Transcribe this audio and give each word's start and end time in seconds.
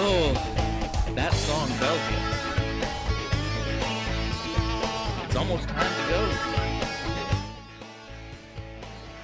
Oh, 0.00 0.32
that 1.16 1.32
song 1.32 1.68
tells 1.80 1.98
you. 2.08 2.18
It's 5.26 5.34
almost 5.34 5.68
time 5.68 5.90
to 5.90 6.08
go. 6.08 6.20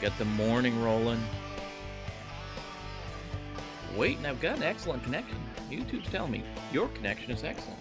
Got 0.00 0.18
the 0.18 0.24
morning 0.24 0.82
rolling. 0.82 1.22
Wait, 3.96 4.18
and 4.18 4.26
I've 4.26 4.40
got 4.40 4.56
an 4.56 4.64
excellent 4.64 5.04
connection. 5.04 5.38
YouTube's 5.70 6.10
telling 6.10 6.32
me 6.32 6.42
your 6.72 6.88
connection 6.88 7.30
is 7.30 7.44
excellent. 7.44 7.78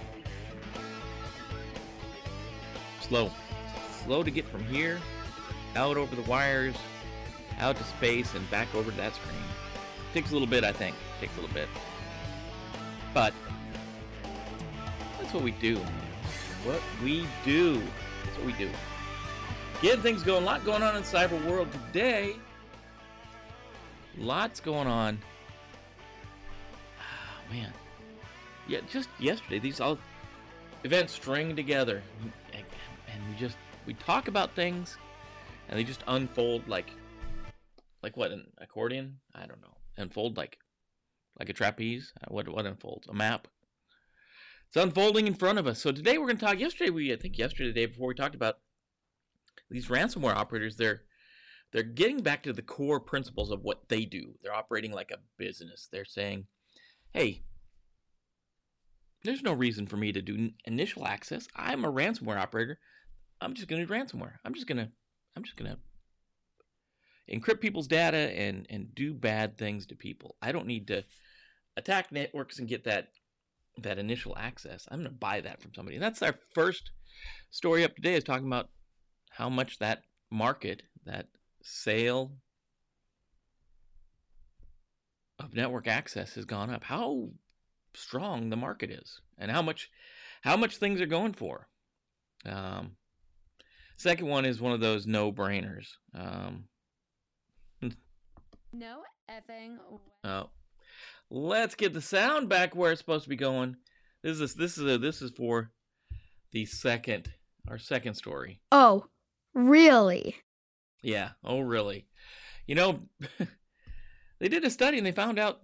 Slow. 3.02 3.32
Slow 4.06 4.22
to 4.22 4.30
get 4.30 4.48
from 4.48 4.64
here, 4.66 5.00
out 5.76 5.98
over 5.98 6.16
the 6.16 6.30
wires, 6.30 6.76
out 7.58 7.76
to 7.78 7.84
space, 7.86 8.36
and 8.36 8.48
back 8.52 8.76
over 8.76 8.92
to 8.92 8.98
that 8.98 9.16
screen. 9.16 9.42
Takes 10.14 10.30
a 10.30 10.34
little 10.34 10.48
bit, 10.48 10.64
I 10.64 10.72
think. 10.72 10.96
Takes 11.20 11.36
a 11.38 11.42
little 11.42 11.56
bit. 11.56 11.68
But 13.14 13.34
that's 15.20 15.34
what 15.34 15.44
we 15.44 15.52
do. 15.52 15.78
What 16.66 16.82
we 17.04 17.26
do. 17.46 17.82
That's 18.24 18.38
what 18.38 18.46
we 18.46 18.54
do. 18.54 18.70
Getting 19.82 20.02
things 20.02 20.24
going. 20.24 20.44
A 20.44 20.46
lot 20.46 20.66
going 20.66 20.82
on 20.82 20.96
in 20.96 21.04
cyber 21.04 21.44
world 21.46 21.68
today. 21.72 22.36
Lots 24.18 24.60
going 24.60 24.88
on. 24.88 25.20
Oh, 27.00 27.54
man. 27.54 27.74
Yeah, 28.68 28.80
just 28.90 29.10
yesterday, 29.20 29.60
these 29.60 29.82
all 29.82 29.98
events 30.84 31.14
string 31.14 31.56
together, 31.56 32.02
and 32.54 33.30
we 33.30 33.36
just 33.36 33.58
we 33.86 33.94
talk 33.96 34.28
about 34.28 34.56
things, 34.56 34.98
and 35.68 35.78
they 35.78 35.84
just 35.84 36.04
unfold 36.08 36.68
like 36.68 36.92
like 38.02 38.16
what 38.16 38.32
an 38.32 38.46
accordion? 38.60 39.18
I 39.36 39.46
don't 39.46 39.62
know. 39.62 39.76
Unfold 39.98 40.38
like 40.38 40.58
like 41.40 41.50
a 41.50 41.54
trapeze. 41.54 42.14
Uh, 42.22 42.28
what 42.34 42.48
what 42.50 42.66
unfolds? 42.66 43.08
A 43.08 43.14
map. 43.14 43.48
It's 44.68 44.78
unfolding 44.78 45.28
in 45.28 45.36
front 45.36 45.60
of 45.60 45.68
us. 45.68 45.80
So 45.80 45.92
today 45.92 46.18
we're 46.18 46.28
going 46.28 46.38
to 46.38 46.46
talk. 46.46 46.60
Yesterday 46.60 46.90
we 46.90 47.14
I 47.14 47.16
think 47.16 47.38
yesterday 47.38 47.68
the 47.68 47.74
day 47.74 47.86
before 47.86 48.08
we 48.08 48.16
talked 48.16 48.36
about 48.36 48.56
these 49.70 49.88
ransomware 49.88 50.36
operators. 50.36 50.76
They're 50.78 51.02
they're 51.72 51.84
getting 51.84 52.22
back 52.22 52.44
to 52.44 52.54
the 52.54 52.62
core 52.62 53.00
principles 53.00 53.52
of 53.52 53.64
what 53.64 53.90
they 53.90 54.06
do. 54.06 54.36
They're 54.42 54.54
operating 54.54 54.92
like 54.92 55.12
a 55.12 55.18
business. 55.38 55.90
They're 55.92 56.06
saying, 56.06 56.46
"Hey, 57.12 57.44
there's 59.24 59.42
no 59.42 59.54
reason 59.54 59.88
for 59.88 59.98
me 59.98 60.12
to 60.12 60.22
do 60.22 60.52
initial 60.66 61.08
access. 61.08 61.48
I'm 61.56 61.86
a 61.86 61.92
ransomware 61.92 62.40
operator. 62.40 62.80
I'm 63.42 63.54
just 63.54 63.68
going 63.68 63.82
to 63.82 63.88
do 63.88 63.94
ransomware. 63.94 64.34
I'm 64.46 64.54
just 64.54 64.68
going 64.68 64.78
to 64.78 64.90
I'm 65.36 65.44
just 65.44 65.58
going 65.58 65.72
to 65.72 65.78
encrypt 67.32 67.62
people's 67.62 67.88
data 67.88 68.18
and 68.18 68.68
and 68.70 68.94
do 68.94 69.14
bad 69.14 69.58
things 69.58 69.86
to 69.88 69.96
people. 69.96 70.36
I 70.42 70.52
don't 70.52 70.68
need 70.68 70.88
to 70.88 71.04
attack 71.78 72.12
networks 72.12 72.60
and 72.60 72.68
get 72.68 72.84
that 72.86 73.10
that 73.78 73.98
initial 73.98 74.38
access. 74.38 74.88
I'm 74.92 75.00
going 75.00 75.10
to 75.12 75.18
buy 75.18 75.42
that 75.42 75.62
from 75.62 75.74
somebody. 75.74 75.96
And 75.96 76.04
that's 76.04 76.22
our 76.22 76.36
first 76.54 76.92
story 77.50 77.84
up 77.84 77.96
today 77.96 78.14
is 78.14 78.24
talking 78.24 78.48
about 78.48 78.70
how 79.32 79.50
much 79.50 79.80
that 79.80 80.04
market, 80.30 80.84
that 81.06 81.28
sale 81.64 82.34
of 85.40 85.56
network 85.56 85.88
access 85.88 86.36
has 86.36 86.46
gone 86.46 86.70
up. 86.70 86.84
How 86.84 87.30
strong 87.96 88.50
the 88.50 88.56
market 88.56 88.90
is 88.90 89.22
and 89.38 89.50
how 89.52 89.62
much 89.62 89.90
how 90.42 90.58
much 90.58 90.78
things 90.78 91.00
are 91.02 91.06
going 91.08 91.34
for. 91.34 91.68
Um, 92.46 92.98
second 93.98 94.28
one 94.28 94.46
is 94.46 94.60
one 94.60 94.74
of 94.74 94.82
those 94.82 95.08
no-brainers. 95.08 95.88
Um, 96.14 96.66
no 98.74 99.02
effing. 99.30 99.78
way. 99.90 100.00
Oh, 100.24 100.50
let's 101.30 101.76
get 101.76 101.94
the 101.94 102.02
sound 102.02 102.50
back 102.50 102.76
where 102.76 102.92
it's 102.92 103.00
supposed 103.02 103.24
to 103.24 103.30
be 103.30 103.36
going. 103.36 103.78
This 104.22 104.40
is 104.40 104.56
this 104.56 104.78
is 104.78 104.92
a, 104.92 104.98
this 104.98 105.22
is 105.22 105.32
for 105.32 105.72
the 106.52 106.66
second 106.66 107.34
our 107.68 107.78
second 107.78 108.16
story. 108.16 108.60
Oh, 108.72 109.06
really? 109.54 110.36
Yeah. 111.02 111.30
Oh, 111.44 111.60
really? 111.60 112.08
You 112.68 112.76
know, 112.76 113.00
they 114.40 114.48
did 114.48 114.64
a 114.64 114.70
study 114.70 114.98
and 114.98 115.06
they 115.06 115.12
found 115.12 115.40
out 115.40 115.62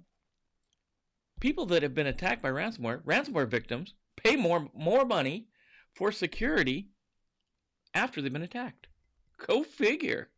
people 1.40 1.66
that 1.68 1.84
have 1.84 1.94
been 1.96 2.08
attacked 2.08 2.42
by 2.42 2.50
ransomware, 2.50 3.04
ransomware 3.04 3.48
victims, 3.48 3.94
pay 4.18 4.36
more 4.36 4.70
more 4.74 5.06
money 5.06 5.48
for 5.94 6.12
security 6.12 6.90
after 7.94 8.22
they've 8.22 8.34
been 8.34 8.42
attacked. 8.42 8.88
Go 9.48 9.64
figure. 9.64 10.30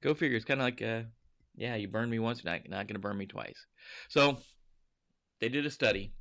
Go 0.00 0.14
figure. 0.14 0.36
It's 0.36 0.46
kind 0.46 0.60
of 0.60 0.64
like, 0.64 0.80
uh, 0.80 1.02
yeah, 1.56 1.76
you 1.76 1.88
burned 1.88 2.10
me 2.10 2.18
once, 2.18 2.44
not, 2.44 2.68
not 2.68 2.86
going 2.86 2.94
to 2.94 3.00
burn 3.00 3.18
me 3.18 3.26
twice. 3.26 3.66
So 4.08 4.38
they 5.40 5.48
did 5.48 5.66
a 5.66 5.70
study. 5.70 6.12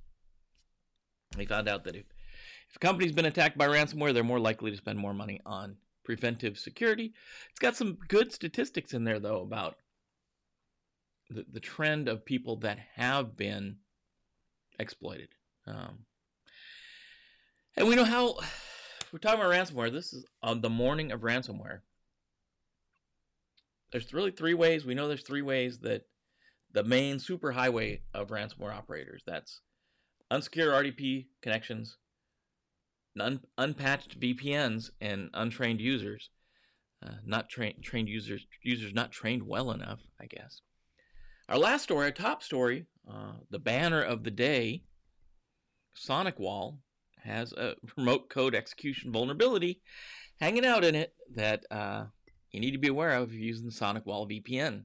They 1.37 1.45
found 1.45 1.69
out 1.69 1.83
that 1.85 1.95
if, 1.95 2.05
if 2.69 2.75
a 2.75 2.79
company's 2.79 3.13
been 3.13 3.25
attacked 3.25 3.57
by 3.57 3.67
ransomware, 3.67 4.13
they're 4.13 4.23
more 4.23 4.39
likely 4.39 4.71
to 4.71 4.77
spend 4.77 4.97
more 4.97 5.13
money 5.13 5.39
on 5.45 5.77
preventive 6.03 6.57
security. 6.57 7.13
It's 7.51 7.59
got 7.59 7.75
some 7.75 7.97
good 8.07 8.33
statistics 8.33 8.93
in 8.93 9.03
there, 9.03 9.19
though, 9.19 9.41
about 9.41 9.75
the, 11.29 11.45
the 11.51 11.59
trend 11.59 12.07
of 12.07 12.25
people 12.25 12.57
that 12.57 12.79
have 12.95 13.37
been 13.37 13.77
exploited. 14.79 15.29
Um, 15.67 15.99
and 17.77 17.87
we 17.87 17.95
know 17.95 18.05
how 18.05 18.39
we're 19.11 19.19
talking 19.19 19.39
about 19.39 19.53
ransomware. 19.53 19.91
This 19.91 20.13
is 20.13 20.25
on 20.41 20.61
the 20.61 20.69
morning 20.69 21.11
of 21.11 21.21
ransomware. 21.21 21.81
There's 23.91 24.13
really 24.13 24.31
three 24.31 24.53
ways. 24.53 24.85
We 24.85 24.93
know 24.95 25.07
there's 25.07 25.23
three 25.23 25.41
ways 25.41 25.79
that 25.79 26.03
the 26.71 26.83
main 26.83 27.17
superhighway 27.17 28.01
of 28.13 28.29
ransomware 28.29 28.73
operators. 28.73 29.23
That's 29.25 29.61
unsecured 30.29 30.85
RDP 30.85 31.27
connections, 31.41 31.97
un- 33.19 33.41
unpatched 33.57 34.19
VPNs, 34.19 34.91
and 35.01 35.29
untrained 35.33 35.81
users. 35.81 36.29
Uh, 37.01 37.13
not 37.25 37.49
trained 37.49 37.81
trained 37.81 38.09
users 38.09 38.45
users 38.61 38.93
not 38.93 39.11
trained 39.11 39.41
well 39.41 39.71
enough, 39.71 39.99
I 40.19 40.25
guess. 40.25 40.61
Our 41.47 41.57
last 41.57 41.83
story, 41.83 42.05
our 42.05 42.11
top 42.11 42.43
story, 42.43 42.85
uh, 43.09 43.33
the 43.49 43.57
banner 43.57 44.01
of 44.03 44.23
the 44.23 44.31
day, 44.31 44.83
SonicWall 45.97 46.77
has 47.23 47.53
a 47.53 47.75
remote 47.97 48.29
code 48.29 48.53
execution 48.53 49.11
vulnerability 49.11 49.81
hanging 50.39 50.65
out 50.65 50.83
in 50.83 50.95
it 50.95 51.13
that 51.35 51.63
uh, 51.71 52.05
you 52.51 52.59
need 52.59 52.71
to 52.71 52.77
be 52.77 52.87
aware 52.87 53.11
of 53.11 53.29
if 53.29 53.33
you're 53.35 53.43
using 53.43 53.65
the 53.65 53.71
SonicWall 53.71 54.29
VPN. 54.29 54.83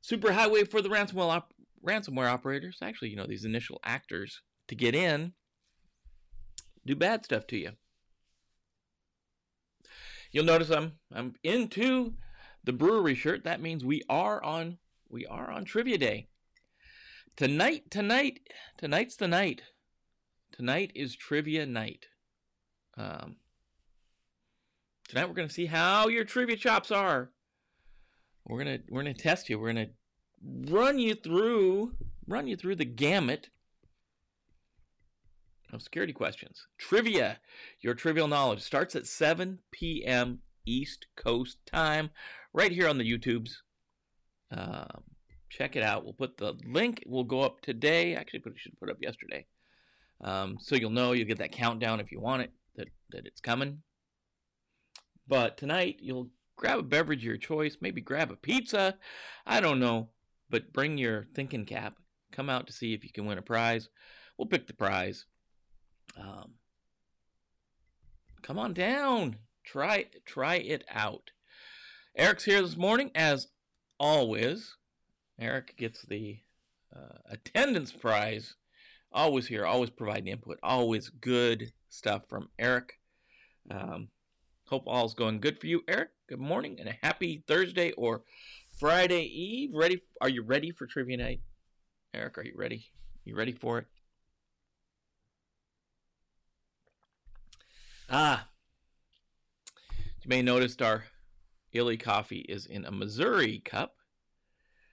Super 0.00 0.32
highway 0.32 0.64
for 0.64 0.82
the 0.82 0.88
ransomware, 0.88 1.30
op- 1.30 1.54
ransomware 1.84 2.28
operators. 2.28 2.78
Actually, 2.82 3.10
you 3.10 3.16
know, 3.16 3.26
these 3.26 3.44
initial 3.44 3.80
actors 3.84 4.42
to 4.68 4.74
get 4.74 4.94
in 4.94 5.34
do 6.84 6.96
bad 6.96 7.24
stuff 7.24 7.46
to 7.48 7.56
you. 7.56 7.72
You'll 10.30 10.44
notice 10.44 10.70
I'm 10.70 10.92
I'm 11.12 11.34
into 11.42 12.14
the 12.64 12.72
brewery 12.72 13.14
shirt. 13.14 13.44
That 13.44 13.60
means 13.60 13.84
we 13.84 14.02
are 14.08 14.42
on 14.42 14.78
we 15.08 15.26
are 15.26 15.50
on 15.50 15.64
trivia 15.64 15.98
day. 15.98 16.28
Tonight, 17.36 17.90
tonight, 17.90 18.40
tonight's 18.76 19.16
the 19.16 19.28
night. 19.28 19.62
Tonight 20.52 20.92
is 20.94 21.16
trivia 21.16 21.66
night. 21.66 22.06
Um, 22.96 23.36
tonight 25.08 25.28
we're 25.28 25.34
gonna 25.34 25.48
see 25.48 25.66
how 25.66 26.08
your 26.08 26.24
trivia 26.24 26.56
chops 26.56 26.90
are. 26.90 27.30
We're 28.46 28.58
gonna 28.58 28.78
we're 28.88 29.02
gonna 29.02 29.14
test 29.14 29.48
you. 29.48 29.58
We're 29.58 29.72
gonna 29.72 29.90
run 30.68 30.98
you 30.98 31.14
through 31.14 31.94
run 32.26 32.46
you 32.46 32.56
through 32.56 32.76
the 32.76 32.84
gamut 32.84 33.48
of 35.72 35.82
security 35.82 36.12
questions. 36.12 36.66
Trivia. 36.78 37.38
Your 37.80 37.94
trivial 37.94 38.28
knowledge 38.28 38.60
starts 38.60 38.94
at 38.94 39.06
7 39.06 39.58
p.m. 39.70 40.40
East 40.66 41.06
Coast 41.16 41.58
time, 41.66 42.10
right 42.52 42.70
here 42.70 42.88
on 42.88 42.98
the 42.98 43.10
YouTubes. 43.10 43.50
Um, 44.50 45.02
check 45.48 45.76
it 45.76 45.82
out. 45.82 46.04
We'll 46.04 46.12
put 46.12 46.36
the 46.36 46.54
link. 46.64 47.02
We'll 47.06 47.24
go 47.24 47.40
up 47.40 47.62
today. 47.62 48.14
Actually, 48.14 48.40
put 48.40 48.52
should 48.56 48.78
put 48.78 48.90
up 48.90 48.98
yesterday. 49.00 49.46
Um, 50.20 50.58
so 50.60 50.76
you'll 50.76 50.90
know 50.90 51.12
you'll 51.12 51.26
get 51.26 51.38
that 51.38 51.52
countdown 51.52 52.00
if 52.00 52.12
you 52.12 52.20
want 52.20 52.42
it 52.42 52.52
that 52.76 52.88
that 53.10 53.26
it's 53.26 53.40
coming. 53.40 53.82
But 55.26 55.56
tonight 55.56 55.98
you'll 56.00 56.30
grab 56.56 56.78
a 56.78 56.82
beverage 56.82 57.20
of 57.20 57.24
your 57.24 57.36
choice, 57.36 57.76
maybe 57.80 58.00
grab 58.00 58.30
a 58.30 58.36
pizza. 58.36 58.96
I 59.46 59.60
don't 59.60 59.80
know, 59.80 60.10
but 60.50 60.72
bring 60.72 60.98
your 60.98 61.26
thinking 61.34 61.64
cap. 61.64 61.96
Come 62.30 62.48
out 62.48 62.66
to 62.66 62.72
see 62.72 62.94
if 62.94 63.04
you 63.04 63.10
can 63.10 63.26
win 63.26 63.38
a 63.38 63.42
prize. 63.42 63.88
We'll 64.36 64.48
pick 64.48 64.66
the 64.66 64.74
prize. 64.74 65.26
Um, 66.16 66.52
come 68.42 68.58
on 68.58 68.72
down. 68.72 69.36
Try 69.64 70.06
try 70.24 70.56
it 70.56 70.84
out. 70.90 71.30
Eric's 72.16 72.44
here 72.44 72.62
this 72.62 72.76
morning 72.76 73.10
as 73.14 73.48
always. 73.98 74.76
Eric 75.38 75.76
gets 75.76 76.02
the 76.02 76.40
uh, 76.94 77.18
attendance 77.30 77.92
prize. 77.92 78.54
Always 79.12 79.46
here, 79.46 79.66
always 79.66 79.90
providing 79.90 80.28
input, 80.28 80.58
always 80.62 81.10
good 81.10 81.72
stuff 81.90 82.22
from 82.28 82.48
Eric. 82.58 82.98
Um, 83.70 84.08
hope 84.72 84.84
all's 84.86 85.12
going 85.12 85.38
good 85.38 85.60
for 85.60 85.66
you, 85.66 85.82
Eric. 85.86 86.08
Good 86.30 86.40
morning 86.40 86.78
and 86.80 86.88
a 86.88 86.96
happy 87.02 87.44
Thursday 87.46 87.92
or 87.92 88.22
Friday 88.80 89.24
Eve. 89.24 89.74
Ready? 89.74 90.00
Are 90.22 90.30
you 90.30 90.40
ready 90.40 90.70
for 90.70 90.86
trivia 90.86 91.18
night? 91.18 91.40
Eric, 92.14 92.38
are 92.38 92.42
you 92.42 92.54
ready? 92.56 92.86
You 93.26 93.36
ready 93.36 93.52
for 93.52 93.80
it? 93.80 93.86
Ah, 98.08 98.48
you 100.22 100.28
may 100.28 100.40
noticed 100.40 100.80
our 100.80 101.04
Illy 101.74 101.98
coffee 101.98 102.46
is 102.48 102.64
in 102.64 102.86
a 102.86 102.90
Missouri 102.90 103.58
cup, 103.58 103.96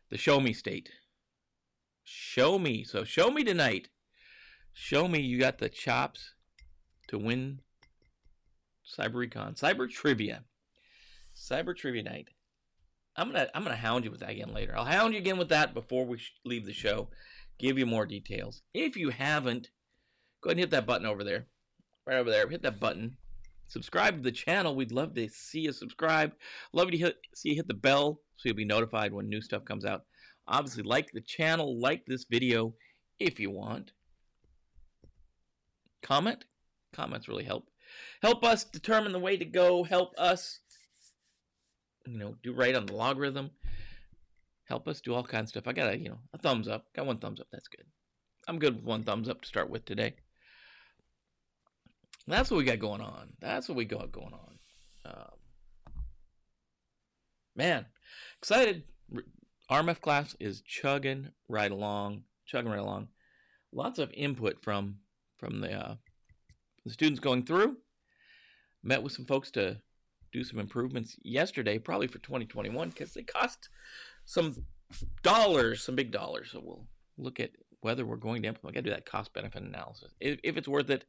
the 0.10 0.18
Show 0.18 0.42
Me 0.42 0.52
State. 0.52 0.90
Show 2.04 2.60
me. 2.60 2.84
So 2.84 3.06
show 3.06 3.32
me 3.32 3.46
tonight. 3.46 3.88
Show 4.74 5.08
me 5.08 5.22
you 5.22 5.40
got 5.40 5.60
the 5.60 5.70
chops 5.70 6.34
to 7.08 7.18
win 7.18 7.62
CyberCon. 8.98 9.60
Cyber 9.60 9.90
Trivia. 9.90 10.44
Cyber 11.36 11.76
Trivia 11.76 12.04
night. 12.04 12.28
I'm 13.16 13.32
gonna 13.32 13.48
I'm 13.54 13.64
gonna 13.64 13.76
hound 13.76 14.06
you 14.06 14.12
with 14.12 14.22
that 14.22 14.30
again 14.32 14.54
later. 14.54 14.74
I'll 14.78 14.86
hound 14.86 15.14
you 15.14 15.20
again 15.20 15.38
with 15.38 15.50
that 15.50 15.74
before 15.74 16.06
we 16.06 16.22
leave 16.46 16.66
the 16.66 16.74
show. 16.74 17.10
Give 17.58 17.78
you 17.78 17.86
more 17.86 18.06
details. 18.06 18.62
If 18.74 18.96
you 18.96 19.10
haven't, 19.10 19.70
go 20.42 20.50
ahead 20.50 20.58
and 20.58 20.60
hit 20.62 20.72
that 20.72 20.86
button 20.86 21.06
over 21.06 21.24
there, 21.24 21.48
right 22.06 22.18
over 22.18 22.30
there. 22.30 22.48
Hit 22.48 22.64
that 22.64 22.80
button. 22.80 23.18
Subscribe 23.68 24.16
to 24.18 24.24
the 24.24 24.32
channel. 24.32 24.76
We'd 24.76 24.92
love 24.92 25.14
to 25.16 25.28
see 25.30 25.62
you 25.62 25.74
subscribe. 25.74 26.32
Love 26.74 26.92
to 26.92 26.98
hit, 26.98 27.18
see 27.36 27.50
you 27.50 27.56
hit 27.56 27.68
the 27.68 27.74
bell 27.74 28.22
so 28.36 28.48
you'll 28.48 28.56
be 28.56 28.66
notified 28.66 29.14
when 29.14 29.30
new 29.30 29.42
stuff 29.42 29.66
comes 29.66 29.86
out. 29.86 30.06
Obviously, 30.48 30.84
like 30.84 31.12
the 31.12 31.22
channel, 31.22 31.80
like 31.80 32.04
this 32.08 32.26
video 32.30 32.74
if 33.20 33.40
you 33.40 33.52
want. 33.52 33.92
Comment. 36.02 36.44
Comments 36.94 37.28
really 37.28 37.44
help. 37.44 37.70
Help 38.22 38.44
us 38.44 38.64
determine 38.64 39.12
the 39.12 39.20
way 39.20 39.38
to 39.38 39.46
go. 39.46 39.84
Help 39.84 40.14
us, 40.18 40.60
you 42.06 42.18
know, 42.18 42.36
do 42.44 42.54
right 42.54 42.76
on 42.76 42.86
the 42.86 42.94
logarithm. 42.94 43.52
Help 44.66 44.88
us 44.88 45.02
do 45.02 45.14
all 45.14 45.24
kinds 45.24 45.46
of 45.46 45.50
stuff. 45.50 45.68
I 45.68 45.74
got 45.74 45.94
a, 45.94 45.98
you 45.98 46.10
know, 46.10 46.20
a 46.34 46.38
thumbs 46.38 46.68
up. 46.68 46.86
Got 46.96 47.08
one 47.08 47.18
thumbs 47.18 47.40
up. 47.40 47.48
That's 47.52 47.68
good. 47.68 47.86
I'm 48.48 48.60
good 48.60 48.76
with 48.76 48.84
one 48.84 49.04
thumbs 49.04 49.30
up 49.30 49.42
to 49.42 49.48
start 49.48 49.70
with 49.70 49.86
today. 49.86 50.16
That's 52.28 52.52
what 52.52 52.58
we 52.58 52.64
got 52.64 52.80
going 52.80 53.02
on. 53.02 53.30
That's 53.40 53.68
what 53.68 53.76
we 53.76 53.86
got 53.86 54.12
going 54.12 54.34
on. 54.34 54.60
Um, 55.06 56.04
man, 57.56 57.86
excited. 58.38 58.84
RMF 59.72 60.02
class 60.02 60.36
is 60.40 60.62
chugging 60.62 61.30
right 61.48 61.72
along, 61.72 62.24
chugging 62.46 62.72
right 62.72 62.80
along. 62.80 63.08
Lots 63.72 63.98
of 63.98 64.12
input 64.14 64.64
from 64.64 64.98
from 65.38 65.62
the 65.62 65.72
uh, 65.72 65.96
the 66.90 66.94
students 66.94 67.20
going 67.20 67.46
through. 67.46 67.78
Met 68.84 69.04
with 69.04 69.14
some 69.14 69.26
folks 69.26 69.52
to 69.52 69.78
do 70.34 70.44
some 70.44 70.60
improvements 70.60 71.18
yesterday, 71.24 71.78
probably 71.78 72.08
for 72.08 72.20
2021, 72.20 72.90
because 72.90 73.14
they 73.14 73.22
cost 73.22 73.70
some 74.26 74.66
dollars, 75.22 75.84
some 75.84 75.96
big 75.96 76.12
dollars. 76.12 76.50
So 76.52 76.62
we'll 76.64 76.88
look 77.18 77.40
at 77.40 77.52
whether 77.82 78.06
we're 78.06 78.16
going 78.16 78.42
to 78.42 78.48
implement. 78.48 78.76
I 78.76 78.80
got 78.80 78.86
to 78.86 78.90
do 78.90 78.96
that 78.96 79.06
cost 79.06 79.34
benefit 79.34 79.62
analysis. 79.62 80.14
If, 80.20 80.40
if 80.44 80.58
it's 80.58 80.68
worth 80.68 80.90
it 80.90 81.06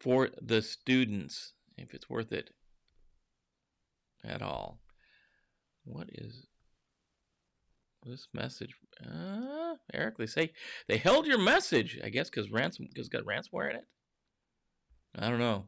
for 0.00 0.30
the 0.42 0.60
students, 0.60 1.52
if 1.76 1.94
it's 1.94 2.10
worth 2.10 2.32
it 2.32 2.50
at 4.24 4.42
all. 4.42 4.80
What 5.84 6.08
is 6.12 6.46
this 8.04 8.26
message? 8.32 8.74
Uh, 9.04 9.74
Eric, 9.92 10.16
they 10.18 10.26
say 10.26 10.52
they 10.88 10.96
held 10.96 11.26
your 11.26 11.38
message. 11.38 12.00
I 12.02 12.08
guess 12.08 12.30
because 12.30 12.50
ransom 12.50 12.88
because 12.88 13.08
got 13.08 13.24
ransomware 13.24 13.70
in 13.70 13.76
it. 13.76 13.84
I 15.18 15.28
don't 15.28 15.38
know. 15.38 15.66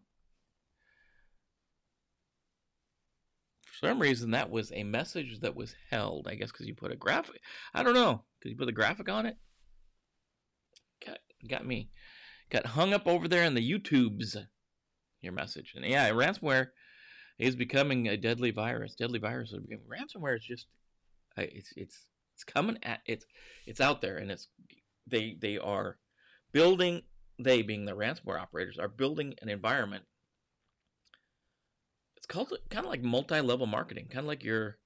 For 3.63 3.89
some 3.89 4.01
reason, 4.01 4.31
that 4.31 4.51
was 4.51 4.73
a 4.73 4.85
message 4.85 5.41
that 5.41 5.55
was 5.55 5.75
held. 5.91 6.27
I 6.29 6.35
guess 6.35 6.51
because 6.51 6.67
you 6.67 6.75
put 6.75 6.93
a 6.93 6.97
graphic. 6.97 7.41
I 7.75 7.83
don't 7.83 7.95
know 7.95 8.25
because 8.39 8.51
you 8.51 8.57
put 8.57 8.69
a 8.69 8.73
graphic 8.73 9.09
on 9.09 9.27
it. 9.27 9.37
Got 11.05 11.19
got 11.49 11.67
me. 11.67 11.91
Got 12.51 12.67
hung 12.67 12.95
up 12.95 13.07
over 13.07 13.29
there 13.29 13.45
in 13.45 13.55
the 13.55 13.71
YouTubes. 13.71 14.37
Your 15.21 15.33
message 15.33 15.73
and 15.75 15.85
yeah, 15.85 16.09
ransomware 16.11 16.69
is 17.39 17.57
becoming 17.57 18.09
a 18.09 18.17
deadly 18.17 18.51
virus. 18.51 18.95
Deadly 18.95 19.19
virus 19.19 19.53
ransomware 19.53 20.37
is 20.37 20.45
just 20.45 20.67
it's 21.37 21.73
it's 21.77 22.07
it's 22.35 22.45
coming 22.45 22.79
at 22.83 23.01
it's 23.07 23.27
it's 23.67 23.81
out 23.81 24.01
there 24.01 24.17
and 24.17 24.31
it's 24.31 24.49
they 25.07 25.37
they 25.41 25.59
are 25.59 25.99
building 26.53 27.03
they 27.39 27.63
being 27.63 27.85
the 27.85 27.97
ransomware 27.97 28.41
operators 28.41 28.79
are 28.79 28.89
building 28.89 29.35
an 29.43 29.49
environment. 29.49 30.05
It's 32.17 32.27
called 32.27 32.53
kind 32.71 32.85
of 32.87 32.91
like 32.91 33.03
multi-level 33.03 33.67
marketing 33.67 34.07
kind 34.11 34.25
of 34.25 34.29
like 34.29 34.43
your 34.43 34.79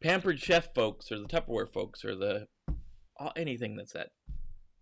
pampered 0.00 0.40
chef 0.40 0.72
folks 0.74 1.10
or 1.10 1.18
the 1.18 1.26
tupperware 1.26 1.72
folks 1.72 2.04
or 2.04 2.14
the 2.14 2.46
anything 3.36 3.76
that's 3.76 3.92
that 3.92 4.10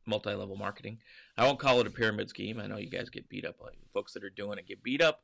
multi-level 0.07 0.57
marketing. 0.57 0.99
I 1.37 1.45
won't 1.45 1.59
call 1.59 1.81
it 1.81 1.87
a 1.87 1.91
pyramid 1.91 2.29
scheme. 2.29 2.61
I 2.61 2.67
know 2.67 2.77
you 2.77 2.91
guys 2.91 3.09
get 3.09 3.29
beat 3.29 3.47
up 3.47 3.57
like 3.61 3.79
folks 3.95 4.13
that 4.13 4.25
are 4.25 4.31
doing 4.31 4.59
it 4.59 4.69
get 4.69 4.83
beat 4.83 5.03
up 5.03 5.23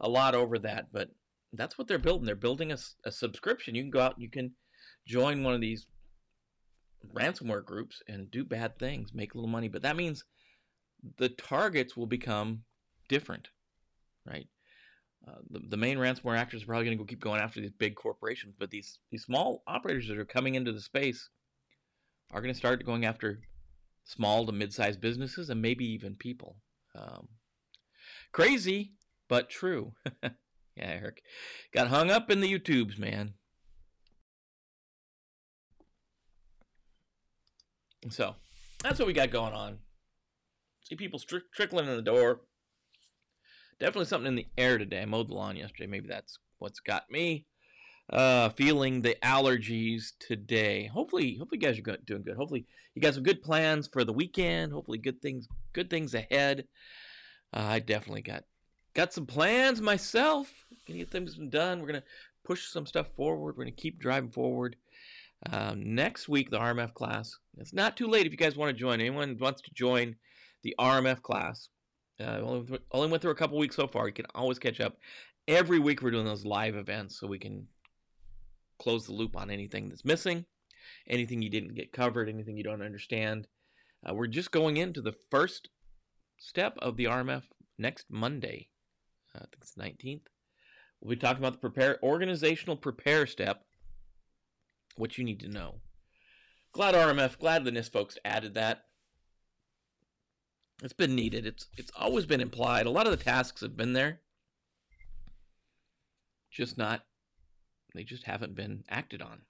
a 0.00 0.08
lot 0.08 0.34
over 0.34 0.58
that 0.58 0.92
but 0.92 1.10
that's 1.52 1.78
what 1.78 1.88
they're 1.88 1.98
building. 1.98 2.26
They're 2.26 2.34
building 2.34 2.72
a, 2.72 2.78
a 3.04 3.12
subscription. 3.12 3.74
You 3.74 3.82
can 3.82 3.90
go 3.90 4.00
out 4.00 4.14
and 4.14 4.22
you 4.22 4.30
can 4.30 4.52
join 5.06 5.42
one 5.42 5.54
of 5.54 5.60
these 5.60 5.86
ransomware 7.14 7.64
groups 7.64 8.02
and 8.06 8.30
do 8.30 8.44
bad 8.44 8.78
things, 8.78 9.14
make 9.14 9.34
a 9.34 9.38
little 9.38 9.50
money. 9.50 9.68
But 9.68 9.82
that 9.82 9.96
means 9.96 10.24
the 11.16 11.28
targets 11.28 11.96
will 11.96 12.06
become 12.06 12.62
different, 13.08 13.48
right? 14.26 14.46
Uh, 15.26 15.38
the, 15.50 15.60
the 15.70 15.76
main 15.76 15.98
ransomware 15.98 16.36
actors 16.36 16.62
are 16.62 16.66
probably 16.66 16.86
going 16.86 16.98
to 16.98 17.04
keep 17.04 17.20
going 17.20 17.40
after 17.40 17.60
these 17.60 17.72
big 17.72 17.94
corporations, 17.96 18.54
but 18.58 18.70
these 18.70 18.98
these 19.10 19.24
small 19.24 19.62
operators 19.66 20.08
that 20.08 20.18
are 20.18 20.24
coming 20.24 20.54
into 20.54 20.72
the 20.72 20.80
space 20.80 21.28
are 22.32 22.40
going 22.40 22.52
to 22.52 22.58
start 22.58 22.84
going 22.84 23.04
after 23.04 23.40
small 24.04 24.46
to 24.46 24.52
mid-sized 24.52 25.00
businesses 25.00 25.50
and 25.50 25.60
maybe 25.60 25.84
even 25.84 26.14
people. 26.14 26.56
Um, 26.94 27.28
crazy, 28.32 28.92
but 29.28 29.50
true. 29.50 29.92
yeah, 30.22 30.30
Eric 30.76 31.22
got 31.72 31.88
hung 31.88 32.10
up 32.10 32.30
in 32.30 32.40
the 32.40 32.52
YouTubes, 32.52 32.98
man. 32.98 33.34
So 38.10 38.36
that's 38.82 38.98
what 38.98 39.08
we 39.08 39.12
got 39.12 39.30
going 39.30 39.52
on. 39.52 39.78
See 40.88 40.96
people 40.96 41.20
trickling 41.54 41.86
in 41.86 41.96
the 41.96 42.02
door. 42.02 42.40
Definitely 43.78 44.06
something 44.06 44.28
in 44.28 44.36
the 44.36 44.46
air 44.56 44.78
today. 44.78 45.02
I 45.02 45.04
mowed 45.04 45.28
the 45.28 45.34
lawn 45.34 45.56
yesterday. 45.56 45.86
Maybe 45.86 46.08
that's 46.08 46.38
what's 46.58 46.80
got 46.80 47.10
me 47.10 47.46
uh, 48.10 48.48
feeling 48.50 49.02
the 49.02 49.16
allergies 49.22 50.12
today. 50.18 50.86
Hopefully, 50.86 51.36
hopefully 51.36 51.60
you 51.60 51.66
guys 51.66 51.78
are 51.78 51.96
doing 52.06 52.22
good. 52.22 52.36
Hopefully 52.36 52.66
you 52.94 53.02
got 53.02 53.14
some 53.14 53.22
good 53.22 53.42
plans 53.42 53.88
for 53.92 54.04
the 54.04 54.12
weekend. 54.12 54.72
Hopefully 54.72 54.98
good 54.98 55.20
things, 55.20 55.46
good 55.72 55.90
things 55.90 56.14
ahead. 56.14 56.66
Uh, 57.52 57.66
I 57.68 57.78
definitely 57.80 58.22
got 58.22 58.44
got 58.94 59.12
some 59.12 59.26
plans 59.26 59.80
myself. 59.80 60.50
Gonna 60.86 61.00
get 61.00 61.10
things 61.10 61.34
done. 61.34 61.80
We're 61.80 61.88
gonna 61.88 62.02
push 62.44 62.68
some 62.68 62.86
stuff 62.86 63.08
forward. 63.14 63.56
We're 63.56 63.64
gonna 63.64 63.72
keep 63.72 64.00
driving 64.00 64.30
forward. 64.30 64.76
Um, 65.52 65.94
next 65.94 66.28
week, 66.28 66.50
the 66.50 66.58
RMF 66.58 66.94
class. 66.94 67.36
It's 67.58 67.74
not 67.74 67.96
too 67.96 68.08
late 68.08 68.26
if 68.26 68.32
you 68.32 68.38
guys 68.38 68.56
want 68.56 68.70
to 68.74 68.80
join. 68.80 69.00
Anyone 69.00 69.36
wants 69.38 69.62
to 69.62 69.70
join 69.74 70.16
the 70.62 70.74
RMF 70.78 71.22
class? 71.22 71.68
Uh, 72.20 72.40
only, 72.42 72.78
only 72.92 73.08
went 73.08 73.22
through 73.22 73.30
a 73.30 73.36
couple 73.36 73.58
weeks 73.58 73.76
so 73.76 73.86
far. 73.86 74.06
You 74.06 74.12
can 74.12 74.26
always 74.34 74.58
catch 74.58 74.80
up. 74.80 74.96
Every 75.46 75.78
week 75.78 76.02
we're 76.02 76.10
doing 76.10 76.24
those 76.24 76.44
live 76.44 76.76
events 76.76 77.18
so 77.18 77.26
we 77.26 77.38
can 77.38 77.66
close 78.78 79.06
the 79.06 79.12
loop 79.12 79.36
on 79.36 79.50
anything 79.50 79.88
that's 79.88 80.04
missing, 80.04 80.44
anything 81.08 81.42
you 81.42 81.50
didn't 81.50 81.74
get 81.74 81.92
covered, 81.92 82.28
anything 82.28 82.56
you 82.56 82.64
don't 82.64 82.82
understand. 82.82 83.46
Uh, 84.04 84.14
we're 84.14 84.26
just 84.26 84.50
going 84.50 84.76
into 84.76 85.00
the 85.00 85.14
first 85.30 85.68
step 86.38 86.76
of 86.80 86.96
the 86.96 87.04
RMF 87.04 87.42
next 87.78 88.06
Monday. 88.10 88.68
Uh, 89.34 89.38
I 89.38 89.46
think 89.46 89.58
it's 89.62 89.74
the 89.74 89.82
19th. 89.82 90.26
We'll 91.00 91.10
be 91.10 91.16
talking 91.16 91.42
about 91.42 91.52
the 91.52 91.68
prepare 91.68 91.98
organizational 92.02 92.76
prepare 92.76 93.26
step 93.26 93.64
what 94.96 95.16
you 95.16 95.24
need 95.24 95.40
to 95.40 95.48
know. 95.48 95.76
Glad 96.72 96.94
RMF, 96.94 97.38
glad 97.38 97.64
the 97.64 97.70
NIST 97.70 97.92
folks 97.92 98.18
added 98.24 98.54
that. 98.54 98.82
It's 100.82 100.92
been 100.92 101.14
needed. 101.14 101.46
It's 101.46 101.66
it's 101.76 101.92
always 101.96 102.26
been 102.26 102.40
implied. 102.40 102.86
A 102.86 102.90
lot 102.90 103.06
of 103.06 103.16
the 103.16 103.22
tasks 103.22 103.60
have 103.62 103.76
been 103.76 103.92
there. 103.92 104.20
Just 106.50 106.78
not 106.78 107.02
they 107.94 108.04
just 108.04 108.24
haven't 108.24 108.54
been 108.54 108.84
acted 108.88 109.22
on. 109.22 109.40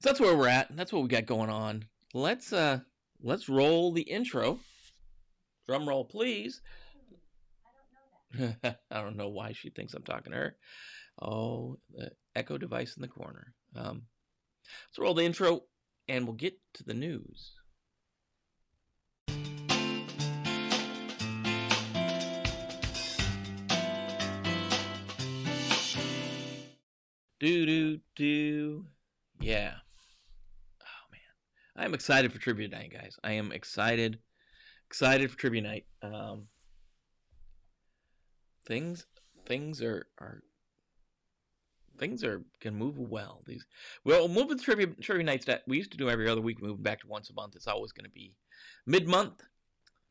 So 0.00 0.08
that's 0.08 0.20
where 0.20 0.36
we're 0.36 0.48
at. 0.48 0.74
That's 0.76 0.92
what 0.92 1.02
we 1.02 1.08
got 1.08 1.26
going 1.26 1.50
on. 1.50 1.84
Let's 2.14 2.52
uh 2.52 2.80
let's 3.22 3.48
roll 3.48 3.92
the 3.92 4.02
intro. 4.02 4.60
Drum 5.66 5.88
roll, 5.88 6.04
please. 6.04 6.60
I 8.34 8.40
don't 8.40 8.62
know. 8.62 8.74
I 8.90 9.00
don't 9.02 9.16
know 9.16 9.28
why 9.28 9.52
she 9.52 9.70
thinks 9.70 9.94
I'm 9.94 10.02
talking 10.02 10.32
to 10.32 10.38
her. 10.38 10.56
Oh, 11.20 11.78
the 11.94 12.12
echo 12.34 12.56
device 12.56 12.96
in 12.96 13.02
the 13.02 13.08
corner. 13.08 13.54
Um, 13.76 14.02
so 14.92 15.02
roll 15.02 15.14
the 15.14 15.24
intro, 15.24 15.64
and 16.08 16.24
we'll 16.26 16.34
get 16.34 16.54
to 16.74 16.84
the 16.84 16.94
news. 16.94 17.52
Do 27.42 27.66
do 27.66 27.98
do. 28.14 28.86
Yeah. 29.40 29.72
Oh 30.80 31.06
man. 31.10 31.84
I'm 31.84 31.92
excited 31.92 32.32
for 32.32 32.38
trivia 32.38 32.68
night, 32.68 32.92
guys. 32.92 33.16
I 33.24 33.32
am 33.32 33.50
excited, 33.50 34.20
excited 34.88 35.28
for 35.28 35.36
trivia 35.36 35.60
night. 35.60 35.86
Um, 36.02 36.46
things, 38.64 39.06
things 39.44 39.82
are 39.82 40.06
are 40.20 40.44
things 41.98 42.22
are 42.22 42.44
can 42.60 42.76
move 42.76 42.96
well. 42.96 43.42
These 43.44 43.66
well, 44.04 44.28
move 44.28 44.46
with 44.46 44.62
trivia 44.62 44.86
trivia 45.00 45.24
nights 45.24 45.46
that 45.46 45.62
we 45.66 45.78
used 45.78 45.90
to 45.90 45.98
do 45.98 46.08
every 46.08 46.28
other 46.28 46.40
week. 46.40 46.62
Moving 46.62 46.84
back 46.84 47.00
to 47.00 47.08
once 47.08 47.28
a 47.28 47.34
month. 47.34 47.56
It's 47.56 47.66
always 47.66 47.90
going 47.90 48.04
to 48.04 48.10
be 48.10 48.36
mid 48.86 49.08
month. 49.08 49.42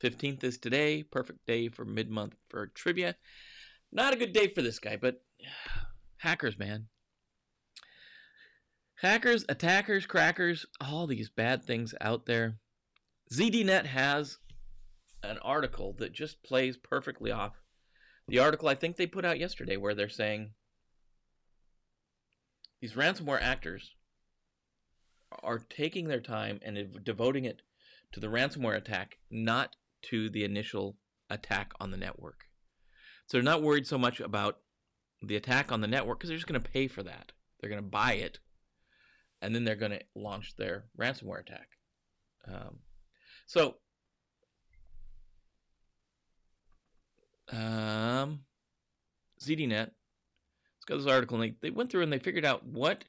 Fifteenth 0.01 0.43
is 0.43 0.57
today. 0.57 1.01
Perfect 1.01 1.45
day 1.47 1.69
for 1.69 1.85
mid 1.85 2.09
month 2.09 2.35
for 2.49 2.67
trivia. 2.67 3.15
Not 3.89 4.11
a 4.11 4.17
good 4.17 4.33
day 4.33 4.49
for 4.49 4.61
this 4.61 4.79
guy, 4.79 4.97
but 4.97 5.23
hackers, 6.17 6.59
man. 6.59 6.87
Hackers, 9.01 9.45
attackers, 9.49 10.05
crackers, 10.05 10.65
all 10.79 11.07
these 11.07 11.29
bad 11.29 11.63
things 11.63 11.95
out 11.99 12.27
there. 12.27 12.57
ZDNet 13.33 13.87
has 13.87 14.37
an 15.23 15.39
article 15.39 15.95
that 15.97 16.13
just 16.13 16.43
plays 16.43 16.77
perfectly 16.77 17.31
off 17.31 17.61
the 18.27 18.39
article 18.39 18.69
I 18.69 18.75
think 18.75 18.95
they 18.95 19.07
put 19.07 19.25
out 19.25 19.39
yesterday 19.39 19.75
where 19.75 19.93
they're 19.93 20.07
saying 20.07 20.51
these 22.79 22.93
ransomware 22.93 23.41
actors 23.41 23.91
are 25.43 25.59
taking 25.59 26.07
their 26.07 26.21
time 26.21 26.59
and 26.63 27.03
devoting 27.03 27.45
it 27.45 27.61
to 28.11 28.19
the 28.19 28.27
ransomware 28.27 28.77
attack, 28.77 29.17
not 29.29 29.75
to 30.03 30.29
the 30.29 30.43
initial 30.43 30.97
attack 31.29 31.71
on 31.79 31.91
the 31.91 31.97
network. 31.97 32.45
So 33.25 33.37
they're 33.37 33.43
not 33.43 33.61
worried 33.61 33.87
so 33.87 33.97
much 33.97 34.19
about 34.19 34.59
the 35.21 35.35
attack 35.35 35.71
on 35.71 35.81
the 35.81 35.87
network 35.87 36.19
because 36.19 36.29
they're 36.29 36.37
just 36.37 36.47
going 36.47 36.61
to 36.61 36.71
pay 36.71 36.87
for 36.87 37.03
that. 37.03 37.31
They're 37.59 37.69
going 37.69 37.81
to 37.81 37.89
buy 37.89 38.13
it, 38.13 38.39
and 39.41 39.53
then 39.53 39.63
they're 39.63 39.75
going 39.75 39.91
to 39.91 40.01
launch 40.15 40.55
their 40.55 40.85
ransomware 40.99 41.41
attack. 41.41 41.67
Um, 42.47 42.79
so, 43.45 43.75
um, 47.51 48.41
ZDNet 49.41 49.91
let's 50.81 50.85
go 50.87 50.97
to 50.97 51.03
this 51.03 51.11
article. 51.11 51.41
And 51.41 51.51
they, 51.51 51.55
they 51.61 51.69
went 51.71 51.91
through 51.91 52.03
and 52.03 52.11
they 52.11 52.19
figured 52.19 52.45
out 52.45 52.65
what 52.65 53.03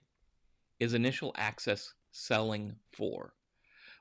is 0.78 0.94
initial 0.94 1.32
access 1.36 1.92
selling 2.10 2.76
for. 2.92 3.34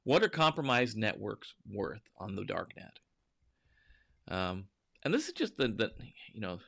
What 0.03 0.23
are 0.23 0.29
compromised 0.29 0.97
networks 0.97 1.53
worth 1.69 2.01
on 2.17 2.35
the 2.35 2.41
darknet? 2.41 2.97
Um, 4.27 4.65
and 5.03 5.13
this 5.13 5.27
is 5.27 5.33
just 5.33 5.57
the, 5.57 5.67
the, 5.67 5.91
you 6.33 6.41
know, 6.41 6.59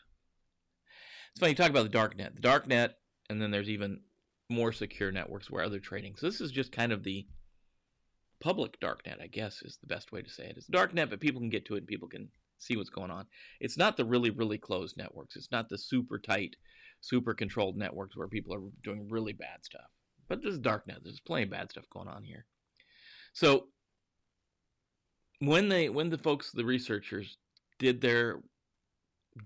it's 1.31 1.39
funny 1.39 1.51
you 1.51 1.55
talk 1.55 1.69
about 1.69 1.91
the 1.91 1.97
darknet. 1.97 2.35
The 2.35 2.47
darknet, 2.47 2.91
and 3.29 3.41
then 3.41 3.49
there's 3.49 3.69
even 3.69 4.01
more 4.49 4.71
secure 4.71 5.11
networks 5.11 5.49
where 5.49 5.63
other 5.63 5.79
trading. 5.79 6.15
So 6.15 6.27
this 6.27 6.41
is 6.41 6.51
just 6.51 6.71
kind 6.71 6.91
of 6.91 7.03
the 7.03 7.25
public 8.39 8.79
darknet, 8.79 9.21
I 9.21 9.27
guess, 9.27 9.61
is 9.61 9.77
the 9.81 9.87
best 9.87 10.11
way 10.11 10.21
to 10.21 10.29
say 10.29 10.45
it. 10.45 10.57
It's 10.57 10.69
darknet, 10.69 11.09
but 11.09 11.19
people 11.19 11.41
can 11.41 11.49
get 11.49 11.65
to 11.65 11.75
it 11.75 11.79
and 11.79 11.87
people 11.87 12.09
can 12.09 12.29
see 12.59 12.75
what's 12.75 12.89
going 12.89 13.11
on. 13.11 13.25
It's 13.59 13.77
not 13.77 13.97
the 13.97 14.05
really, 14.05 14.29
really 14.29 14.57
closed 14.57 14.97
networks. 14.97 15.35
It's 15.35 15.51
not 15.51 15.69
the 15.69 15.77
super 15.77 16.19
tight 16.19 16.55
super 17.03 17.33
controlled 17.33 17.75
networks 17.75 18.15
where 18.15 18.27
people 18.27 18.55
are 18.55 18.61
doing 18.81 19.09
really 19.09 19.33
bad 19.33 19.63
stuff. 19.63 19.91
But 20.29 20.41
this 20.41 20.53
is 20.53 20.59
darknet. 20.59 21.03
There's 21.03 21.19
plenty 21.19 21.43
of 21.43 21.49
bad 21.49 21.69
stuff 21.69 21.83
going 21.91 22.07
on 22.07 22.23
here. 22.23 22.45
So 23.33 23.67
when 25.39 25.67
they 25.67 25.89
when 25.89 26.09
the 26.09 26.17
folks, 26.17 26.51
the 26.51 26.63
researchers, 26.63 27.37
did 27.77 27.99
their 27.99 28.41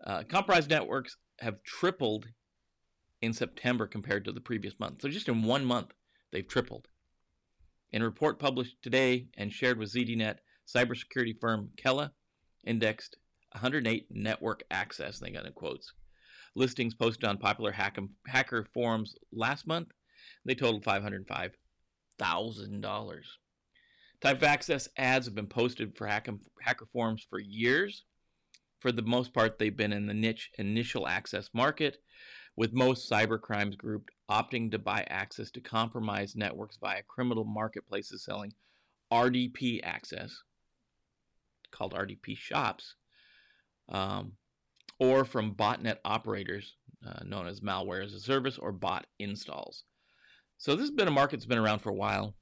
uh, 0.04 0.22
compromised 0.28 0.68
networks 0.68 1.16
have 1.40 1.62
tripled 1.62 2.26
in 3.22 3.32
September 3.32 3.86
compared 3.86 4.24
to 4.26 4.32
the 4.32 4.40
previous 4.40 4.78
month. 4.78 5.00
So 5.00 5.08
just 5.08 5.28
in 5.28 5.42
one 5.42 5.64
month, 5.64 5.94
they've 6.30 6.46
tripled. 6.46 6.88
In 7.92 8.02
a 8.02 8.04
report 8.04 8.38
published 8.38 8.82
today 8.82 9.28
and 9.38 9.52
shared 9.52 9.78
with 9.78 9.92
ZDNet, 9.92 10.38
cybersecurity 10.66 11.38
firm 11.40 11.70
Kela 11.76 12.10
indexed 12.64 13.16
108 13.54 14.06
network 14.10 14.62
access, 14.70 15.18
they 15.18 15.30
got 15.30 15.46
in 15.46 15.52
quotes, 15.52 15.92
listings 16.54 16.94
posted 16.94 17.24
on 17.24 17.38
popular 17.38 17.72
hack- 17.72 17.98
hacker 18.26 18.66
forums 18.72 19.16
last 19.32 19.66
month. 19.66 19.88
They 20.44 20.54
totaled 20.54 20.84
$505,000. 20.84 23.22
Type 24.20 24.36
of 24.36 24.42
access 24.42 24.88
ads 24.96 25.26
have 25.26 25.34
been 25.34 25.46
posted 25.46 25.96
for 25.96 26.06
hack- 26.06 26.28
hacker 26.62 26.86
forums 26.86 27.26
for 27.28 27.38
years. 27.38 28.04
For 28.80 28.92
the 28.92 29.02
most 29.02 29.32
part, 29.32 29.58
they've 29.58 29.76
been 29.76 29.92
in 29.92 30.06
the 30.06 30.14
niche 30.14 30.50
initial 30.58 31.08
access 31.08 31.48
market, 31.54 31.98
with 32.56 32.72
most 32.72 33.10
cybercrimes 33.10 33.76
group 33.76 34.10
opting 34.30 34.70
to 34.70 34.78
buy 34.78 35.04
access 35.08 35.50
to 35.52 35.60
compromised 35.60 36.36
networks 36.36 36.78
via 36.80 37.02
criminal 37.02 37.44
marketplaces 37.44 38.24
selling 38.24 38.52
RDP 39.12 39.80
access, 39.82 40.42
called 41.70 41.94
RDP 41.94 42.36
shops, 42.36 42.94
um, 43.88 44.32
or 44.98 45.24
from 45.24 45.54
botnet 45.54 45.98
operators 46.04 46.76
uh, 47.06 47.24
known 47.24 47.46
as 47.46 47.60
malware 47.60 48.04
as 48.04 48.14
a 48.14 48.20
service 48.20 48.58
or 48.58 48.72
bot 48.72 49.06
installs. 49.18 49.84
So 50.58 50.74
this 50.74 50.84
has 50.84 50.90
been 50.90 51.08
a 51.08 51.12
market 51.12 51.36
that's 51.36 51.46
been 51.46 51.58
around 51.58 51.80
for 51.80 51.90
a 51.90 51.94
while. 51.94 52.34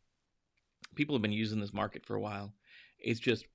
People 0.94 1.14
have 1.14 1.22
been 1.22 1.32
using 1.32 1.60
this 1.60 1.72
market 1.72 2.04
for 2.04 2.14
a 2.14 2.20
while. 2.20 2.52
It's 2.98 3.20
just 3.20 3.46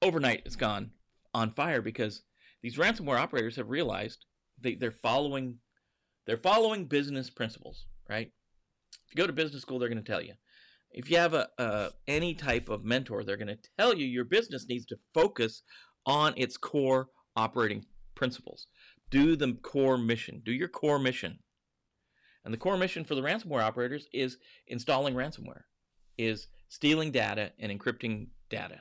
overnight 0.00 0.42
it's 0.44 0.56
gone 0.56 0.90
on 1.34 1.52
fire 1.52 1.82
because 1.82 2.22
these 2.62 2.76
ransomware 2.76 3.18
operators 3.18 3.56
have 3.56 3.70
realized 3.70 4.24
they, 4.60 4.74
they're 4.74 4.90
following 4.90 5.58
they're 6.26 6.36
following 6.36 6.84
business 6.84 7.28
principles, 7.30 7.86
right? 8.08 8.30
If 9.06 9.14
you 9.14 9.20
go 9.20 9.26
to 9.26 9.32
business 9.32 9.62
school, 9.62 9.80
they're 9.80 9.88
going 9.88 10.02
to 10.02 10.12
tell 10.12 10.22
you. 10.22 10.34
If 10.92 11.10
you 11.10 11.16
have 11.16 11.34
a, 11.34 11.48
a 11.58 11.90
any 12.06 12.34
type 12.34 12.68
of 12.68 12.84
mentor, 12.84 13.24
they're 13.24 13.36
going 13.36 13.48
to 13.48 13.58
tell 13.78 13.94
you 13.94 14.06
your 14.06 14.24
business 14.24 14.66
needs 14.68 14.86
to 14.86 14.96
focus 15.12 15.62
on 16.06 16.34
its 16.36 16.56
core 16.56 17.08
operating 17.36 17.84
principles. 18.14 18.66
Do 19.10 19.36
the 19.36 19.54
core 19.54 19.98
mission. 19.98 20.42
Do 20.44 20.52
your 20.52 20.68
core 20.68 20.98
mission. 20.98 21.38
And 22.44 22.52
the 22.52 22.58
core 22.58 22.76
mission 22.76 23.04
for 23.04 23.14
the 23.14 23.22
ransomware 23.22 23.62
operators 23.62 24.08
is 24.12 24.38
installing 24.66 25.14
ransomware, 25.14 25.62
is 26.18 26.48
stealing 26.68 27.12
data 27.12 27.52
and 27.58 27.70
encrypting 27.70 28.28
data. 28.48 28.80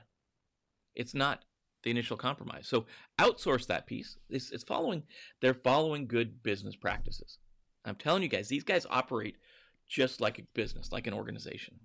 It's 0.96 1.14
not 1.14 1.44
the 1.84 1.92
initial 1.92 2.18
compromise. 2.18 2.68
So 2.68 2.86
outsource 3.20 3.68
that 3.68 3.88
piece. 3.88 4.18
It's, 4.30 4.52
it's 4.52 4.64
following, 4.64 5.04
they're 5.42 5.54
following 5.54 6.08
good 6.08 6.42
business 6.44 6.76
practices. 6.76 7.38
I'm 7.86 7.96
telling 7.96 8.24
you 8.24 8.30
guys, 8.30 8.48
these 8.48 8.64
guys 8.64 8.86
operate 8.90 9.38
just 9.88 10.22
like 10.22 10.40
a 10.40 10.44
business, 10.54 10.92
like 10.92 11.08
an 11.08 11.14
organization. 11.14 11.80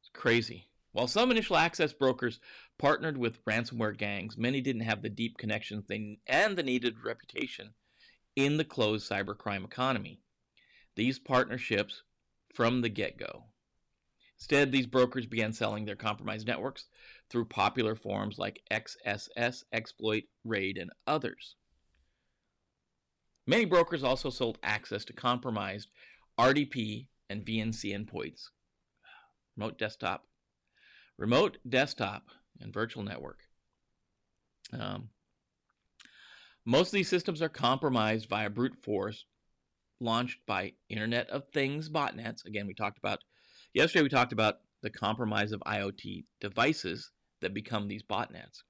It's 0.00 0.10
crazy. 0.12 0.68
While 0.94 1.08
some 1.08 1.32
initial 1.32 1.56
access 1.56 1.92
brokers 1.92 2.38
partnered 2.78 3.18
with 3.18 3.44
ransomware 3.44 3.98
gangs, 3.98 4.38
many 4.38 4.60
didn't 4.60 4.82
have 4.82 5.02
the 5.02 5.08
deep 5.08 5.36
connections 5.38 5.86
they, 5.88 6.20
and 6.28 6.56
the 6.56 6.62
needed 6.62 7.02
reputation 7.04 7.74
in 8.36 8.58
the 8.58 8.64
closed 8.64 9.10
cybercrime 9.10 9.64
economy. 9.64 10.20
These 10.94 11.18
partnerships 11.18 12.04
from 12.54 12.80
the 12.80 12.88
get 12.88 13.18
go. 13.18 13.46
Instead, 14.38 14.70
these 14.70 14.86
brokers 14.86 15.26
began 15.26 15.52
selling 15.52 15.84
their 15.84 15.96
compromised 15.96 16.46
networks 16.46 16.86
through 17.28 17.46
popular 17.46 17.96
forums 17.96 18.38
like 18.38 18.62
XSS, 18.70 19.64
Exploit, 19.72 20.24
Raid, 20.44 20.78
and 20.78 20.92
others. 21.08 21.56
Many 23.48 23.64
brokers 23.64 24.04
also 24.04 24.30
sold 24.30 24.58
access 24.62 25.04
to 25.06 25.12
compromised 25.12 25.88
RDP 26.38 27.08
and 27.28 27.44
VNC 27.44 27.92
endpoints, 27.92 28.50
remote 29.56 29.76
desktop, 29.76 30.28
remote 31.18 31.58
desktop, 31.68 32.28
and 32.60 32.72
virtual 32.72 33.02
network. 33.02 33.40
Um, 34.72 35.10
most 36.64 36.88
of 36.88 36.92
these 36.92 37.08
systems 37.08 37.42
are 37.42 37.48
compromised 37.48 38.28
via 38.28 38.50
brute 38.50 38.76
force 38.82 39.26
launched 40.00 40.38
by 40.46 40.72
Internet 40.88 41.28
of 41.30 41.44
Things 41.52 41.88
botnets. 41.88 42.44
Again, 42.44 42.66
we 42.66 42.74
talked 42.74 42.98
about 42.98 43.20
yesterday 43.72 44.02
we 44.02 44.08
talked 44.08 44.32
about 44.32 44.58
the 44.82 44.90
compromise 44.90 45.52
of 45.52 45.62
IoT 45.66 46.24
devices 46.40 47.10
that 47.40 47.54
become 47.54 47.88
these 47.88 48.02
botnets. 48.02 48.62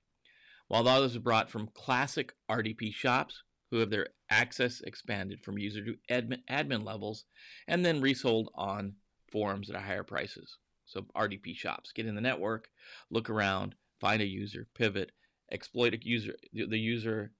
While 0.69 0.89
others 0.89 1.17
are 1.17 1.21
brought 1.21 1.51
from 1.51 1.71
classic 1.75 2.33
RDP 2.51 2.93
shops 2.93 3.43
who 3.71 3.79
have 3.79 3.91
their 3.91 4.09
access 4.31 4.81
expanded 4.81 5.41
from 5.41 5.59
user 5.59 5.85
to 5.85 5.97
admin, 6.11 6.39
admin 6.51 6.85
levels 6.85 7.25
and 7.69 7.85
then 7.85 8.01
resold 8.01 8.51
on 8.55 8.95
forums 9.31 9.71
at 9.71 9.77
higher 9.77 10.05
prices. 10.05 10.59
So 10.87 11.07
RDP 11.17 11.57
shops 11.57 11.93
get 11.93 12.07
in 12.07 12.15
the 12.15 12.21
network, 12.21 12.69
look 13.11 13.31
around, 13.31 13.75
find 14.01 14.21
a 14.21 14.27
user, 14.27 14.67
pivot, 14.75 15.13
exploit 15.51 15.95
a 15.95 15.99
user 16.03 16.35
the 16.53 16.79
user 16.79 17.33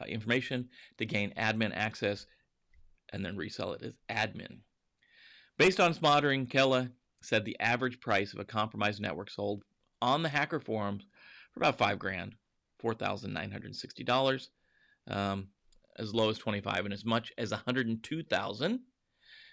uh, 0.00 0.04
information 0.06 0.68
to 0.98 1.06
gain 1.06 1.32
admin 1.36 1.72
access, 1.74 2.26
and 3.12 3.24
then 3.24 3.36
resell 3.36 3.72
it 3.72 3.82
as 3.82 3.94
admin. 4.08 4.58
Based 5.56 5.78
on 5.78 5.90
its 5.90 6.02
monitoring, 6.02 6.46
Kela 6.46 6.90
said 7.22 7.44
the 7.44 7.58
average 7.60 8.00
price 8.00 8.32
of 8.32 8.40
a 8.40 8.44
compromised 8.44 9.00
network 9.00 9.30
sold 9.30 9.62
on 10.02 10.22
the 10.22 10.28
hacker 10.28 10.60
forums 10.60 11.06
for 11.52 11.60
about 11.60 11.78
five 11.78 11.98
grand, 11.98 12.34
four 12.78 12.94
thousand 12.94 13.32
nine 13.32 13.50
hundred 13.50 13.74
sixty 13.76 14.04
dollars, 14.04 14.50
um, 15.08 15.48
as 15.96 16.14
low 16.14 16.28
as 16.30 16.38
twenty 16.38 16.60
five, 16.60 16.84
and 16.84 16.92
as 16.92 17.04
much 17.04 17.32
as 17.38 17.50
one 17.50 17.60
hundred 17.64 17.86
and 17.86 18.02
two 18.02 18.22
thousand. 18.22 18.80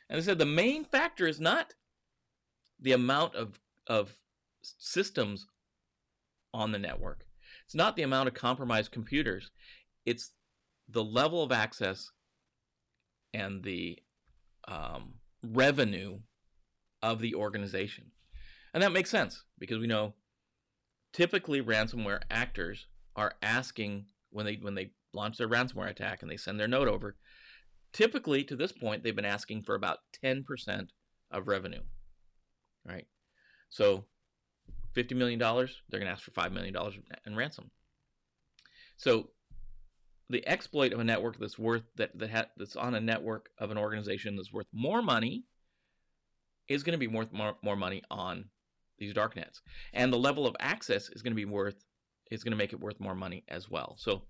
And 0.10 0.20
they 0.20 0.24
said 0.24 0.40
the 0.40 0.46
main 0.46 0.84
factor 0.84 1.28
is 1.28 1.40
not 1.40 1.74
the 2.82 2.92
amount 2.94 3.36
of 3.36 3.60
of 3.88 4.16
systems 4.62 5.48
on 6.54 6.72
the 6.72 6.80
network. 6.80 7.26
It's 7.66 7.76
not 7.76 7.96
the 7.96 8.04
amount 8.04 8.28
of 8.28 8.34
compromised 8.34 8.92
computers. 8.92 9.52
It's 10.06 10.32
the 10.90 11.04
level 11.04 11.44
of 11.44 11.52
access 11.52 12.12
and 13.34 13.64
the 13.64 14.00
um, 14.68 15.16
revenue 15.44 16.20
of 17.02 17.20
the 17.20 17.36
organization. 17.36 18.12
And 18.74 18.84
that 18.84 18.92
makes 18.92 19.10
sense 19.10 19.44
because 19.58 19.80
we 19.80 19.88
know 19.88 20.14
typically 21.14 21.62
ransomware 21.62 22.22
actors 22.30 22.88
are 23.16 23.34
asking 23.42 24.06
when 24.30 24.46
they 24.46 24.56
when 24.56 24.76
they 24.76 24.92
launch 25.14 25.38
their 25.38 25.50
ransomware 25.50 25.90
attack 25.90 26.22
and 26.22 26.32
they 26.32 26.38
send 26.38 26.60
their 26.60 26.68
note 26.68 26.88
over, 26.88 27.18
typically 27.92 28.44
to 28.46 28.56
this 28.56 28.72
point 28.72 29.04
they've 29.04 29.16
been 29.16 29.26
asking 29.26 29.64
for 29.64 29.76
about 29.76 30.00
10% 30.24 30.88
of 31.30 31.48
revenue. 31.48 31.82
Right? 32.86 33.08
So 33.70 34.06
$50 34.96 35.16
million, 35.16 35.40
they're 35.40 36.00
going 36.00 36.06
to 36.06 36.12
ask 36.12 36.24
for 36.24 36.32
$5 36.32 36.52
million 36.52 36.76
in 37.26 37.36
ransom. 37.36 37.72
So 38.98 39.30
the 40.30 40.48
exploit 40.48 40.94
of 40.94 41.00
a 41.00 41.04
network 41.04 41.38
that's 41.40 41.60
worth 41.60 41.84
that, 41.98 42.18
that 42.18 42.32
ha, 42.32 42.46
that's 42.58 42.76
on 42.76 42.96
a 42.96 43.02
network 43.02 43.50
of 43.58 43.72
an 43.72 43.78
organization 43.78 44.36
that's 44.36 44.54
worth 44.54 44.68
more 44.74 45.02
money 45.02 45.44
is 46.68 46.84
going 46.84 46.94
to 46.94 46.98
be 46.98 47.08
worth 47.08 47.32
more, 47.34 47.56
more 47.64 47.76
money 47.76 48.02
on 48.10 48.46
these 48.98 49.14
darknets 49.14 49.62
and 49.94 50.14
the 50.14 50.18
level 50.18 50.46
of 50.46 50.56
access 50.60 51.10
is 51.10 51.24
going 51.24 51.32
to 51.32 51.36
be 51.36 51.46
worth 51.46 51.84
is 52.30 52.44
going 52.44 52.52
to 52.52 52.58
make 52.58 52.72
it 52.72 52.80
worth 52.80 53.00
more 53.00 53.16
money 53.16 53.44
as 53.50 53.68
well 53.68 53.96
so 53.98 54.22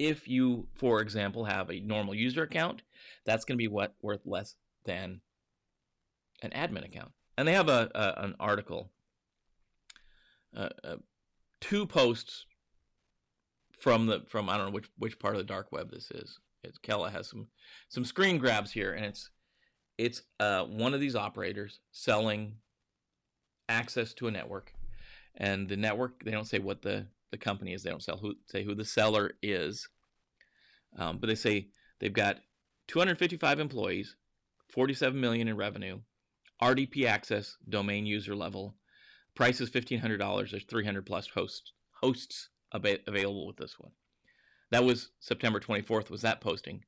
if 0.00 0.26
you 0.26 0.66
for 0.74 1.00
example 1.00 1.44
have 1.44 1.70
a 1.70 1.80
normal 1.80 2.14
user 2.14 2.42
account 2.42 2.82
that's 3.24 3.44
going 3.44 3.56
to 3.56 3.62
be 3.62 3.68
what 3.68 3.94
worth 4.02 4.20
less 4.26 4.56
than 4.84 5.20
an 6.42 6.50
admin 6.50 6.84
account 6.84 7.12
and 7.40 7.48
they 7.48 7.54
have 7.54 7.70
a, 7.70 7.90
a 7.94 8.24
an 8.24 8.34
article 8.38 8.90
uh, 10.54 10.68
uh, 10.84 10.96
two 11.58 11.86
posts 11.86 12.44
from 13.78 14.04
the 14.04 14.22
from 14.28 14.50
I 14.50 14.58
don't 14.58 14.66
know 14.66 14.72
which 14.72 14.90
which 14.98 15.18
part 15.18 15.34
of 15.34 15.38
the 15.38 15.44
dark 15.44 15.72
web 15.72 15.90
this 15.90 16.10
is. 16.10 16.38
It's 16.62 16.78
Kela 16.78 17.10
has 17.10 17.28
some 17.28 17.46
some 17.88 18.04
screen 18.04 18.36
grabs 18.36 18.72
here, 18.72 18.92
and 18.92 19.06
it's 19.06 19.30
it's 19.96 20.20
uh, 20.38 20.64
one 20.64 20.92
of 20.92 21.00
these 21.00 21.16
operators 21.16 21.80
selling 21.92 22.56
access 23.70 24.12
to 24.14 24.26
a 24.26 24.30
network, 24.30 24.74
and 25.34 25.66
the 25.66 25.78
network 25.78 26.22
they 26.22 26.32
don't 26.32 26.46
say 26.46 26.58
what 26.58 26.82
the 26.82 27.06
the 27.30 27.38
company 27.38 27.72
is. 27.72 27.82
They 27.82 27.90
don't 27.90 28.02
sell 28.02 28.18
who 28.18 28.34
say 28.48 28.64
who 28.64 28.74
the 28.74 28.84
seller 28.84 29.32
is, 29.42 29.88
um, 30.98 31.16
but 31.16 31.28
they 31.28 31.34
say 31.36 31.68
they've 32.00 32.12
got 32.12 32.36
255 32.88 33.60
employees, 33.60 34.14
47 34.68 35.18
million 35.18 35.48
in 35.48 35.56
revenue, 35.56 36.00
RDP 36.62 37.06
access, 37.06 37.56
domain 37.68 38.06
user 38.06 38.34
level, 38.34 38.76
price 39.34 39.60
is 39.60 39.70
$1,500. 39.70 40.50
There's 40.50 40.64
300 40.64 41.06
plus 41.06 41.28
hosts 41.28 41.72
hosts 42.02 42.48
available 42.72 43.46
with 43.46 43.56
this 43.56 43.78
one. 43.78 43.92
That 44.70 44.84
was 44.84 45.10
September 45.18 45.60
24th 45.60 46.10
was 46.10 46.22
that 46.22 46.40
posting. 46.40 46.84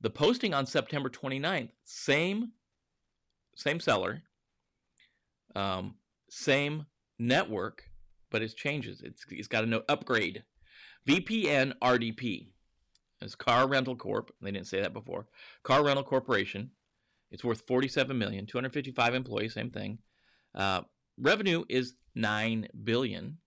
The 0.00 0.10
posting 0.10 0.54
on 0.54 0.66
September 0.66 1.08
29th, 1.08 1.70
same 1.82 2.52
same 3.56 3.80
seller, 3.80 4.22
um, 5.54 5.94
same 6.28 6.86
network, 7.18 7.84
but 8.30 8.42
it 8.42 8.54
changes. 8.54 9.00
It's, 9.02 9.24
it's 9.30 9.48
got 9.48 9.64
a 9.64 9.66
note 9.66 9.86
upgrade. 9.88 10.44
VPN 11.08 11.72
RDP. 11.82 12.48
It's 13.22 13.34
Car 13.34 13.66
Rental 13.66 13.96
Corp. 13.96 14.30
They 14.42 14.50
didn't 14.50 14.66
say 14.66 14.82
that 14.82 14.92
before. 14.92 15.26
Car 15.62 15.84
Rental 15.84 16.04
Corporation. 16.04 16.72
It's 17.30 17.44
worth 17.44 17.62
47 17.66 18.16
million, 18.16 18.46
255 18.46 19.14
employees, 19.14 19.54
same 19.54 19.70
thing. 19.70 19.98
Uh, 20.54 20.82
revenue 21.18 21.64
is 21.68 21.94
9 22.14 22.68
billion. 22.84 23.38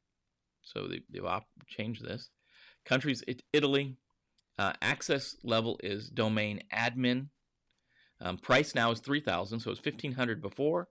So 0.62 0.88
they, 0.88 1.02
they've 1.10 1.24
changed 1.68 2.06
this. 2.06 2.30
Countries, 2.86 3.24
Italy. 3.54 3.98
Uh, 4.58 4.74
access 4.82 5.38
level 5.44 5.80
is 5.82 6.10
domain 6.10 6.62
admin. 6.74 7.28
Um, 8.22 8.38
price 8.38 8.76
now 8.76 8.92
is 8.92 9.00
3000 9.00 9.62
so 9.62 9.72
it's 9.72 9.84
1500 9.84 10.42
before. 10.42 10.90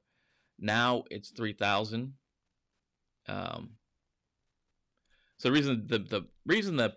Now 0.58 1.04
it's 1.10 1.30
3000 1.30 2.14
um, 3.28 3.70
So 5.36 5.48
the 5.48 5.52
reason 5.52 5.84
the, 5.86 5.98
the 5.98 6.22
reason 6.46 6.76
the 6.76 6.94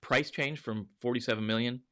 price 0.00 0.30
changed 0.30 0.64
from 0.64 0.88
47 1.00 1.46
million 1.46 1.82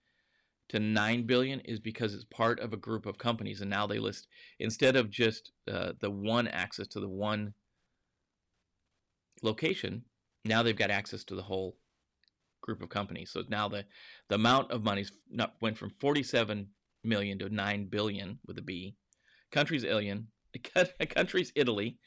to 0.68 0.80
9 0.80 1.26
billion 1.26 1.60
is 1.60 1.78
because 1.78 2.14
it's 2.14 2.24
part 2.24 2.58
of 2.60 2.72
a 2.72 2.76
group 2.76 3.06
of 3.06 3.18
companies 3.18 3.60
and 3.60 3.70
now 3.70 3.86
they 3.86 3.98
list 3.98 4.26
instead 4.58 4.96
of 4.96 5.10
just 5.10 5.52
uh, 5.70 5.92
the 6.00 6.10
one 6.10 6.48
access 6.48 6.88
to 6.88 7.00
the 7.00 7.08
one 7.08 7.54
location 9.42 10.02
now 10.46 10.62
they've 10.62 10.76
got 10.76 10.90
access 10.90 11.24
to 11.24 11.34
the 11.34 11.42
whole 11.42 11.76
group 12.62 12.82
of 12.82 12.88
companies. 12.88 13.30
So 13.30 13.42
now 13.48 13.68
the 13.68 13.84
the 14.28 14.34
amount 14.36 14.70
of 14.70 14.82
money 14.82 15.04
went 15.60 15.78
from 15.78 15.90
47 15.90 16.68
million 17.04 17.38
to 17.38 17.48
9 17.48 17.86
billion 17.86 18.38
with 18.46 18.58
a 18.58 18.62
B. 18.62 18.96
Country's 19.52 19.84
alien, 19.84 20.28
country's 21.14 21.52
Italy, 21.54 21.98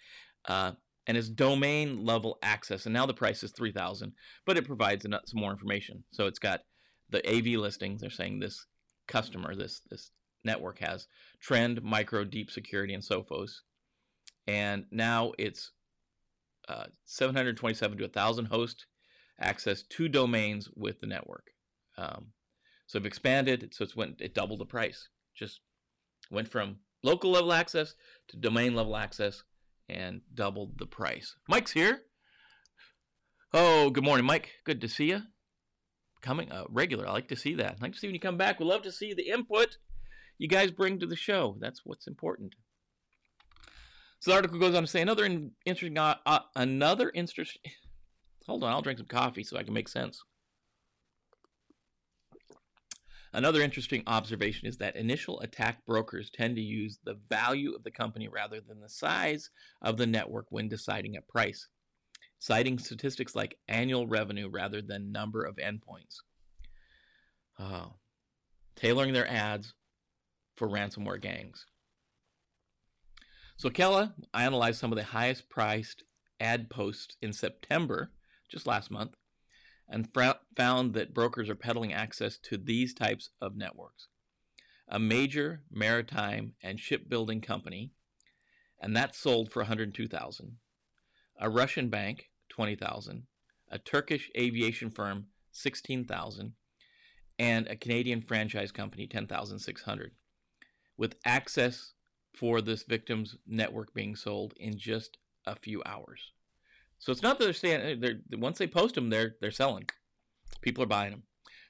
uh, 0.47 0.73
and 1.07 1.17
it's 1.17 1.29
domain 1.29 2.05
level 2.05 2.37
access. 2.43 2.85
And 2.85 2.93
now 2.93 3.05
the 3.05 3.13
price 3.13 3.43
is 3.43 3.51
3,000, 3.51 4.11
but 4.45 4.57
it 4.57 4.65
provides 4.65 5.03
some 5.03 5.39
more 5.39 5.51
information. 5.51 6.03
So 6.11 6.27
it's 6.27 6.39
got 6.39 6.61
the 7.09 7.27
AV 7.27 7.59
listings. 7.59 8.01
They're 8.01 8.09
saying 8.09 8.39
this 8.39 8.65
customer, 9.07 9.55
this 9.55 9.81
this 9.89 10.11
network 10.43 10.79
has 10.79 11.07
Trend 11.41 11.81
Micro, 11.83 12.23
deep 12.23 12.49
security, 12.51 12.93
and 12.93 13.03
Sophos. 13.03 13.61
And 14.47 14.85
now 14.91 15.33
it's 15.37 15.71
uh, 16.67 16.85
727 17.05 17.97
to 17.97 18.03
1,000 18.05 18.45
host 18.45 18.85
access 19.39 19.83
two 19.83 20.07
domains 20.07 20.69
with 20.75 21.01
the 21.01 21.07
network. 21.07 21.51
Um, 21.97 22.33
So 22.87 22.99
I've 22.99 23.05
expanded, 23.05 23.73
so 23.73 23.83
it's 23.83 23.95
went 23.95 24.19
it 24.19 24.33
doubled 24.33 24.59
the 24.59 24.65
price. 24.65 25.09
Just 25.35 25.61
went 26.31 26.47
from 26.47 26.77
local 27.03 27.31
level 27.31 27.53
access 27.53 27.95
to 28.29 28.37
domain 28.37 28.75
level 28.75 28.95
access 28.97 29.43
and 29.87 30.21
doubled 30.33 30.77
the 30.79 30.85
price. 30.85 31.35
Mike's 31.47 31.71
here. 31.71 32.01
Oh, 33.53 33.89
good 33.89 34.03
morning, 34.03 34.25
Mike. 34.25 34.49
Good 34.63 34.81
to 34.81 34.87
see 34.87 35.09
you. 35.09 35.23
Coming 36.21 36.51
uh, 36.51 36.65
regular. 36.69 37.07
I 37.07 37.11
like 37.11 37.29
to 37.29 37.35
see 37.35 37.55
that. 37.55 37.77
I 37.79 37.83
like 37.83 37.93
to 37.93 37.99
see 37.99 38.07
when 38.07 38.13
you 38.13 38.19
come 38.19 38.37
back. 38.37 38.59
We 38.59 38.65
love 38.65 38.81
to 38.83 38.91
see 38.91 39.13
the 39.13 39.29
input 39.29 39.77
you 40.39 40.47
guys 40.47 40.71
bring 40.71 40.99
to 40.99 41.05
the 41.05 41.15
show. 41.15 41.57
That's 41.59 41.81
what's 41.83 42.07
important. 42.07 42.55
So 44.19 44.31
the 44.31 44.35
article 44.35 44.59
goes 44.59 44.73
on 44.73 44.83
to 44.83 44.87
say 44.87 45.01
another 45.01 45.25
in, 45.25 45.51
interesting, 45.65 45.97
uh, 45.97 46.15
uh, 46.25 46.39
another 46.55 47.11
interesting. 47.13 47.61
Hold 48.47 48.63
on, 48.63 48.71
I'll 48.71 48.81
drink 48.81 48.99
some 48.99 49.07
coffee 49.07 49.43
so 49.43 49.57
I 49.57 49.63
can 49.63 49.73
make 49.73 49.87
sense. 49.87 50.23
Another 53.31 53.61
interesting 53.61 54.01
observation 54.07 54.67
is 54.67 54.77
that 54.77 54.95
initial 54.95 55.39
attack 55.41 55.85
brokers 55.85 56.31
tend 56.31 56.55
to 56.55 56.61
use 56.61 56.97
the 57.03 57.19
value 57.29 57.75
of 57.75 57.83
the 57.83 57.91
company 57.91 58.27
rather 58.27 58.59
than 58.59 58.81
the 58.81 58.89
size 58.89 59.51
of 59.83 59.97
the 59.97 60.07
network 60.07 60.47
when 60.49 60.67
deciding 60.67 61.15
a 61.15 61.21
price, 61.21 61.67
citing 62.39 62.79
statistics 62.79 63.35
like 63.35 63.59
annual 63.67 64.07
revenue 64.07 64.49
rather 64.49 64.81
than 64.81 65.11
number 65.11 65.43
of 65.43 65.57
endpoints. 65.57 66.21
Oh. 67.59 67.95
Tailoring 68.75 69.13
their 69.13 69.29
ads 69.29 69.73
for 70.55 70.67
ransomware 70.67 71.21
gangs. 71.21 71.65
So 73.57 73.69
Kela 73.69 74.13
analyzed 74.33 74.79
some 74.79 74.91
of 74.91 74.97
the 74.97 75.03
highest 75.03 75.49
priced 75.49 76.03
ad 76.39 76.69
posts 76.69 77.17
in 77.21 77.33
September, 77.33 78.11
just 78.49 78.65
last 78.65 78.89
month, 78.89 79.15
and 79.89 80.07
found 80.55 80.93
that 80.93 81.13
brokers 81.13 81.49
are 81.49 81.55
peddling 81.55 81.91
access 81.91 82.37
to 82.37 82.57
these 82.57 82.93
types 82.93 83.31
of 83.41 83.57
networks. 83.57 84.07
A 84.87 84.97
major 84.97 85.63
maritime 85.69 86.53
and 86.63 86.79
shipbuilding 86.79 87.41
company, 87.41 87.91
and 88.81 88.95
that 88.95 89.13
sold 89.13 89.51
for 89.51 89.59
102,000. 89.59 90.57
A 91.39 91.49
Russian 91.49 91.89
bank, 91.89 92.29
20,000. 92.49 93.23
A 93.71 93.79
Turkish 93.79 94.29
aviation 94.37 94.89
firm, 94.89 95.27
16,000, 95.51 96.53
and 97.37 97.67
a 97.67 97.75
Canadian 97.75 98.21
franchise 98.21 98.71
company, 98.71 99.07
10,600. 99.07 100.11
With 100.97 101.15
access 101.23 101.93
for 102.33 102.61
this 102.61 102.83
victim's 102.83 103.37
network 103.47 103.93
being 103.93 104.15
sold 104.15 104.53
in 104.57 104.77
just 104.77 105.17
a 105.45 105.55
few 105.55 105.81
hours. 105.85 106.31
So 106.97 107.11
it's 107.11 107.23
not 107.23 107.39
that 107.39 107.45
they're 107.45 107.53
staying. 107.53 107.81
Eh, 107.81 107.95
they're 107.97 108.39
once 108.39 108.57
they 108.57 108.67
post 108.67 108.95
them, 108.95 109.09
they're 109.09 109.35
they're 109.39 109.51
selling. 109.51 109.85
People 110.61 110.83
are 110.83 110.87
buying 110.87 111.11
them. 111.11 111.23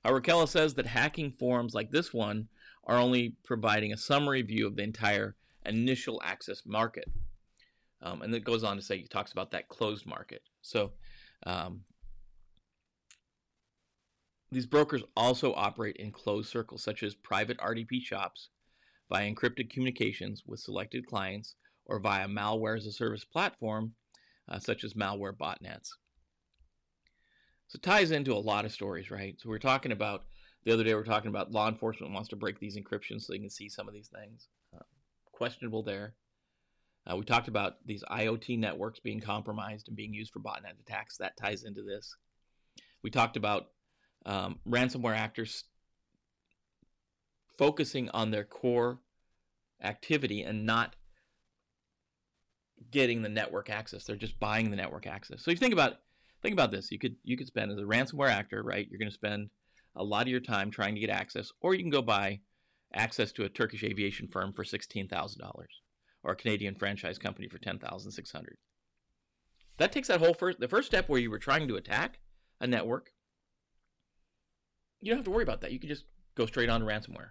However, 0.03 0.21
Kela 0.21 0.47
says 0.47 0.73
that 0.75 0.87
hacking 0.87 1.33
forums 1.37 1.75
like 1.75 1.91
this 1.91 2.13
one 2.13 2.47
are 2.85 2.97
only 2.97 3.35
providing 3.43 3.93
a 3.93 3.97
summary 3.97 4.41
view 4.41 4.65
of 4.65 4.75
the 4.75 4.83
entire 4.83 5.35
initial 5.65 6.21
access 6.23 6.63
market. 6.65 7.05
Um, 8.01 8.21
and 8.21 8.33
it 8.33 8.43
goes 8.43 8.63
on 8.63 8.77
to 8.77 8.81
say, 8.81 8.97
he 8.97 9.07
talks 9.07 9.31
about 9.31 9.51
that 9.51 9.67
closed 9.67 10.05
market. 10.05 10.41
So 10.61 10.93
um, 11.45 11.81
these 14.51 14.65
brokers 14.65 15.03
also 15.15 15.53
operate 15.53 15.97
in 15.97 16.11
closed 16.11 16.49
circles, 16.49 16.83
such 16.83 17.03
as 17.03 17.13
private 17.15 17.57
RDP 17.57 18.01
shops 18.01 18.49
via 19.09 19.29
encrypted 19.29 19.69
communications 19.69 20.43
with 20.45 20.59
selected 20.59 21.05
clients 21.05 21.55
or 21.85 21.99
via 21.99 22.27
malware 22.27 22.77
as 22.77 22.85
a 22.85 22.91
service 22.91 23.25
platform 23.25 23.93
uh, 24.49 24.59
such 24.59 24.83
as 24.83 24.93
malware 24.93 25.35
botnets. 25.35 25.89
So 27.67 27.75
it 27.75 27.83
ties 27.83 28.11
into 28.11 28.33
a 28.33 28.35
lot 28.35 28.65
of 28.65 28.71
stories, 28.71 29.11
right? 29.11 29.35
So 29.39 29.49
we 29.49 29.55
are 29.55 29.59
talking 29.59 29.91
about 29.91 30.25
the 30.65 30.71
other 30.71 30.83
day. 30.83 30.93
We 30.93 31.01
are 31.01 31.03
talking 31.03 31.29
about 31.29 31.51
law 31.51 31.67
enforcement 31.67 32.13
wants 32.13 32.29
to 32.29 32.35
break 32.35 32.59
these 32.59 32.77
encryptions 32.77 33.21
so 33.21 33.33
they 33.33 33.39
can 33.39 33.49
see 33.49 33.69
some 33.69 33.87
of 33.87 33.93
these 33.93 34.09
things. 34.09 34.47
Uh, 34.75 34.83
questionable 35.31 35.83
there. 35.83 36.15
Uh, 37.09 37.15
we 37.15 37.25
talked 37.25 37.47
about 37.47 37.77
these 37.85 38.03
IoT 38.11 38.59
networks 38.59 38.99
being 38.99 39.19
compromised 39.19 39.87
and 39.87 39.97
being 39.97 40.13
used 40.13 40.31
for 40.31 40.39
botnet 40.39 40.79
attacks. 40.79 41.17
That 41.17 41.37
ties 41.37 41.63
into 41.63 41.81
this. 41.81 42.15
We 43.01 43.09
talked 43.09 43.37
about 43.37 43.67
um, 44.25 44.59
ransomware 44.67 45.15
actors 45.15 45.63
focusing 47.57 48.09
on 48.09 48.31
their 48.31 48.43
core 48.43 48.99
activity 49.81 50.43
and 50.43 50.65
not 50.65 50.95
getting 52.91 53.21
the 53.21 53.29
network 53.29 53.69
access. 53.69 54.03
They're 54.03 54.15
just 54.15 54.39
buying 54.39 54.69
the 54.69 54.77
network 54.77 55.07
access. 55.07 55.43
So 55.43 55.51
you 55.51 55.57
think 55.57 55.73
about 55.73 55.95
think 56.41 56.53
about 56.53 56.71
this, 56.71 56.91
you 56.91 56.99
could 56.99 57.15
you 57.23 57.37
could 57.37 57.47
spend 57.47 57.71
as 57.71 57.77
a 57.77 57.81
ransomware 57.81 58.29
actor, 58.29 58.61
right? 58.63 58.87
You're 58.89 58.99
going 58.99 59.09
to 59.09 59.13
spend 59.13 59.49
a 59.95 60.03
lot 60.03 60.23
of 60.23 60.27
your 60.29 60.39
time 60.39 60.71
trying 60.71 60.95
to 60.95 61.01
get 61.01 61.09
access, 61.09 61.51
or 61.61 61.73
you 61.73 61.81
can 61.81 61.89
go 61.89 62.01
buy 62.01 62.39
access 62.93 63.31
to 63.33 63.43
a 63.43 63.49
Turkish 63.49 63.83
aviation 63.83 64.27
firm 64.27 64.53
for 64.53 64.63
sixteen 64.63 65.07
thousand 65.07 65.41
dollars, 65.41 65.81
or 66.23 66.33
a 66.33 66.35
Canadian 66.35 66.75
franchise 66.75 67.17
company 67.17 67.47
for 67.47 67.57
ten 67.57 67.79
thousand 67.79 68.11
six 68.11 68.31
hundred. 68.31 68.57
That 69.77 69.91
takes 69.91 70.09
that 70.09 70.19
whole 70.19 70.33
first 70.33 70.59
the 70.59 70.67
first 70.67 70.87
step 70.87 71.07
where 71.07 71.19
you 71.19 71.31
were 71.31 71.39
trying 71.39 71.67
to 71.67 71.75
attack 71.75 72.19
a 72.59 72.67
network. 72.67 73.11
You 75.01 75.09
don't 75.11 75.19
have 75.19 75.25
to 75.25 75.31
worry 75.31 75.43
about 75.43 75.61
that. 75.61 75.71
You 75.71 75.79
can 75.79 75.89
just 75.89 76.05
go 76.35 76.45
straight 76.45 76.69
on 76.69 76.81
to 76.81 76.85
ransomware. 76.85 77.29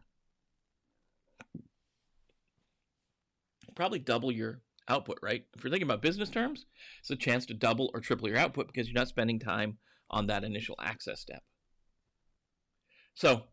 Probably 3.75 3.99
double 3.99 4.33
your 4.33 4.63
output, 4.89 5.19
right? 5.23 5.45
If 5.55 5.63
you're 5.63 5.71
thinking 5.71 5.87
about 5.87 6.03
business 6.03 6.31
terms, 6.31 6.67
it's 7.01 7.11
a 7.11 7.17
chance 7.17 7.47
to 7.47 7.55
double 7.55 7.91
or 7.95 8.01
triple 8.01 8.29
your 8.29 8.39
output 8.39 8.67
because 8.67 8.89
you're 8.89 8.99
not 8.99 9.09
spending 9.09 9.39
time 9.39 9.79
on 10.11 10.27
that 10.27 10.43
initial 10.43 10.75
access 10.81 11.21
step. 11.21 11.43
So, 13.15 13.45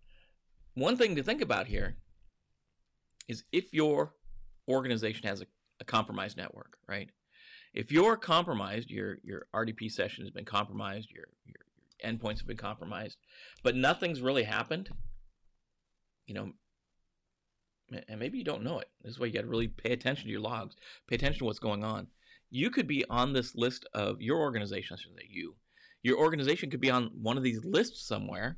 one 0.73 0.97
thing 0.97 1.15
to 1.15 1.23
think 1.23 1.41
about 1.41 1.67
here 1.67 1.97
is 3.27 3.43
if 3.51 3.73
your 3.73 4.14
organization 4.67 5.27
has 5.27 5.41
a, 5.41 5.45
a 5.79 5.85
compromised 5.85 6.37
network, 6.37 6.77
right? 6.87 7.09
If 7.73 7.91
you're 7.91 8.17
compromised, 8.17 8.89
your 8.89 9.17
your 9.23 9.47
RDP 9.53 9.91
session 9.91 10.23
has 10.23 10.31
been 10.31 10.45
compromised, 10.45 11.11
your, 11.11 11.25
your 11.45 11.57
endpoints 12.03 12.39
have 12.39 12.47
been 12.47 12.57
compromised, 12.57 13.17
but 13.63 13.75
nothing's 13.75 14.21
really 14.21 14.43
happened. 14.43 14.89
You 16.25 16.35
know, 16.35 16.51
and 18.07 18.19
maybe 18.19 18.37
you 18.37 18.43
don't 18.43 18.63
know 18.63 18.79
it. 18.79 18.89
This 19.03 19.13
is 19.13 19.19
why 19.19 19.27
you 19.27 19.33
got 19.33 19.41
to 19.41 19.47
really 19.47 19.67
pay 19.67 19.91
attention 19.91 20.25
to 20.25 20.31
your 20.31 20.39
logs, 20.39 20.75
pay 21.07 21.15
attention 21.15 21.39
to 21.39 21.45
what's 21.45 21.59
going 21.59 21.83
on. 21.83 22.07
You 22.49 22.69
could 22.69 22.87
be 22.87 23.05
on 23.09 23.33
this 23.33 23.55
list 23.55 23.85
of 23.93 24.21
your 24.21 24.39
organization, 24.39 24.95
I 24.95 25.01
should 25.01 25.15
say 25.15 25.27
you. 25.29 25.55
Your 26.01 26.17
organization 26.17 26.69
could 26.69 26.81
be 26.81 26.91
on 26.91 27.11
one 27.21 27.37
of 27.37 27.43
these 27.43 27.65
lists 27.65 28.07
somewhere, 28.07 28.57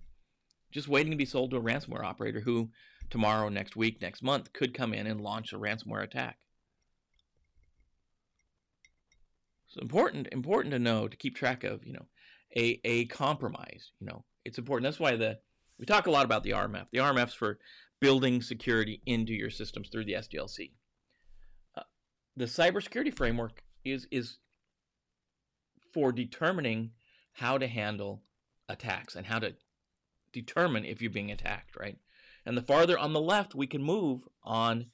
just 0.72 0.88
waiting 0.88 1.12
to 1.12 1.17
be 1.17 1.26
sold 1.26 1.52
to 1.52 1.58
a 1.58 1.62
ransomware 1.62 2.04
operator 2.04 2.41
who 2.41 2.70
tomorrow, 3.10 3.50
next 3.50 3.76
week, 3.76 4.02
next 4.02 4.22
month 4.22 4.54
could 4.54 4.74
come 4.74 4.93
in 4.93 5.08
and 5.08 5.22
launch 5.22 5.54
a 5.54 5.60
ransomware 5.60 6.04
attack. 6.04 6.38
It's 9.67 9.78
important 9.82 10.28
important 10.32 10.72
to 10.74 10.80
know 10.80 11.08
to 11.08 11.17
keep 11.17 11.36
track 11.36 11.63
of, 11.63 11.86
you 11.86 11.93
know, 11.93 12.06
a 12.56 12.80
a 12.84 13.06
compromise, 13.06 13.91
you 14.00 14.08
know. 14.08 14.24
It's 14.46 14.58
important. 14.58 14.86
That's 14.86 15.00
why 15.00 15.15
the 15.15 15.39
we 15.78 15.86
talk 15.86 16.08
a 16.08 16.12
lot 16.12 16.26
about 16.26 16.43
the 16.43 16.52
RMF. 16.52 16.88
The 16.91 17.00
RMF's 17.00 17.34
for 17.34 17.60
building 18.00 18.41
security 18.41 19.02
into 19.06 19.34
your 19.34 19.50
systems 19.50 19.89
through 19.89 20.06
the 20.06 20.13
SDLC. 20.13 20.72
Uh, 21.76 21.84
the 22.36 22.46
cybersecurity 22.46 23.15
framework 23.15 23.63
is 23.84 24.08
is 24.12 24.38
for 25.93 26.12
determining 26.12 26.91
how 27.34 27.58
to 27.58 27.67
handle 27.67 28.24
attacks 28.70 29.15
and 29.15 29.26
how 29.26 29.39
to 29.39 29.54
determine 30.32 30.86
if 30.86 31.02
you're 31.02 31.12
being 31.12 31.32
attacked, 31.32 31.76
right? 31.78 31.98
And 32.48 32.58
the 32.58 32.62
farther 32.62 32.98
on 32.98 33.12
the 33.12 33.20
left 33.20 33.56
we 33.56 33.68
can 33.68 33.84
move 33.84 34.22
on 34.42 34.86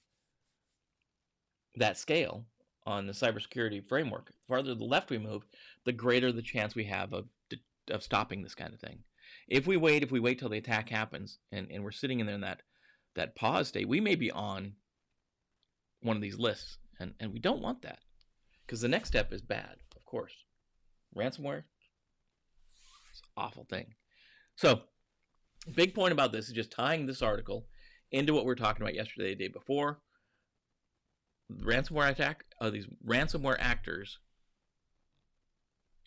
that 1.75 1.99
scale 1.99 2.45
on 2.83 3.05
the 3.05 3.13
cybersecurity 3.13 3.87
framework, 3.87 4.29
the 4.29 4.33
farther 4.47 4.69
to 4.69 4.75
the 4.75 4.83
left 4.83 5.11
we 5.11 5.19
move, 5.19 5.43
the 5.85 5.91
greater 5.91 6.31
the 6.31 6.41
chance 6.41 6.73
we 6.73 6.85
have 6.85 7.13
of 7.13 7.27
of 7.91 8.01
stopping 8.01 8.41
this 8.41 8.55
kind 8.55 8.73
of 8.73 8.79
thing. 8.79 9.03
If 9.47 9.67
we 9.67 9.77
wait, 9.77 10.01
if 10.01 10.11
we 10.11 10.19
wait 10.19 10.39
till 10.39 10.49
the 10.49 10.57
attack 10.57 10.89
happens 10.89 11.37
and, 11.51 11.67
and 11.69 11.83
we're 11.83 11.91
sitting 11.91 12.19
in 12.19 12.25
there 12.25 12.35
in 12.35 12.41
that 12.41 12.63
that 13.13 13.35
pause 13.35 13.67
state, 13.67 13.87
we 13.87 13.99
may 14.01 14.15
be 14.15 14.31
on 14.31 14.73
one 16.01 16.15
of 16.15 16.23
these 16.23 16.39
lists, 16.39 16.79
and, 16.99 17.13
and 17.19 17.31
we 17.31 17.39
don't 17.39 17.61
want 17.61 17.83
that 17.83 17.99
because 18.65 18.81
the 18.81 18.87
next 18.87 19.09
step 19.09 19.31
is 19.31 19.43
bad, 19.43 19.75
of 19.95 20.03
course. 20.05 20.33
Ransomware, 21.15 21.65
it's 23.11 23.21
an 23.21 23.29
awful 23.37 23.65
thing. 23.69 23.93
So, 24.55 24.81
big 25.71 25.93
point 25.93 26.11
about 26.11 26.31
this 26.31 26.47
is 26.47 26.53
just 26.53 26.71
tying 26.71 27.05
this 27.05 27.21
article 27.21 27.65
into 28.11 28.33
what 28.33 28.43
we 28.43 28.47
were 28.47 28.55
talking 28.55 28.81
about 28.81 28.95
yesterday, 28.95 29.29
the 29.29 29.47
day 29.47 29.47
before. 29.47 29.99
Ransomware 31.51 32.09
attack, 32.09 32.45
uh, 32.59 32.69
these 32.69 32.87
ransomware 33.05 33.57
actors 33.59 34.19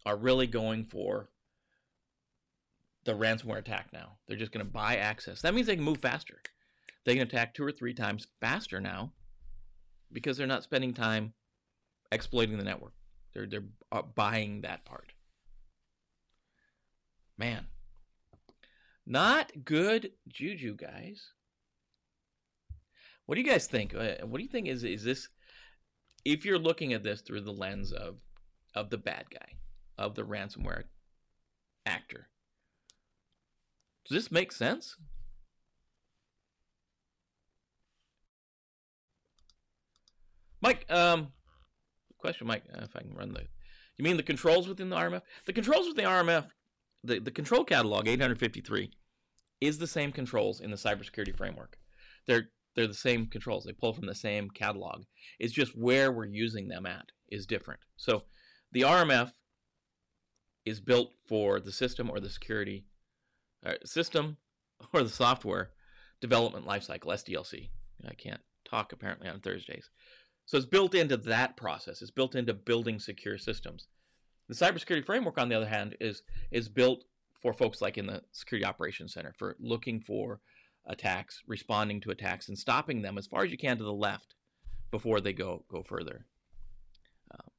are 0.05 0.17
really 0.17 0.47
going 0.47 0.85
for 0.85 1.31
the 3.05 3.13
ransomware 3.13 3.59
attack 3.59 3.89
now. 3.93 4.19
They're 4.27 4.37
just 4.37 4.53
going 4.53 4.65
to 4.65 4.73
buy 4.73 4.97
access. 4.97 5.43
That 5.43 5.55
means 5.55 5.67
they 5.67 5.77
can 5.77 5.85
move 5.85 5.99
faster. 5.99 6.41
They 7.05 7.15
can 7.15 7.23
attack 7.23 7.55
two 7.55 7.65
or 7.65 7.73
three 7.73 7.95
times 7.95 8.27
faster 8.41 8.81
now 8.81 9.13
because 10.13 10.37
they're 10.37 10.47
not 10.47 10.65
spending 10.65 10.93
time 10.93 11.35
exploiting 12.11 12.59
the 12.59 12.65
network. 12.65 12.95
They're 13.33 13.47
they're 13.47 13.65
uh, 13.93 14.03
buying 14.03 14.63
that 14.63 14.85
part. 14.85 15.13
Man, 17.39 17.67
Not 19.07 19.53
good 19.65 20.13
juju, 20.29 20.75
guys. 20.75 21.33
What 23.27 23.37
do 23.37 23.41
you 23.41 23.47
guys 23.49 23.67
think? 23.67 23.95
Uh, 23.95 24.17
What 24.27 24.39
do 24.39 24.43
you 24.43 24.49
think 24.51 24.67
is 24.67 24.83
is 24.85 25.05
this? 25.05 25.29
If 26.25 26.45
you're 26.45 26.59
looking 26.59 26.93
at 26.93 27.05
this 27.05 27.21
through 27.21 27.43
the 27.43 27.53
lens 27.53 27.93
of 27.93 28.17
of 28.75 28.91
the 28.91 28.99
bad 28.99 29.27
guy, 29.31 29.53
of 29.97 30.15
the 30.17 30.25
ransomware 30.25 30.85
actor, 31.87 32.29
does 34.09 34.17
this 34.17 34.33
make 34.33 34.51
sense? 34.53 34.97
Mike, 40.61 40.91
um, 40.91 41.33
question, 42.19 42.47
Mike, 42.47 42.65
uh, 42.75 42.83
if 42.83 42.97
I 42.97 43.01
can 43.01 43.15
run 43.15 43.33
the. 43.35 43.43
You 43.97 44.05
mean 44.05 44.17
the 44.17 44.23
controls 44.23 44.69
within 44.69 44.91
the 44.91 44.97
RMF? 44.97 45.23
The 45.47 45.53
controls 45.53 45.87
within 45.87 46.05
the 46.05 46.11
RMF, 46.11 46.49
the, 47.07 47.21
the 47.21 47.31
control 47.31 47.65
catalog 47.65 48.09
853 48.09 48.91
is 49.61 49.79
the 49.79 49.87
same 49.87 50.13
controls 50.13 50.61
in 50.61 50.71
the 50.71 50.77
cybersecurity 50.77 51.37
framework. 51.37 51.79
They're 52.27 52.49
they're 52.75 52.87
the 52.87 52.95
same 52.95 53.27
controls. 53.27 53.65
They 53.65 53.73
pull 53.73 53.95
from 53.95 54.07
the 54.07 54.15
same 54.15 54.51
catalog. 54.51 55.05
It's 55.39 55.55
just 55.55 55.77
where 55.77 56.13
we're 56.13 56.27
using 56.27 56.69
them 56.69 56.85
at 56.85 57.07
is 57.29 57.47
different. 57.47 57.81
So 57.97 58.25
the 58.71 58.83
RMF 58.83 59.33
is 60.67 60.81
built 60.81 61.13
for 61.27 61.59
the 61.59 61.73
system 61.73 62.11
or 62.11 62.21
the 62.21 62.29
security 62.29 62.85
uh, 63.65 63.75
system 63.85 64.37
or 64.93 65.03
the 65.03 65.09
software 65.09 65.71
development 66.21 66.67
lifecycle 66.67 67.07
SDLC. 67.07 67.71
I 68.07 68.15
can't 68.15 68.43
talk 68.69 68.93
apparently 68.93 69.29
on 69.29 69.41
Thursdays. 69.41 69.89
So 70.45 70.59
it's 70.59 70.67
built 70.67 70.95
into 70.95 71.17
that 71.17 71.57
process. 71.57 72.03
It's 72.03 72.11
built 72.11 72.35
into 72.35 72.53
building 72.53 72.99
secure 72.99 73.39
systems. 73.39 73.89
The 74.49 74.55
cybersecurity 74.55 75.05
framework, 75.05 75.39
on 75.39 75.49
the 75.49 75.57
other 75.57 75.69
hand, 75.69 75.97
is 76.01 76.23
is 76.51 76.69
built 76.69 77.05
for 77.41 77.53
folks 77.53 77.81
like 77.81 77.99
in 77.99 78.07
the 78.07 78.23
Security 78.33 78.65
Operations 78.65 79.15
Center 79.15 79.35
for 79.37 79.57
looking 79.59 80.01
for 80.01 80.41
attacks, 80.87 81.43
responding 81.47 82.01
to 82.03 82.11
attacks, 82.11 82.49
and 82.49 82.59
stopping 82.59 83.03
them 83.03 83.19
as 83.19 83.27
far 83.27 83.45
as 83.45 83.51
you 83.51 83.59
can 83.59 83.77
to 83.77 83.85
the 83.85 83.93
left 83.93 84.35
before 84.91 85.21
they 85.21 85.33
go 85.33 85.65
go 85.69 85.83
further. 85.83 86.27
Um, 87.33 87.51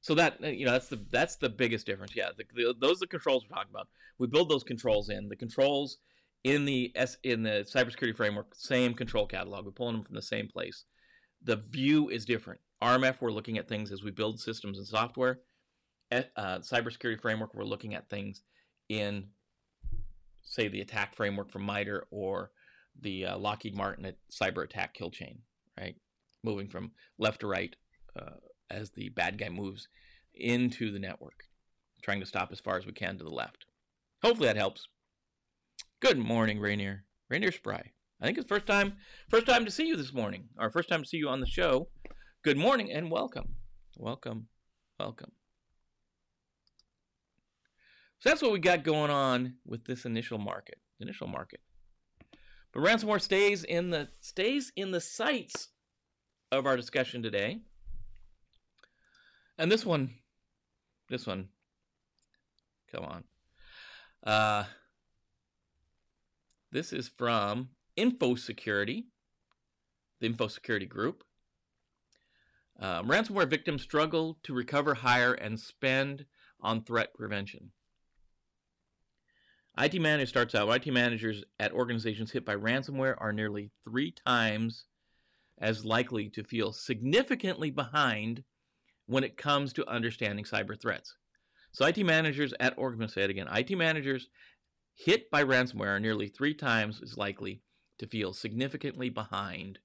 so 0.00 0.14
that 0.14 0.38
uh, 0.42 0.48
you 0.48 0.66
know 0.66 0.72
that's 0.72 0.88
the 0.88 1.04
that's 1.10 1.36
the 1.36 1.48
biggest 1.48 1.86
difference. 1.86 2.16
Yeah, 2.16 2.30
the, 2.36 2.44
the, 2.54 2.74
those 2.80 2.96
are 2.96 3.00
the 3.00 3.06
controls 3.06 3.44
we're 3.44 3.56
talking 3.56 3.70
about. 3.70 3.88
We 4.18 4.26
build 4.26 4.48
those 4.48 4.64
controls 4.64 5.08
in 5.08 5.28
the 5.28 5.36
controls 5.36 5.98
in 6.42 6.64
the 6.64 6.92
S 6.94 7.16
in 7.22 7.42
the 7.42 7.66
cybersecurity 7.72 8.16
framework. 8.16 8.54
Same 8.54 8.94
control 8.94 9.26
catalog. 9.26 9.64
We're 9.64 9.72
pulling 9.72 9.96
them 9.96 10.04
from 10.04 10.14
the 10.16 10.22
same 10.22 10.48
place. 10.48 10.84
The 11.42 11.56
view 11.56 12.08
is 12.08 12.24
different. 12.24 12.60
RMF, 12.82 13.20
we're 13.20 13.30
looking 13.32 13.58
at 13.58 13.68
things 13.68 13.92
as 13.92 14.02
we 14.02 14.10
build 14.10 14.40
systems 14.40 14.78
and 14.78 14.86
software. 14.86 15.40
Uh, 16.12 16.58
cybersecurity 16.58 17.20
framework, 17.20 17.54
we're 17.54 17.64
looking 17.64 17.94
at 17.94 18.08
things 18.08 18.42
in, 18.88 19.26
say, 20.42 20.68
the 20.68 20.80
attack 20.80 21.16
framework 21.16 21.50
from 21.50 21.62
MITRE 21.62 22.06
or 22.10 22.50
the 23.00 23.26
uh, 23.26 23.38
Lockheed 23.38 23.74
Martin 23.74 24.12
cyber 24.30 24.62
attack 24.62 24.94
kill 24.94 25.10
chain, 25.10 25.38
right? 25.78 25.96
Moving 26.42 26.68
from 26.68 26.92
left 27.18 27.40
to 27.40 27.46
right 27.46 27.74
uh, 28.16 28.36
as 28.70 28.90
the 28.90 29.08
bad 29.08 29.38
guy 29.38 29.48
moves 29.48 29.88
into 30.34 30.92
the 30.92 30.98
network, 30.98 31.44
trying 32.02 32.20
to 32.20 32.26
stop 32.26 32.50
as 32.52 32.60
far 32.60 32.76
as 32.76 32.86
we 32.86 32.92
can 32.92 33.18
to 33.18 33.24
the 33.24 33.30
left. 33.30 33.66
Hopefully 34.22 34.46
that 34.46 34.56
helps. 34.56 34.86
Good 36.00 36.18
morning, 36.18 36.60
Rainier. 36.60 37.04
Rainier 37.28 37.52
Spry. 37.52 37.90
I 38.20 38.26
think 38.26 38.38
it's 38.38 38.48
first 38.48 38.66
time 38.66 38.94
first 39.28 39.46
time 39.46 39.64
to 39.64 39.70
see 39.70 39.86
you 39.86 39.96
this 39.96 40.12
morning, 40.12 40.48
or 40.58 40.70
first 40.70 40.88
time 40.88 41.02
to 41.02 41.08
see 41.08 41.16
you 41.16 41.28
on 41.28 41.40
the 41.40 41.46
show. 41.46 41.88
Good 42.42 42.56
morning 42.56 42.92
and 42.92 43.10
welcome. 43.10 43.56
Welcome. 43.96 44.48
Welcome. 44.98 45.32
So 48.24 48.30
that's 48.30 48.40
what 48.40 48.52
we 48.52 48.58
got 48.58 48.84
going 48.84 49.10
on 49.10 49.56
with 49.66 49.84
this 49.84 50.06
initial 50.06 50.38
market. 50.38 50.78
Initial 50.98 51.26
market. 51.26 51.60
But 52.72 52.82
ransomware 52.82 53.20
stays 53.20 53.64
in 53.64 53.90
the 53.90 54.08
stays 54.18 54.72
in 54.76 54.92
the 54.92 55.00
sights 55.02 55.68
of 56.50 56.64
our 56.64 56.74
discussion 56.74 57.22
today. 57.22 57.58
And 59.58 59.70
this 59.70 59.84
one, 59.84 60.14
this 61.10 61.26
one, 61.26 61.50
come 62.90 63.04
on. 63.04 63.24
Uh, 64.26 64.64
this 66.72 66.94
is 66.94 67.10
from 67.18 67.68
InfoSecurity, 67.98 69.04
the 70.20 70.30
InfoSecurity 70.30 70.88
group. 70.88 71.24
Um, 72.80 73.06
ransomware 73.06 73.50
victims 73.50 73.82
struggle 73.82 74.38
to 74.44 74.54
recover, 74.54 74.94
hire, 74.94 75.34
and 75.34 75.60
spend 75.60 76.24
on 76.58 76.84
threat 76.84 77.12
prevention. 77.12 77.72
IT 79.76 80.00
manager 80.00 80.26
starts 80.26 80.54
out. 80.54 80.68
IT 80.68 80.90
managers 80.92 81.42
at 81.58 81.72
organizations 81.72 82.30
hit 82.30 82.44
by 82.44 82.54
ransomware 82.54 83.16
are 83.18 83.32
nearly 83.32 83.70
three 83.84 84.12
times 84.12 84.84
as 85.58 85.84
likely 85.84 86.28
to 86.30 86.44
feel 86.44 86.72
significantly 86.72 87.70
behind 87.70 88.44
when 89.06 89.24
it 89.24 89.36
comes 89.36 89.72
to 89.72 89.88
understanding 89.88 90.44
cyber 90.44 90.80
threats. 90.80 91.16
So 91.72 91.84
IT 91.86 91.98
managers 92.04 92.54
at 92.60 92.78
organizations, 92.78 93.14
say 93.14 93.22
it 93.24 93.30
again, 93.30 93.48
IT 93.50 93.76
managers 93.76 94.28
hit 94.94 95.28
by 95.30 95.42
ransomware 95.42 95.96
are 95.96 96.00
nearly 96.00 96.28
three 96.28 96.54
times 96.54 97.00
as 97.02 97.16
likely 97.16 97.60
to 97.98 98.06
feel 98.06 98.32
significantly 98.32 99.10
behind 99.10 99.80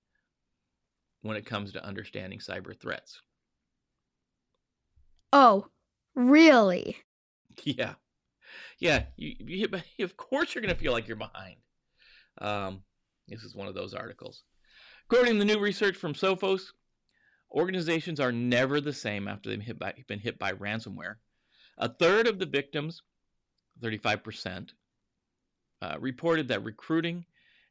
when 1.22 1.36
it 1.36 1.46
comes 1.46 1.72
to 1.74 1.86
understanding 1.86 2.40
cyber 2.40 2.80
threats. 2.80 3.22
Oh, 5.34 5.68
really? 6.16 6.98
Yeah. 7.64 7.96
Yeah, 8.80 9.04
you, 9.16 9.36
you 9.40 9.68
of 10.04 10.18
course 10.18 10.54
you're 10.54 10.62
going 10.62 10.74
to 10.74 10.80
feel 10.80 10.92
like 10.92 11.08
you're 11.08 11.18
behind. 11.18 11.58
Um, 12.40 12.84
this 13.28 13.44
is 13.44 13.56
one 13.56 13.68
of 13.68 13.76
those 13.76 13.94
articles. 13.94 14.44
According 15.10 15.34
to 15.34 15.40
the 15.40 15.46
new 15.46 15.60
research 15.60 15.96
from 15.96 16.14
Sophos, 16.14 16.72
organizations 17.52 18.20
are 18.20 18.32
never 18.32 18.80
the 18.80 18.94
same 18.94 19.28
after 19.28 19.50
they've 19.50 19.62
hit 19.62 19.80
by, 19.80 19.94
been 20.08 20.20
hit 20.20 20.38
by 20.38 20.52
ransomware. 20.54 21.16
A 21.78 21.90
third 21.90 22.28
of 22.28 22.40
the 22.40 22.46
victims, 22.46 23.02
35%, 23.82 24.72
uh, 25.82 25.96
reported 26.00 26.48
that 26.50 26.64
recruiting 26.64 27.26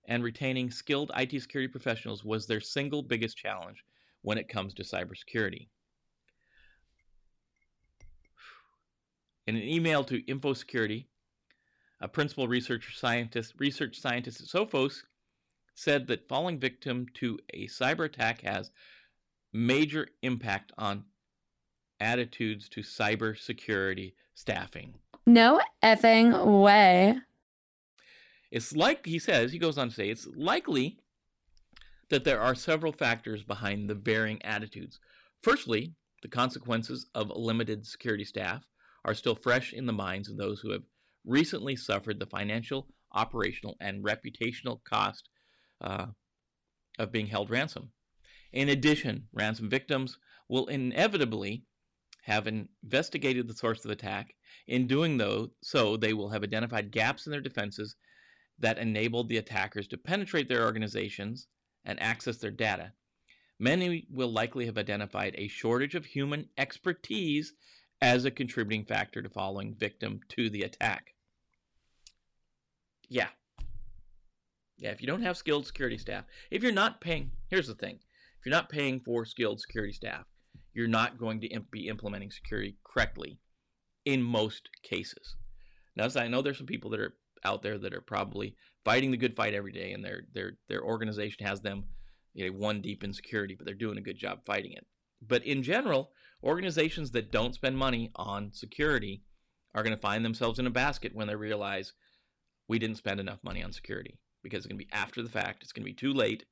and 0.07 0.25
retaining 0.25 0.71
skilled 0.71 1.12
IT 1.17 1.31
security 1.41 1.69
professionals 1.69 2.25
was 2.25 2.47
their 2.47 2.61
single 2.61 3.03
biggest 3.03 3.37
challenge 3.37 3.85
when 4.23 4.38
it 4.38 4.49
comes 4.49 4.75
to 4.75 4.83
cybersecurity. 4.83 5.69
In 9.49 9.57
an 9.57 9.63
email 9.63 10.05
to 10.05 10.21
InfoSecurity, 10.25 11.07
a 12.03 12.07
principal 12.07 12.49
research 12.49 12.99
scientist, 12.99 13.55
research 13.57 13.99
scientist 13.99 14.43
at 14.43 14.47
Sophos 14.47 15.05
said 15.75 16.07
that 16.09 16.29
falling 16.29 16.59
victim 16.59 17.07
to 17.15 17.39
a 17.55 17.67
cyber 17.67 18.05
attack 18.05 18.43
has 18.43 18.71
major 19.51 20.09
impact 20.21 20.73
on 20.77 21.05
attitudes 21.99 22.69
to 22.69 22.83
cybersecurity 22.83 24.13
staffing. 24.35 24.97
No 25.27 25.63
effing 25.83 26.63
way. 26.63 27.19
It's 28.51 28.77
like 28.77 29.07
he 29.07 29.19
says, 29.19 29.51
he 29.51 29.59
goes 29.59 29.79
on 29.79 29.89
to 29.89 29.95
say, 29.95 30.11
it's 30.11 30.27
likely 30.27 30.99
that 32.11 32.25
there 32.25 32.43
are 32.43 32.55
several 32.55 32.93
factors 32.93 33.43
behind 33.43 33.89
the 33.89 33.95
varying 33.95 34.45
attitudes. 34.45 35.01
Firstly, 35.43 35.95
the 36.21 36.29
consequences 36.29 37.07
of 37.15 37.31
limited 37.35 37.87
security 37.87 38.27
staff 38.27 38.67
are 39.09 39.14
still 39.14 39.35
fresh 39.35 39.73
in 39.73 39.87
the 39.87 39.92
minds 39.92 40.29
of 40.29 40.37
those 40.37 40.61
who 40.61 40.71
have 40.71 40.83
recently 41.25 41.75
suffered 41.75 42.21
the 42.21 42.27
financial, 42.27 42.88
operational, 43.12 43.75
and 43.81 44.05
reputational 44.05 44.85
cost 44.85 45.31
uh, 45.81 46.07
of 46.99 47.11
being 47.11 47.27
held 47.27 47.49
ransom. 47.49 47.90
In 48.53 48.68
addition, 48.68 49.29
ransom 49.33 49.71
victims 49.71 50.18
will 50.47 50.66
inevitably 50.66 51.64
have 52.25 52.47
investigated 52.47 53.49
the 53.49 53.55
source 53.55 53.83
of 53.87 53.90
attack. 53.90 54.35
In 54.66 54.87
doing 54.87 55.18
so, 55.62 55.97
they 55.97 56.12
will 56.12 56.29
have 56.29 56.42
identified 56.42 56.90
gaps 56.90 57.27
in 57.27 57.31
their 57.31 57.40
defenses 57.40 57.97
that 58.59 58.77
enabled 58.77 59.31
the 59.31 59.38
attackers 59.38 59.88
to 59.88 59.97
penetrate 59.97 60.51
their 60.51 60.66
organizations 60.66 61.47
and 61.87 61.99
access 62.03 62.37
their 62.37 62.51
data. 62.51 62.92
Many 63.59 64.07
will 64.11 64.31
likely 64.31 64.66
have 64.66 64.77
identified 64.77 65.35
a 65.38 65.49
shortage 65.49 65.94
of 65.94 66.05
human 66.05 66.51
expertise 66.59 67.55
as 68.01 68.25
a 68.25 68.31
contributing 68.31 68.85
factor 68.85 69.23
to 69.23 69.29
falling 69.29 69.75
victim 69.75 70.21
to 70.29 70.49
the 70.51 70.63
attack. 70.63 71.15
Yeah. 73.09 73.29
Yeah, 74.77 74.91
if 74.91 75.01
you 75.01 75.09
don't 75.09 75.23
have 75.23 75.37
skilled 75.37 75.67
security 75.67 75.99
staff, 75.99 76.25
if 76.51 76.63
you're 76.63 76.71
not 76.71 77.01
paying, 77.01 77.33
here's 77.49 77.67
the 77.67 77.75
thing 77.75 77.99
if 78.39 78.47
you're 78.47 78.55
not 78.55 78.69
paying 78.69 79.01
for 79.01 79.25
skilled 79.25 79.61
security 79.61 79.93
staff, 79.93 80.25
you're 80.73 80.87
not 80.87 81.19
going 81.19 81.41
to 81.41 81.61
be 81.73 81.89
implementing 81.89 82.31
security 82.31 82.77
correctly 82.85 83.41
in 84.05 84.23
most 84.23 84.69
cases. 84.83 85.35
Now, 85.97 86.07
I 86.15 86.29
know 86.29 86.43
there's 86.43 86.59
some 86.59 86.67
people 86.67 86.91
that 86.91 87.01
are 87.01 87.15
out 87.45 87.63
there 87.63 87.79
that 87.79 87.93
are 87.93 88.01
probably 88.01 88.55
fighting 88.85 89.11
the 89.11 89.17
good 89.17 89.35
fight 89.35 89.55
every 89.55 89.73
day, 89.73 89.93
and 89.93 90.05
their 90.05 90.23
their 90.33 90.53
their 90.69 90.83
organization 90.83 91.45
has 91.45 91.61
them 91.61 91.85
you 92.35 92.47
know, 92.47 92.57
one 92.57 92.81
deep 92.81 93.03
in 93.03 93.13
security, 93.13 93.57
but 93.57 93.67
they're 93.67 93.75
doing 93.75 93.99
a 93.99 94.03
good 94.03 94.17
job 94.17 94.39
fighting 94.47 94.73
it. 94.73 94.87
But 95.26 95.44
in 95.44 95.62
general, 95.62 96.11
organizations 96.42 97.11
that 97.12 97.33
don't 97.33 97.54
spend 97.54 97.76
money 97.76 98.11
on 98.16 98.52
security 98.52 99.22
are 99.74 99.83
going 99.83 99.94
to 99.94 100.00
find 100.00 100.24
themselves 100.24 100.59
in 100.59 100.66
a 100.66 100.70
basket 100.70 101.14
when 101.14 101.26
they 101.26 101.35
realize 101.35 101.92
we 102.68 102.78
didn't 102.78 102.96
spend 102.96 103.20
enough 103.20 103.42
money 103.42 103.62
on 103.62 103.72
security 103.72 104.18
because 104.42 104.59
it's 104.59 104.66
going 104.66 104.78
to 104.78 104.85
be 104.85 104.92
after 104.92 105.22
the 105.22 105.28
fact. 105.28 105.62
It's 105.62 105.72
going 105.72 105.85
to 105.85 105.90
be 105.90 105.94
too 105.94 106.12
late, 106.12 106.44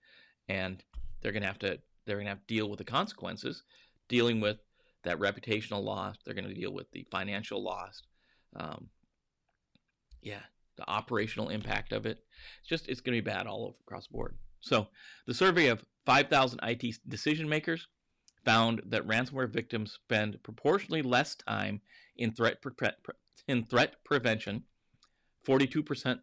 and 0.48 0.82
they're 1.20 1.32
going 1.32 1.42
to 1.42 1.48
have 1.48 1.58
to 1.60 1.78
they're 2.06 2.16
going 2.16 2.26
to 2.26 2.30
have 2.30 2.46
to 2.46 2.54
deal 2.54 2.68
with 2.68 2.78
the 2.78 2.84
consequences, 2.84 3.64
dealing 4.08 4.40
with 4.40 4.58
that 5.04 5.18
reputational 5.18 5.82
loss. 5.82 6.16
They're 6.24 6.34
going 6.34 6.48
to 6.48 6.54
deal 6.54 6.72
with 6.72 6.90
the 6.92 7.06
financial 7.10 7.62
loss. 7.62 8.02
Um, 8.54 8.88
yeah, 10.22 10.42
the 10.76 10.88
operational 10.88 11.48
impact 11.48 11.92
of 11.92 12.06
it. 12.06 12.18
It's 12.60 12.68
just 12.68 12.88
it's 12.88 13.00
going 13.00 13.16
to 13.16 13.22
be 13.22 13.30
bad 13.30 13.46
all 13.46 13.64
over 13.64 13.76
across 13.86 14.06
the 14.06 14.12
board. 14.12 14.36
So 14.60 14.88
the 15.26 15.34
survey 15.34 15.68
of 15.68 15.84
5,000 16.06 16.60
IT 16.62 16.96
decision 17.08 17.48
makers 17.48 17.88
found 18.46 18.80
that 18.86 19.06
ransomware 19.06 19.50
victims 19.50 19.92
spend 19.92 20.42
proportionally 20.42 21.02
less 21.02 21.34
time 21.34 21.82
in 22.16 22.32
threat 22.32 22.62
pre- 22.62 22.72
in 23.48 23.64
threat 23.64 23.96
prevention, 24.04 24.62
42% 25.46 26.20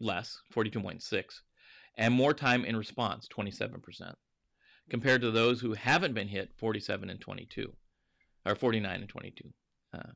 less, 0.00 0.40
42.6, 0.54 1.24
and 1.98 2.14
more 2.14 2.32
time 2.32 2.64
in 2.64 2.76
response, 2.76 3.28
27%, 3.28 4.14
compared 4.88 5.20
to 5.20 5.30
those 5.30 5.60
who 5.60 5.74
haven't 5.74 6.14
been 6.14 6.28
hit, 6.28 6.50
47 6.56 7.10
and 7.10 7.20
22, 7.20 7.72
or 8.46 8.54
49 8.54 9.00
and 9.00 9.08
22. 9.08 9.52
Uh, 9.92 10.12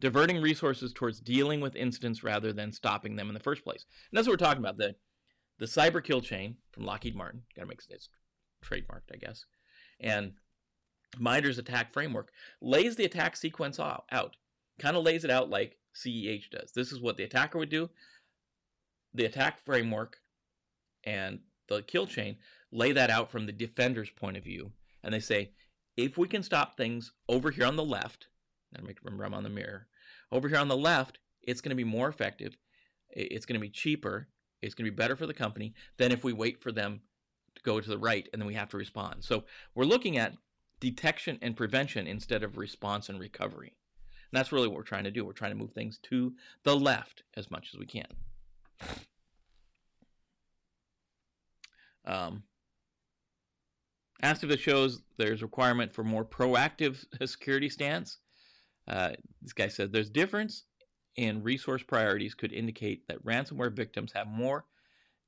diverting 0.00 0.40
resources 0.40 0.92
towards 0.92 1.20
dealing 1.20 1.60
with 1.60 1.74
incidents 1.74 2.22
rather 2.22 2.52
than 2.52 2.72
stopping 2.72 3.16
them 3.16 3.28
in 3.28 3.34
the 3.34 3.40
first 3.40 3.64
place. 3.64 3.84
And 4.10 4.16
that's 4.16 4.28
what 4.28 4.34
we're 4.40 4.46
talking 4.46 4.62
about. 4.62 4.78
The 4.78 4.94
the 5.58 5.66
cyber 5.66 6.02
kill 6.02 6.20
chain 6.20 6.54
from 6.70 6.84
Lockheed 6.84 7.16
Martin, 7.16 7.42
gotta 7.56 7.66
make 7.66 7.80
it 7.90 8.08
trademarked, 8.64 9.12
I 9.12 9.16
guess. 9.16 9.44
And 9.98 10.34
MITRE's 11.18 11.58
ATT&CK 11.58 11.92
framework 11.92 12.30
lays 12.60 12.96
the 12.96 13.04
attack 13.04 13.36
sequence 13.36 13.78
out, 13.78 14.36
kind 14.78 14.96
of 14.96 15.04
lays 15.04 15.24
it 15.24 15.30
out 15.30 15.48
like 15.48 15.78
CEH 15.94 16.50
does. 16.50 16.72
This 16.72 16.92
is 16.92 17.00
what 17.00 17.16
the 17.16 17.24
attacker 17.24 17.58
would 17.58 17.70
do. 17.70 17.90
The 19.14 19.24
attack 19.24 19.64
framework 19.64 20.18
and 21.04 21.40
the 21.68 21.82
kill 21.82 22.06
chain 22.06 22.36
lay 22.70 22.92
that 22.92 23.10
out 23.10 23.30
from 23.30 23.46
the 23.46 23.52
defender's 23.52 24.10
point 24.10 24.36
of 24.36 24.44
view. 24.44 24.72
And 25.02 25.14
they 25.14 25.20
say, 25.20 25.52
if 25.96 26.18
we 26.18 26.28
can 26.28 26.42
stop 26.42 26.76
things 26.76 27.12
over 27.28 27.50
here 27.50 27.64
on 27.64 27.76
the 27.76 27.84
left, 27.84 28.28
remember 29.02 29.24
I'm 29.24 29.34
on 29.34 29.42
the 29.42 29.48
mirror, 29.48 29.86
over 30.30 30.48
here 30.48 30.58
on 30.58 30.68
the 30.68 30.76
left, 30.76 31.18
it's 31.42 31.60
going 31.60 31.70
to 31.70 31.76
be 31.76 31.84
more 31.84 32.08
effective. 32.08 32.56
It's 33.10 33.46
going 33.46 33.58
to 33.58 33.66
be 33.66 33.70
cheaper. 33.70 34.28
It's 34.60 34.74
going 34.74 34.84
to 34.84 34.90
be 34.90 34.96
better 34.96 35.16
for 35.16 35.26
the 35.26 35.34
company 35.34 35.74
than 35.96 36.12
if 36.12 36.22
we 36.22 36.32
wait 36.32 36.60
for 36.60 36.70
them 36.70 37.00
to 37.54 37.62
go 37.62 37.80
to 37.80 37.88
the 37.88 37.98
right 37.98 38.28
and 38.32 38.40
then 38.40 38.46
we 38.46 38.54
have 38.54 38.68
to 38.70 38.76
respond. 38.76 39.24
So 39.24 39.44
we're 39.74 39.84
looking 39.84 40.18
at 40.18 40.34
detection 40.80 41.38
and 41.42 41.56
prevention 41.56 42.06
instead 42.06 42.42
of 42.42 42.56
response 42.56 43.08
and 43.08 43.18
recovery. 43.18 43.74
And 44.30 44.38
that's 44.38 44.52
really 44.52 44.68
what 44.68 44.76
we're 44.76 44.82
trying 44.82 45.04
to 45.04 45.10
do. 45.10 45.24
We're 45.24 45.32
trying 45.32 45.52
to 45.52 45.56
move 45.56 45.72
things 45.72 45.98
to 46.04 46.34
the 46.62 46.76
left 46.76 47.22
as 47.36 47.50
much 47.50 47.70
as 47.72 47.78
we 47.78 47.86
can. 47.86 48.06
Um, 52.04 52.42
asked 54.22 54.44
if 54.44 54.50
it 54.50 54.60
shows 54.60 55.02
there's 55.16 55.42
requirement 55.42 55.92
for 55.92 56.04
more 56.04 56.24
proactive 56.24 57.04
security 57.26 57.68
stance. 57.68 58.18
Uh, 58.86 59.10
this 59.42 59.52
guy 59.52 59.68
said 59.68 59.92
there's 59.92 60.10
difference 60.10 60.64
in 61.16 61.42
resource 61.42 61.82
priorities 61.82 62.34
could 62.34 62.52
indicate 62.52 63.06
that 63.08 63.24
ransomware 63.24 63.72
victims 63.72 64.12
have 64.12 64.26
more 64.26 64.64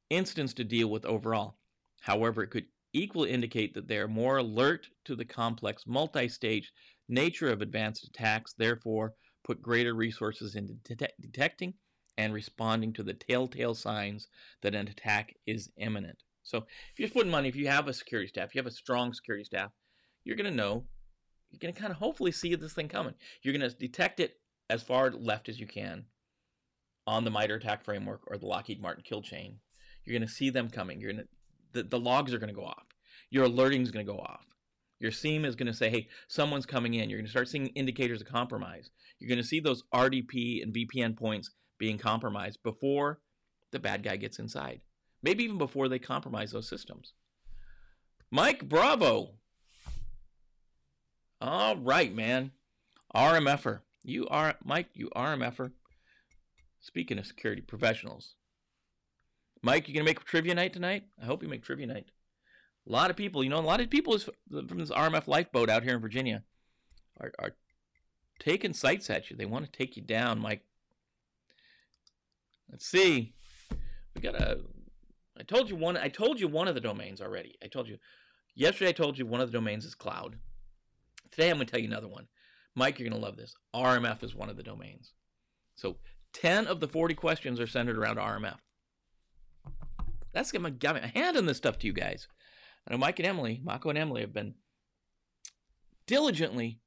incidents 0.08 0.54
to 0.54 0.64
deal 0.64 0.88
with 0.88 1.04
overall. 1.04 1.56
However, 2.00 2.42
it 2.42 2.50
could 2.50 2.66
equally 2.92 3.30
indicate 3.30 3.74
that 3.74 3.88
they 3.88 3.98
are 3.98 4.08
more 4.08 4.38
alert 4.38 4.88
to 5.04 5.14
the 5.14 5.24
complex 5.24 5.84
multi-stage 5.86 6.72
nature 7.08 7.48
of 7.48 7.60
advanced 7.60 8.04
attacks, 8.04 8.54
therefore 8.56 9.14
put 9.44 9.62
greater 9.62 9.94
resources 9.94 10.54
into 10.54 10.74
det- 10.84 11.12
detecting 11.20 11.74
and 12.18 12.34
responding 12.34 12.92
to 12.92 13.02
the 13.02 13.14
telltale 13.14 13.74
signs 13.74 14.28
that 14.62 14.74
an 14.74 14.88
attack 14.88 15.34
is 15.46 15.70
imminent. 15.76 16.18
So 16.42 16.58
if 16.58 16.98
you're 16.98 17.08
putting 17.08 17.30
money, 17.30 17.48
if 17.48 17.56
you 17.56 17.68
have 17.68 17.88
a 17.88 17.92
security 17.92 18.28
staff, 18.28 18.54
you 18.54 18.58
have 18.58 18.66
a 18.66 18.72
strong 18.72 19.12
security 19.12 19.44
staff, 19.44 19.70
you're 20.24 20.36
going 20.36 20.50
to 20.50 20.56
know, 20.56 20.84
you're 21.50 21.58
going 21.60 21.72
to 21.72 21.80
kind 21.80 21.92
of 21.92 21.98
hopefully 21.98 22.32
see 22.32 22.54
this 22.54 22.72
thing 22.72 22.88
coming. 22.88 23.14
You're 23.42 23.56
going 23.56 23.68
to 23.68 23.76
detect 23.76 24.20
it 24.20 24.34
as 24.68 24.82
far 24.82 25.10
left 25.10 25.48
as 25.48 25.58
you 25.58 25.66
can 25.66 26.04
on 27.06 27.24
the 27.24 27.30
MITRE 27.30 27.56
ATT&CK 27.56 27.84
framework 27.84 28.22
or 28.26 28.36
the 28.36 28.46
Lockheed 28.46 28.80
Martin 28.80 29.02
kill 29.04 29.22
chain. 29.22 29.58
You're 30.04 30.18
going 30.18 30.28
to 30.28 30.32
see 30.32 30.50
them 30.50 30.68
coming. 30.68 31.00
You're 31.00 31.12
going 31.12 31.24
to 31.24 31.28
the, 31.72 31.82
the 31.82 31.98
logs 31.98 32.32
are 32.34 32.38
going 32.38 32.52
to 32.52 32.54
go 32.54 32.64
off. 32.64 32.86
Your 33.30 33.44
alerting 33.44 33.82
is 33.82 33.90
going 33.90 34.04
to 34.04 34.12
go 34.12 34.18
off. 34.18 34.46
Your 34.98 35.10
SIEM 35.10 35.44
is 35.44 35.56
going 35.56 35.66
to 35.66 35.74
say, 35.74 35.88
hey, 35.88 36.08
someone's 36.28 36.66
coming 36.66 36.94
in. 36.94 37.08
You're 37.08 37.18
going 37.18 37.26
to 37.26 37.30
start 37.30 37.48
seeing 37.48 37.68
indicators 37.68 38.20
of 38.20 38.26
compromise. 38.26 38.90
You're 39.18 39.28
going 39.28 39.40
to 39.40 39.46
see 39.46 39.60
those 39.60 39.82
RDP 39.94 40.62
and 40.62 40.74
VPN 40.74 41.16
points 41.16 41.50
being 41.78 41.96
compromised 41.96 42.62
before 42.62 43.20
the 43.72 43.78
bad 43.78 44.02
guy 44.02 44.16
gets 44.16 44.38
inside. 44.38 44.80
Maybe 45.22 45.44
even 45.44 45.58
before 45.58 45.88
they 45.88 45.98
compromise 45.98 46.52
those 46.52 46.68
systems. 46.68 47.14
Mike, 48.30 48.68
bravo. 48.68 49.32
All 51.40 51.76
right, 51.76 52.14
man. 52.14 52.52
RMFer. 53.14 53.80
You 54.02 54.26
are, 54.28 54.54
Mike, 54.64 54.88
you 54.94 55.10
RMFer. 55.16 55.72
Speaking 56.80 57.18
of 57.18 57.26
security 57.26 57.62
professionals, 57.62 58.34
Mike, 59.62 59.88
you 59.88 59.94
gonna 59.94 60.04
make 60.04 60.24
trivia 60.24 60.54
night 60.54 60.72
tonight? 60.72 61.04
I 61.20 61.26
hope 61.26 61.42
you 61.42 61.48
make 61.48 61.62
trivia 61.62 61.86
night. 61.86 62.06
A 62.86 62.90
lot 62.90 63.10
of 63.10 63.16
people, 63.16 63.44
you 63.44 63.50
know, 63.50 63.58
a 63.58 63.60
lot 63.60 63.80
of 63.80 63.90
people 63.90 64.18
from 64.18 64.78
this 64.78 64.90
RMF 64.90 65.26
lifeboat 65.26 65.68
out 65.68 65.82
here 65.82 65.94
in 65.94 66.00
Virginia 66.00 66.42
are, 67.20 67.32
are 67.38 67.54
taking 68.38 68.72
sights 68.72 69.10
at 69.10 69.30
you. 69.30 69.36
They 69.36 69.44
want 69.44 69.66
to 69.66 69.70
take 69.70 69.96
you 69.96 70.02
down, 70.02 70.40
Mike. 70.40 70.62
Let's 72.70 72.86
see. 72.86 73.34
We 74.14 74.22
got 74.22 74.34
a. 74.34 74.60
I 75.38 75.42
told 75.42 75.68
you 75.68 75.76
one. 75.76 75.96
I 75.96 76.08
told 76.08 76.40
you 76.40 76.48
one 76.48 76.68
of 76.68 76.74
the 76.74 76.80
domains 76.80 77.20
already. 77.20 77.56
I 77.62 77.66
told 77.66 77.86
you 77.88 77.98
yesterday. 78.54 78.90
I 78.90 78.92
told 78.92 79.18
you 79.18 79.26
one 79.26 79.40
of 79.40 79.50
the 79.50 79.58
domains 79.58 79.84
is 79.84 79.94
cloud. 79.94 80.36
Today 81.30 81.50
I'm 81.50 81.58
to 81.58 81.64
tell 81.64 81.80
you 81.80 81.86
another 81.86 82.08
one. 82.08 82.26
Mike, 82.74 82.98
you're 82.98 83.10
to 83.10 83.16
love 83.16 83.36
this. 83.36 83.54
RMF 83.74 84.22
is 84.22 84.34
one 84.34 84.48
of 84.48 84.56
the 84.56 84.62
domains. 84.62 85.12
So 85.74 85.96
10 86.34 86.66
of 86.66 86.80
the 86.80 86.88
40 86.88 87.14
questions 87.14 87.60
are 87.60 87.66
centered 87.66 87.98
around 87.98 88.16
RMF. 88.16 88.58
That's 90.32 90.52
got 90.52 90.78
got 90.78 90.94
me 90.94 91.00
a 91.02 91.06
hand 91.06 91.36
in 91.36 91.46
this 91.46 91.56
stuff 91.56 91.78
to 91.78 91.86
you 91.86 91.92
guys. 91.92 92.28
I 92.86 92.92
know 92.92 92.98
Mike 92.98 93.18
and 93.18 93.26
Emily, 93.26 93.60
Mako 93.62 93.90
and 93.90 93.98
Emily 93.98 94.22
have 94.22 94.32
been 94.32 94.54
diligently 96.06 96.80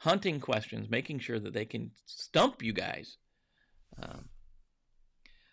hunting 0.00 0.40
questions, 0.40 0.88
making 0.88 1.18
sure 1.18 1.38
that 1.38 1.52
they 1.52 1.64
can 1.64 1.90
stump 2.06 2.62
you 2.62 2.72
guys. 2.72 3.16
Um, 4.00 4.28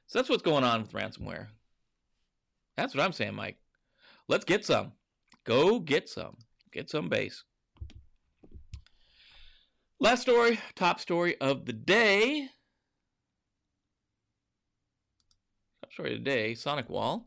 so 0.07 0.19
that's 0.19 0.29
what's 0.29 0.43
going 0.43 0.63
on 0.63 0.81
with 0.81 0.93
ransomware. 0.93 1.47
That's 2.77 2.93
what 2.93 3.03
I'm 3.03 3.13
saying, 3.13 3.35
Mike. 3.35 3.57
Let's 4.27 4.45
get 4.45 4.65
some. 4.65 4.93
Go 5.45 5.79
get 5.79 6.09
some. 6.09 6.37
Get 6.71 6.89
some 6.89 7.09
base. 7.09 7.43
Last 9.99 10.21
story, 10.21 10.59
top 10.75 10.99
story 10.99 11.39
of 11.39 11.65
the 11.65 11.73
day. 11.73 12.49
Top 15.81 15.84
story 15.95 16.09
today, 16.09 16.51
SonicWall. 16.51 17.23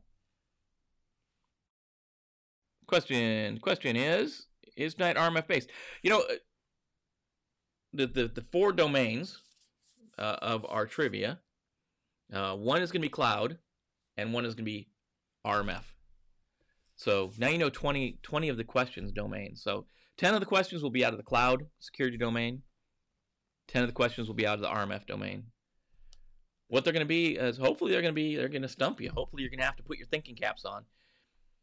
Question 2.86 3.58
question 3.60 3.96
is 3.96 4.46
is 4.76 4.94
tonight 4.94 5.16
RMF 5.16 5.46
based? 5.46 5.70
You 6.02 6.10
know, 6.10 6.22
the 7.94 8.06
the, 8.06 8.28
the 8.28 8.44
four 8.52 8.72
domains 8.72 9.38
uh, 10.18 10.36
of 10.42 10.66
our 10.68 10.86
trivia. 10.86 11.40
Uh, 12.30 12.56
one 12.56 12.82
is 12.82 12.92
going 12.92 13.00
to 13.00 13.06
be 13.06 13.10
cloud, 13.10 13.56
and 14.18 14.34
one 14.34 14.44
is 14.44 14.54
going 14.54 14.66
to 14.66 14.70
be 14.70 14.88
RMF. 15.46 15.84
So 16.96 17.32
now 17.38 17.48
you 17.48 17.56
know 17.56 17.70
20, 17.70 18.18
20 18.22 18.48
of 18.50 18.58
the 18.58 18.64
questions 18.64 19.12
domains. 19.12 19.62
So 19.62 19.86
10 20.18 20.34
of 20.34 20.40
the 20.40 20.46
questions 20.46 20.82
will 20.82 20.90
be 20.90 21.06
out 21.06 21.14
of 21.14 21.18
the 21.18 21.22
cloud 21.22 21.64
security 21.78 22.18
domain. 22.18 22.62
10 23.68 23.84
of 23.84 23.88
the 23.88 23.94
questions 23.94 24.28
will 24.28 24.34
be 24.34 24.46
out 24.46 24.56
of 24.56 24.60
the 24.60 24.68
RMF 24.68 25.06
domain. 25.06 25.44
What 26.68 26.84
they're 26.84 26.92
going 26.92 27.04
to 27.04 27.06
be 27.06 27.36
is 27.36 27.56
hopefully 27.56 27.92
they're 27.92 28.02
going 28.02 28.14
to 28.14 28.20
be 28.20 28.36
they're 28.36 28.48
going 28.48 28.62
to 28.62 28.68
stump 28.68 29.00
you. 29.00 29.10
Hopefully 29.10 29.42
you're 29.42 29.50
going 29.50 29.60
to 29.60 29.66
have 29.66 29.76
to 29.76 29.82
put 29.82 29.98
your 29.98 30.06
thinking 30.06 30.36
caps 30.36 30.64
on. 30.64 30.84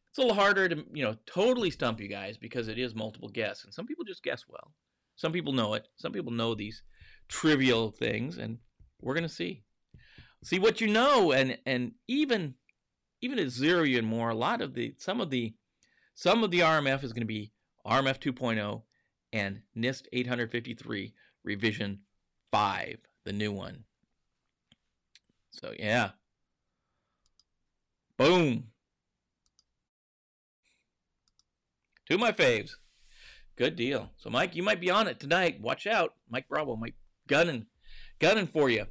It's 0.09 0.17
a 0.17 0.21
little 0.21 0.35
harder 0.35 0.67
to 0.69 0.83
you 0.93 1.03
know 1.03 1.15
totally 1.25 1.71
stump 1.71 1.99
you 1.99 2.07
guys 2.07 2.37
because 2.37 2.67
it 2.67 2.79
is 2.79 2.95
multiple 2.95 3.29
guess 3.29 3.63
and 3.63 3.73
some 3.73 3.85
people 3.85 4.03
just 4.03 4.23
guess 4.23 4.45
well. 4.47 4.71
Some 5.15 5.31
people 5.31 5.53
know 5.53 5.75
it. 5.75 5.87
Some 5.95 6.11
people 6.11 6.31
know 6.31 6.55
these 6.55 6.83
trivial 7.27 7.91
things 7.91 8.37
and 8.37 8.57
we're 9.01 9.13
going 9.13 9.23
to 9.23 9.29
see. 9.29 9.63
See 10.43 10.59
what 10.59 10.81
you 10.81 10.87
know 10.87 11.31
and 11.31 11.57
and 11.65 11.93
even 12.07 12.55
even 13.21 13.39
at 13.39 13.49
zero 13.49 13.83
you 13.83 13.97
and 13.97 14.07
more 14.07 14.29
a 14.29 14.35
lot 14.35 14.61
of 14.61 14.73
the 14.73 14.93
some 14.97 15.19
of 15.19 15.29
the 15.29 15.53
some 16.13 16.43
of 16.43 16.51
the 16.51 16.59
rmf 16.59 17.03
is 17.03 17.11
going 17.11 17.21
to 17.21 17.25
be 17.25 17.51
rmf 17.85 18.19
2.0 18.19 18.81
and 19.33 19.61
nist 19.75 20.03
853 20.13 21.13
revision 21.43 21.99
5 22.51 22.97
the 23.23 23.33
new 23.33 23.51
one 23.51 23.83
so 25.61 25.73
yeah 25.77 26.11
boom 28.17 28.65
of 32.13 32.19
my 32.19 32.31
faves. 32.31 32.75
Good 33.55 33.75
deal. 33.75 34.11
So, 34.17 34.29
Mike, 34.29 34.55
you 34.55 34.63
might 34.63 34.81
be 34.81 34.91
on 34.91 35.07
it 35.07 35.19
tonight. 35.19 35.61
Watch 35.61 35.87
out. 35.87 36.13
Mike 36.29 36.47
Bravo, 36.47 36.75
Mike 36.75 36.95
gunning, 37.27 37.65
gunning 38.19 38.47
for 38.47 38.69
you. 38.69 38.85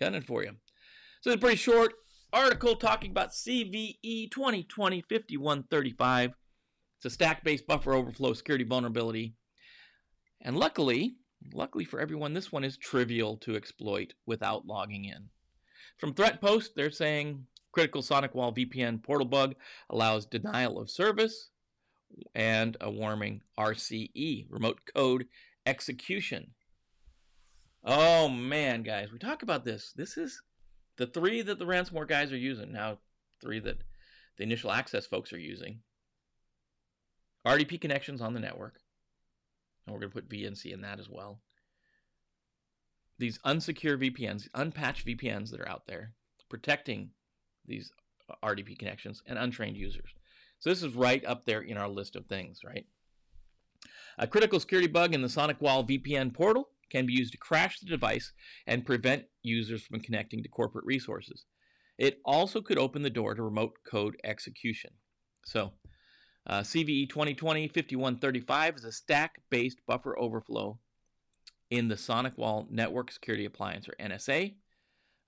Gunning 0.00 0.22
for 0.22 0.42
you. 0.42 0.52
So 1.20 1.30
it's 1.30 1.36
a 1.36 1.40
pretty 1.40 1.56
short 1.56 1.92
article 2.32 2.76
talking 2.76 3.10
about 3.10 3.30
CVE 3.30 4.30
2020 4.30 5.02
5135. 5.02 6.34
It's 6.98 7.04
a 7.04 7.10
stack-based 7.10 7.66
buffer 7.66 7.94
overflow 7.94 8.32
security 8.32 8.64
vulnerability. 8.64 9.34
And 10.40 10.56
luckily, 10.56 11.16
luckily 11.52 11.84
for 11.84 12.00
everyone, 12.00 12.32
this 12.32 12.52
one 12.52 12.64
is 12.64 12.76
trivial 12.76 13.36
to 13.38 13.56
exploit 13.56 14.14
without 14.24 14.66
logging 14.66 15.04
in. 15.04 15.28
From 15.96 16.12
Threatpost, 16.12 16.74
they're 16.74 16.90
saying 16.90 17.46
critical 17.72 18.02
SonicWall 18.02 18.56
VPN 18.56 19.02
portal 19.02 19.26
bug 19.26 19.54
allows 19.88 20.26
denial 20.26 20.78
of 20.78 20.90
service 20.90 21.50
and 22.34 22.76
a 22.80 22.90
worming 22.90 23.42
RCE, 23.58 24.46
remote 24.48 24.80
code 24.94 25.26
execution. 25.64 26.52
Oh 27.84 28.28
man, 28.28 28.82
guys, 28.82 29.12
we 29.12 29.18
talk 29.18 29.42
about 29.42 29.64
this. 29.64 29.92
This 29.94 30.16
is 30.16 30.42
the 30.96 31.06
three 31.06 31.42
that 31.42 31.58
the 31.58 31.66
ransomware 31.66 32.08
guys 32.08 32.32
are 32.32 32.38
using 32.38 32.72
now, 32.72 32.98
three 33.40 33.60
that 33.60 33.78
the 34.36 34.44
initial 34.44 34.72
access 34.72 35.06
folks 35.06 35.32
are 35.32 35.38
using. 35.38 35.80
RDP 37.46 37.80
connections 37.80 38.20
on 38.20 38.34
the 38.34 38.40
network. 38.40 38.80
And 39.86 39.94
we're 39.94 40.00
going 40.00 40.10
to 40.10 40.14
put 40.14 40.28
VNC 40.28 40.72
in 40.72 40.80
that 40.82 40.98
as 40.98 41.08
well. 41.08 41.40
These 43.18 43.38
unsecure 43.38 43.98
VPNs, 43.98 44.48
unpatched 44.54 45.06
VPNs 45.06 45.50
that 45.50 45.60
are 45.60 45.68
out 45.68 45.86
there, 45.86 46.12
protecting 46.48 47.10
these 47.66 47.90
RDP 48.44 48.78
connections 48.78 49.22
and 49.26 49.38
untrained 49.38 49.76
users. 49.76 50.10
So 50.58 50.70
this 50.70 50.82
is 50.82 50.94
right 50.94 51.24
up 51.24 51.44
there 51.44 51.62
in 51.62 51.76
our 51.76 51.88
list 51.88 52.16
of 52.16 52.26
things, 52.26 52.60
right? 52.64 52.86
A 54.18 54.26
critical 54.26 54.60
security 54.60 54.88
bug 54.88 55.14
in 55.14 55.22
the 55.22 55.28
SonicWall 55.28 55.88
VPN 55.88 56.32
portal 56.32 56.70
can 56.90 57.06
be 57.06 57.12
used 57.12 57.32
to 57.32 57.38
crash 57.38 57.80
the 57.80 57.86
device 57.86 58.32
and 58.66 58.86
prevent 58.86 59.24
users 59.42 59.82
from 59.82 60.00
connecting 60.00 60.42
to 60.42 60.48
corporate 60.48 60.86
resources. 60.86 61.44
It 61.98 62.20
also 62.24 62.60
could 62.60 62.78
open 62.78 63.02
the 63.02 63.10
door 63.10 63.34
to 63.34 63.42
remote 63.42 63.72
code 63.86 64.16
execution. 64.24 64.90
So, 65.44 65.72
uh, 66.46 66.60
CVE 66.60 67.08
2020 67.08 67.68
5135 67.68 68.76
is 68.76 68.84
a 68.84 68.92
stack 68.92 69.40
based 69.50 69.80
buffer 69.86 70.18
overflow 70.18 70.78
in 71.70 71.88
the 71.88 71.94
SonicWall 71.94 72.70
Network 72.70 73.10
Security 73.10 73.44
Appliance, 73.44 73.88
or 73.88 73.94
NSA. 74.00 74.54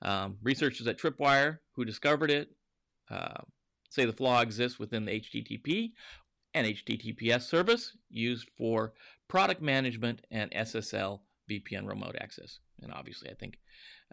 Um, 0.00 0.38
researchers 0.42 0.86
at 0.86 0.98
Tripwire 0.98 1.58
who 1.74 1.84
discovered 1.84 2.30
it 2.30 2.50
uh, 3.10 3.42
say 3.90 4.04
the 4.04 4.12
flaw 4.12 4.40
exists 4.40 4.78
within 4.78 5.04
the 5.04 5.20
HTTP 5.20 5.92
and 6.54 6.66
HTTPS 6.66 7.42
service 7.42 7.96
used 8.10 8.48
for 8.56 8.92
product 9.28 9.60
management 9.60 10.20
and 10.30 10.50
SSL 10.52 11.20
VPN 11.50 11.88
remote 11.88 12.16
access. 12.20 12.60
And 12.82 12.92
obviously, 12.92 13.30
I 13.30 13.34
think 13.34 13.58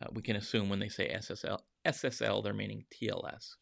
uh, 0.01 0.07
we 0.13 0.21
can 0.21 0.36
assume 0.36 0.69
when 0.69 0.80
they 0.80 0.89
say 0.89 1.13
SSL, 1.13 1.59
SSL, 1.86 2.43
they're 2.43 2.53
meaning 2.53 2.86
TLS. 2.91 3.55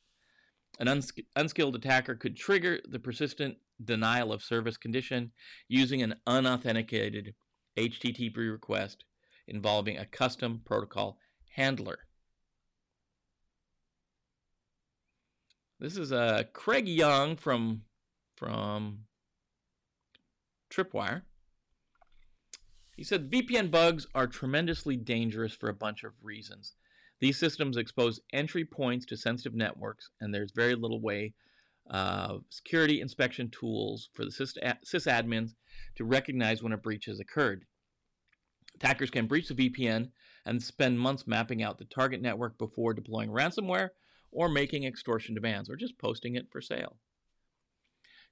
An 0.80 0.88
uns- 0.88 1.12
unskilled 1.36 1.76
attacker 1.76 2.16
could 2.16 2.36
trigger 2.36 2.80
the 2.88 3.00
persistent 3.00 3.58
denial 3.84 4.32
of 4.32 4.44
service 4.44 4.78
condition 4.78 5.32
using 5.68 6.02
an 6.02 6.16
unauthenticated 6.26 7.36
HTTP 7.78 8.38
request 8.38 9.04
involving 9.48 9.98
a 9.98 10.06
custom 10.06 10.62
protocol 10.66 11.18
handler. 11.56 12.00
This 15.80 15.98
is 15.98 16.12
uh, 16.12 16.44
Craig 16.54 16.88
Young 16.88 17.36
from 17.36 17.82
from 18.36 19.00
Tripwire. 20.72 21.24
He 22.96 23.04
said 23.04 23.30
VPN 23.30 23.72
bugs 23.72 24.08
are 24.14 24.28
tremendously 24.28 24.96
dangerous 24.96 25.54
for 25.54 25.68
a 25.70 25.74
bunch 25.74 26.04
of 26.04 26.14
reasons. 26.22 26.76
These 27.20 27.38
systems 27.38 27.78
expose 27.78 28.22
entry 28.32 28.66
points 28.66 29.06
to 29.08 29.18
sensitive 29.18 29.56
networks, 29.56 30.10
and 30.22 30.34
there's 30.34 30.52
very 30.52 30.76
little 30.76 31.02
way 31.02 31.34
of 31.88 32.44
security 32.50 33.02
inspection 33.02 33.50
tools 33.50 34.10
for 34.14 34.26
the 34.26 34.32
sysadmins 34.32 35.56
to 35.96 36.06
recognize 36.06 36.64
when 36.64 36.74
a 36.74 36.78
breach 36.78 37.06
has 37.06 37.20
occurred. 37.20 37.66
Attackers 38.76 39.10
can 39.10 39.28
breach 39.28 39.50
the 39.50 39.70
VPN 39.70 40.10
and 40.46 40.62
spend 40.62 41.00
months 41.00 41.28
mapping 41.28 41.62
out 41.62 41.78
the 41.78 41.86
target 41.86 42.22
network 42.22 42.58
before 42.58 42.94
deploying 42.94 43.30
ransomware 43.30 43.90
or 44.32 44.50
making 44.50 44.84
extortion 44.84 45.36
demands 45.36 45.70
or 45.70 45.76
just 45.76 45.98
posting 45.98 46.36
it 46.36 46.48
for 46.52 46.62
sale. 46.62 46.98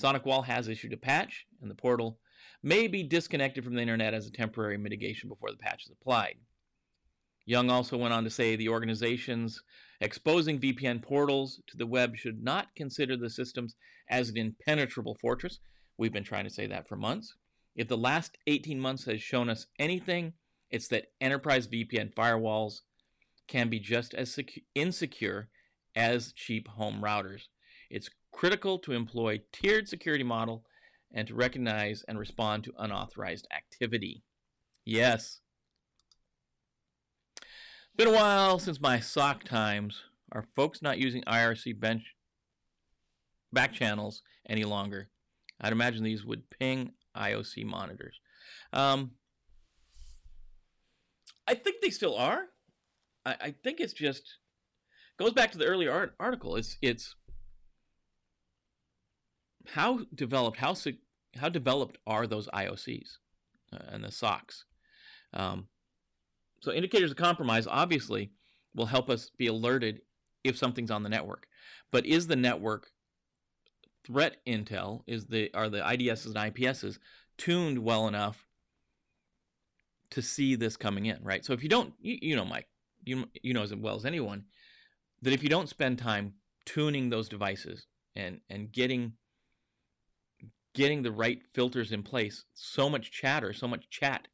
SonicWall 0.00 0.44
has 0.44 0.68
issued 0.68 0.92
a 0.92 0.98
patch, 0.98 1.46
and 1.60 1.68
the 1.70 1.74
portal 1.74 2.20
may 2.62 2.86
be 2.86 3.02
disconnected 3.02 3.64
from 3.64 3.74
the 3.74 3.82
internet 3.82 4.14
as 4.14 4.26
a 4.26 4.30
temporary 4.30 4.78
mitigation 4.78 5.28
before 5.28 5.50
the 5.50 5.56
patch 5.56 5.84
is 5.84 5.90
applied. 5.90 6.36
Young 7.44 7.70
also 7.70 7.96
went 7.96 8.14
on 8.14 8.24
to 8.24 8.30
say 8.30 8.54
the 8.54 8.68
organizations 8.68 9.62
exposing 10.00 10.60
VPN 10.60 11.02
portals 11.02 11.60
to 11.68 11.76
the 11.76 11.86
web 11.86 12.16
should 12.16 12.42
not 12.42 12.74
consider 12.76 13.16
the 13.16 13.30
systems 13.30 13.74
as 14.08 14.28
an 14.30 14.36
impenetrable 14.36 15.16
fortress. 15.20 15.58
We've 15.98 16.12
been 16.12 16.24
trying 16.24 16.44
to 16.44 16.50
say 16.50 16.66
that 16.66 16.88
for 16.88 16.96
months. 16.96 17.34
If 17.74 17.88
the 17.88 17.96
last 17.96 18.38
18 18.46 18.78
months 18.78 19.04
has 19.04 19.22
shown 19.22 19.48
us 19.48 19.66
anything, 19.78 20.34
it's 20.70 20.88
that 20.88 21.08
enterprise 21.20 21.66
VPN 21.66 22.14
firewalls 22.14 22.80
can 23.48 23.68
be 23.68 23.78
just 23.78 24.14
as 24.14 24.34
secu- 24.34 24.64
insecure 24.74 25.48
as 25.94 26.32
cheap 26.32 26.68
home 26.68 27.02
routers. 27.02 27.42
It's 27.90 28.08
critical 28.32 28.78
to 28.80 28.92
employ 28.92 29.42
tiered 29.52 29.88
security 29.88 30.24
model 30.24 30.64
and 31.12 31.28
to 31.28 31.34
recognize 31.34 32.02
and 32.08 32.18
respond 32.18 32.64
to 32.64 32.72
unauthorized 32.78 33.46
activity. 33.54 34.22
Yes. 34.84 35.41
Been 37.94 38.08
a 38.08 38.12
while 38.12 38.58
since 38.58 38.80
my 38.80 39.00
SOC 39.00 39.44
times. 39.44 40.02
Are 40.32 40.46
folks 40.56 40.80
not 40.80 40.98
using 40.98 41.22
IRC 41.24 41.78
bench 41.78 42.14
back 43.52 43.74
channels 43.74 44.22
any 44.48 44.64
longer? 44.64 45.10
I'd 45.60 45.72
imagine 45.72 46.02
these 46.02 46.24
would 46.24 46.48
ping 46.48 46.92
IOC 47.14 47.66
monitors. 47.66 48.18
Um, 48.72 49.12
I 51.46 51.54
think 51.54 51.82
they 51.82 51.90
still 51.90 52.16
are. 52.16 52.46
I, 53.26 53.36
I 53.40 53.54
think 53.62 53.78
it's 53.78 53.92
just 53.92 54.38
goes 55.18 55.32
back 55.34 55.52
to 55.52 55.58
the 55.58 55.66
earlier 55.66 55.92
art, 55.92 56.14
article. 56.18 56.56
It's 56.56 56.78
it's 56.80 57.14
how 59.66 60.00
developed 60.14 60.56
how 60.56 60.74
how 61.36 61.50
developed 61.50 61.98
are 62.06 62.26
those 62.26 62.48
IOCs 62.48 63.18
uh, 63.72 63.78
and 63.88 64.02
the 64.02 64.08
SOCs. 64.08 64.64
Um, 65.34 65.68
so 66.62 66.72
indicators 66.72 67.10
of 67.10 67.16
compromise. 67.16 67.66
Obviously, 67.66 68.30
will 68.74 68.86
help 68.86 69.10
us 69.10 69.30
be 69.36 69.48
alerted 69.48 70.00
if 70.44 70.56
something's 70.56 70.90
on 70.90 71.02
the 71.02 71.08
network. 71.08 71.46
But 71.90 72.06
is 72.06 72.26
the 72.26 72.36
network 72.36 72.88
threat 74.04 74.36
intel 74.46 75.02
is 75.06 75.26
the 75.26 75.50
are 75.54 75.68
the 75.68 75.78
IDSs 75.78 76.26
and 76.26 76.54
IPSs 76.54 76.98
tuned 77.36 77.78
well 77.78 78.08
enough 78.08 78.46
to 80.10 80.22
see 80.22 80.54
this 80.54 80.76
coming 80.76 81.06
in, 81.06 81.18
right? 81.22 81.44
So 81.44 81.52
if 81.52 81.62
you 81.62 81.68
don't, 81.68 81.94
you, 82.00 82.18
you 82.20 82.36
know, 82.36 82.44
Mike, 82.44 82.68
you 83.04 83.28
you 83.42 83.54
know 83.54 83.62
as 83.62 83.74
well 83.74 83.96
as 83.96 84.04
anyone 84.04 84.44
that 85.22 85.32
if 85.32 85.42
you 85.42 85.48
don't 85.48 85.68
spend 85.68 85.98
time 85.98 86.34
tuning 86.64 87.10
those 87.10 87.28
devices 87.28 87.86
and 88.14 88.40
and 88.48 88.72
getting 88.72 89.14
getting 90.74 91.02
the 91.02 91.12
right 91.12 91.42
filters 91.52 91.92
in 91.92 92.02
place, 92.02 92.44
so 92.54 92.88
much 92.88 93.10
chatter, 93.10 93.52
so 93.52 93.68
much 93.68 93.90
chat 93.90 94.28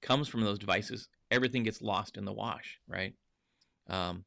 comes 0.00 0.26
from 0.28 0.40
those 0.40 0.58
devices, 0.58 1.08
everything 1.32 1.64
gets 1.64 1.82
lost 1.82 2.16
in 2.16 2.24
the 2.24 2.32
wash, 2.32 2.78
right? 2.86 3.14
Um, 3.88 4.24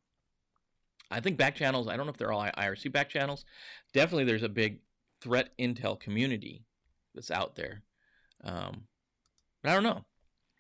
I 1.12 1.22
think 1.22 1.38
back 1.38 1.56
channels, 1.56 1.88
I 1.88 1.96
don't 1.96 2.08
know 2.08 2.12
if 2.12 2.18
they're 2.18 2.32
all 2.32 2.44
IRC 2.44 2.92
back 2.92 3.10
channels. 3.10 3.46
Definitely 3.94 4.26
there's 4.26 4.44
a 4.44 4.50
big 4.50 4.80
threat 5.22 5.52
intel 5.58 5.98
community 5.98 6.66
that's 7.14 7.32
out 7.32 7.56
there. 7.56 7.84
Um, 8.44 8.86
I 9.64 9.74
don't 9.74 9.84
know. 9.84 10.04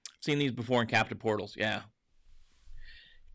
I've 0.07 0.23
seen 0.23 0.39
these 0.39 0.51
before 0.51 0.81
in 0.81 0.87
captive 0.87 1.19
portals. 1.19 1.55
Yeah. 1.57 1.81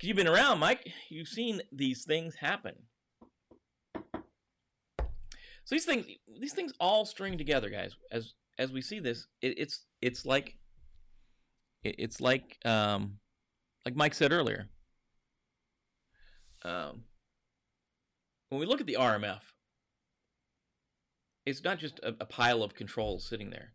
You've 0.00 0.16
been 0.16 0.28
around, 0.28 0.60
Mike. 0.60 0.90
You've 1.10 1.28
seen 1.28 1.60
these 1.70 2.04
things 2.04 2.36
happen. 2.36 2.74
So 3.94 5.74
these 5.76 5.84
things, 5.84 6.06
these 6.40 6.54
things 6.54 6.72
all 6.80 7.04
string 7.04 7.36
together, 7.36 7.68
guys. 7.68 7.94
As 8.10 8.32
as 8.58 8.72
we 8.72 8.80
see 8.80 8.98
this, 8.98 9.26
it, 9.42 9.58
it's 9.58 9.84
it's 10.00 10.24
like 10.24 10.56
it's 11.82 12.20
like 12.20 12.58
um, 12.64 13.18
like 13.84 13.96
Mike 13.96 14.14
said 14.14 14.32
earlier. 14.32 14.68
Um, 16.64 17.04
when 18.50 18.60
we 18.60 18.66
look 18.66 18.80
at 18.80 18.86
the 18.86 18.98
RMF, 19.00 19.40
it's 21.46 21.64
not 21.64 21.78
just 21.78 21.98
a, 22.00 22.08
a 22.20 22.26
pile 22.26 22.62
of 22.62 22.74
controls 22.74 23.26
sitting 23.26 23.50
there. 23.50 23.72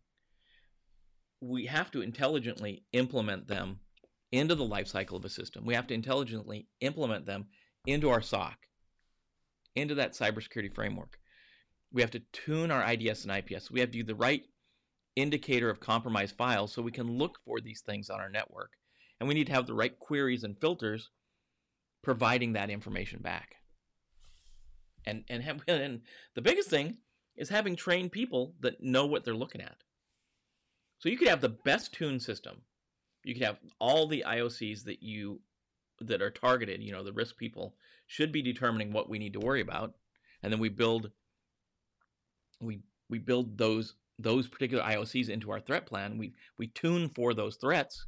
We 1.40 1.66
have 1.66 1.90
to 1.92 2.00
intelligently 2.00 2.84
implement 2.92 3.48
them 3.48 3.80
into 4.32 4.54
the 4.54 4.64
life 4.64 4.88
cycle 4.88 5.16
of 5.16 5.24
a 5.24 5.28
system. 5.28 5.64
We 5.64 5.74
have 5.74 5.86
to 5.88 5.94
intelligently 5.94 6.68
implement 6.80 7.26
them 7.26 7.46
into 7.86 8.10
our 8.10 8.22
SOC, 8.22 8.56
into 9.74 9.94
that 9.96 10.12
cybersecurity 10.12 10.74
framework. 10.74 11.18
We 11.92 12.02
have 12.02 12.10
to 12.12 12.22
tune 12.32 12.70
our 12.70 12.88
IDS 12.88 13.24
and 13.24 13.36
IPS. 13.36 13.70
We 13.70 13.80
have 13.80 13.90
to 13.90 13.98
do 13.98 14.04
the 14.04 14.14
right 14.14 14.42
indicator 15.16 15.70
of 15.70 15.80
compromised 15.80 16.36
files 16.36 16.72
so 16.72 16.82
we 16.82 16.92
can 16.92 17.18
look 17.18 17.38
for 17.44 17.60
these 17.60 17.80
things 17.80 18.10
on 18.10 18.20
our 18.20 18.28
network. 18.28 18.72
And 19.18 19.28
we 19.28 19.34
need 19.34 19.46
to 19.46 19.52
have 19.52 19.66
the 19.66 19.74
right 19.74 19.98
queries 19.98 20.44
and 20.44 20.58
filters 20.58 21.10
providing 22.02 22.52
that 22.52 22.70
information 22.70 23.20
back. 23.20 23.56
And 25.06 25.24
and 25.28 25.42
have, 25.42 25.62
and 25.68 26.02
the 26.34 26.42
biggest 26.42 26.68
thing 26.68 26.98
is 27.36 27.48
having 27.48 27.76
trained 27.76 28.12
people 28.12 28.54
that 28.60 28.82
know 28.82 29.06
what 29.06 29.24
they're 29.24 29.34
looking 29.34 29.60
at. 29.60 29.76
So 30.98 31.08
you 31.08 31.18
could 31.18 31.28
have 31.28 31.40
the 31.40 31.48
best 31.48 31.92
tuned 31.92 32.22
system. 32.22 32.62
You 33.24 33.34
could 33.34 33.44
have 33.44 33.58
all 33.78 34.06
the 34.06 34.24
IOCs 34.26 34.84
that 34.84 35.02
you 35.02 35.40
that 36.00 36.22
are 36.22 36.30
targeted, 36.30 36.82
you 36.82 36.92
know, 36.92 37.02
the 37.02 37.12
risk 37.12 37.36
people 37.36 37.74
should 38.06 38.30
be 38.30 38.42
determining 38.42 38.92
what 38.92 39.08
we 39.08 39.18
need 39.18 39.32
to 39.32 39.40
worry 39.40 39.62
about. 39.62 39.94
And 40.42 40.52
then 40.52 40.60
we 40.60 40.68
build 40.68 41.10
we 42.60 42.80
we 43.08 43.18
build 43.18 43.58
those 43.58 43.94
those 44.18 44.48
particular 44.48 44.82
IOCs 44.82 45.28
into 45.28 45.50
our 45.50 45.60
threat 45.60 45.86
plan. 45.86 46.18
We 46.18 46.34
we 46.58 46.68
tune 46.68 47.10
for 47.10 47.34
those 47.34 47.56
threats. 47.56 48.06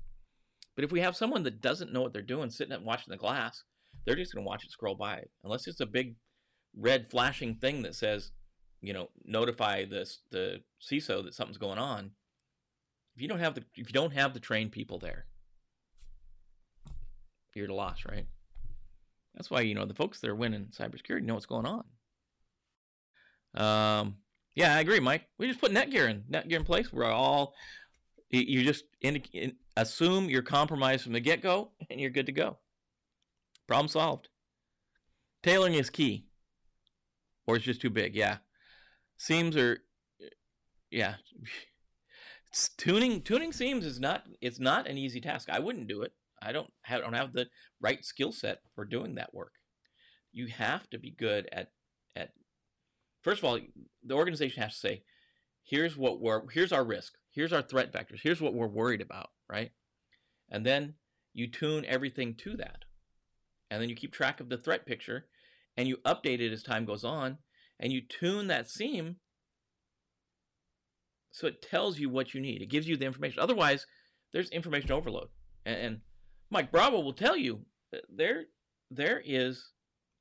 But 0.75 0.85
if 0.85 0.93
we 0.93 1.01
have 1.01 1.17
someone 1.17 1.43
that 1.43 1.61
doesn't 1.61 1.93
know 1.93 2.01
what 2.03 2.13
they're 2.13 2.23
doing, 2.23 2.51
sitting 2.51 2.73
and 2.73 2.85
watching 2.85 3.11
the 3.11 3.17
glass, 3.17 3.65
they're 4.05 4.15
just 4.15 4.33
going 4.33 4.45
to 4.45 4.49
watch 4.49 4.65
it 4.65 4.71
scroll 4.71 4.95
by. 4.95 5.25
Unless 5.43 5.67
it's 5.67 5.81
a 5.81 5.87
big 5.87 6.15
red 6.77 7.11
flashing 7.11 7.57
thing 7.57 7.83
that 7.83 7.97
says, 7.97 8.31
you 8.81 8.93
know, 8.93 9.09
notify 9.25 9.85
the 9.85 10.09
the 10.31 10.61
CISO 10.81 11.25
that 11.25 11.35
something's 11.35 11.59
going 11.59 11.79
on. 11.79 12.13
If 13.17 13.23
you 13.23 13.29
don't 13.29 13.41
have 13.41 13.55
the 13.55 13.65
if 13.75 13.89
you 13.89 13.93
don't 13.93 14.13
have 14.13 14.35
the 14.35 14.41
trained 14.41 14.73
people 14.73 14.99
there, 14.99 15.27
you're 17.59 17.65
at 17.65 17.71
a 17.71 17.75
loss, 17.75 18.05
right? 18.09 18.27
That's 19.35 19.51
why 19.51 19.61
you 19.61 19.75
know 19.75 19.85
the 19.85 19.95
folks 19.95 20.21
that 20.21 20.31
are 20.31 20.35
winning 20.35 20.69
cybersecurity 20.77 21.23
know 21.23 21.35
what's 21.35 21.47
going 21.47 21.67
on. 21.67 21.85
Um, 23.55 24.17
yeah, 24.59 24.75
I 24.75 24.81
agree, 24.81 24.99
Mike. 24.99 25.23
We 25.39 25.47
just 25.47 25.61
put 25.61 25.71
Netgear 25.71 26.11
in 26.11 26.25
Netgear 26.29 26.57
in 26.57 26.65
place. 26.65 26.93
We're 26.93 27.05
all 27.05 27.55
you 28.31 28.65
just 28.65 28.85
in, 29.01 29.23
assume 29.77 30.29
you're 30.29 30.43
compromised 30.43 31.05
from 31.05 31.13
the 31.13 31.21
get 31.21 31.43
go, 31.43 31.71
and 31.89 32.01
you're 32.01 32.11
good 32.11 32.27
to 32.27 32.33
go. 32.33 32.59
Problem 33.69 33.87
solved. 33.87 34.29
Tailoring 35.45 35.75
is 35.75 35.91
key, 35.91 36.27
or 37.47 37.55
it's 37.55 37.65
just 37.65 37.81
too 37.81 37.89
big. 37.89 38.17
Yeah, 38.17 38.39
SIEMs 39.21 39.57
are. 39.57 39.79
Yeah, 40.91 41.15
it's 42.51 42.71
tuning 42.71 43.23
tuning 43.23 43.53
SIEMs 43.53 43.85
is 43.85 44.01
not 44.01 44.25
it's 44.41 44.59
not 44.59 44.89
an 44.89 44.99
easy 44.99 45.21
task. 45.21 45.49
I 45.49 45.61
wouldn't 45.61 45.87
do 45.87 46.03
it. 46.03 46.13
I 46.43 46.51
don't 46.51 46.71
have, 46.83 47.03
don't 47.03 47.15
have 47.15 47.33
the 47.33 47.47
right 47.81 48.05
skill 48.05 48.33
set 48.33 48.59
for 48.75 48.85
doing 48.85 49.15
that 49.15 49.33
work. 49.33 49.53
You 50.33 50.49
have 50.49 50.91
to 50.91 50.99
be 50.99 51.13
good 51.13 51.49
at 51.53 51.69
at 52.17 52.31
First 53.29 53.43
of 53.43 53.45
all, 53.45 53.59
the 54.03 54.14
organization 54.14 54.62
has 54.62 54.72
to 54.72 54.79
say, 54.79 55.03
here's 55.62 55.99
what 55.99 56.18
we're 56.18 56.49
here's 56.49 56.72
our 56.72 56.83
risk, 56.83 57.12
here's 57.31 57.53
our 57.53 57.61
threat 57.61 57.93
vectors, 57.93 58.20
here's 58.22 58.41
what 58.41 58.55
we're 58.55 58.66
worried 58.66 59.03
about, 59.03 59.29
right? 59.51 59.70
And 60.49 60.64
then 60.64 60.95
you 61.35 61.47
tune 61.47 61.85
everything 61.85 62.37
to 62.37 62.57
that. 62.57 62.87
And 63.70 63.83
then 63.83 63.91
you 63.91 63.97
keep 63.97 64.14
track 64.14 64.41
of 64.41 64.49
the 64.49 64.57
threat 64.57 64.87
picture 64.87 65.26
and 65.76 65.87
you 65.87 65.99
update 66.07 66.41
it 66.41 66.55
as 66.55 66.62
time 66.62 66.87
goes 66.87 67.05
on 67.05 67.37
and 67.79 67.93
you 67.93 68.01
tune 68.01 68.47
that 68.47 68.70
SIEM 68.70 69.16
so 71.31 71.49
it 71.49 71.61
tells 71.61 71.99
you 71.99 72.09
what 72.09 72.33
you 72.33 72.41
need. 72.41 72.62
It 72.62 72.70
gives 72.70 72.89
you 72.89 72.97
the 72.97 73.05
information. 73.05 73.41
Otherwise, 73.43 73.85
there's 74.33 74.49
information 74.49 74.91
overload. 74.91 75.29
And, 75.66 75.79
and 75.79 76.01
Mike 76.49 76.72
Bravo 76.72 77.01
will 77.01 77.12
tell 77.12 77.37
you 77.37 77.66
there 78.09 78.45
there 78.91 79.20
is 79.22 79.72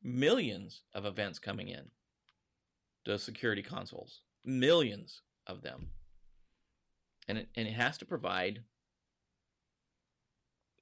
millions 0.03 0.81
of 0.93 1.05
events 1.05 1.39
coming 1.39 1.69
in 1.69 1.89
the 3.07 3.17
security 3.17 3.63
consoles, 3.63 4.19
millions 4.43 5.21
of 5.47 5.61
them. 5.63 5.87
And 7.29 7.39
it, 7.39 7.47
and 7.55 7.67
it 7.67 7.73
has 7.73 7.97
to 7.99 8.05
provide 8.05 8.59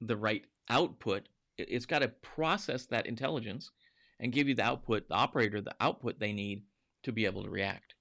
the 0.02 0.18
right 0.18 0.44
output. 0.70 1.30
It's 1.58 1.86
got 1.86 2.00
to 2.00 2.08
process 2.08 2.88
that 2.88 3.06
intelligence 3.06 3.72
and 4.20 4.34
give 4.34 4.48
you 4.48 4.56
the 4.56 4.64
output, 4.64 5.08
the 5.08 5.14
operator, 5.14 5.62
the 5.62 5.76
output 5.80 6.20
they 6.20 6.34
need 6.34 6.64
to 7.04 7.12
be 7.12 7.26
able 7.26 7.44
to 7.44 7.50
react. 7.50 7.94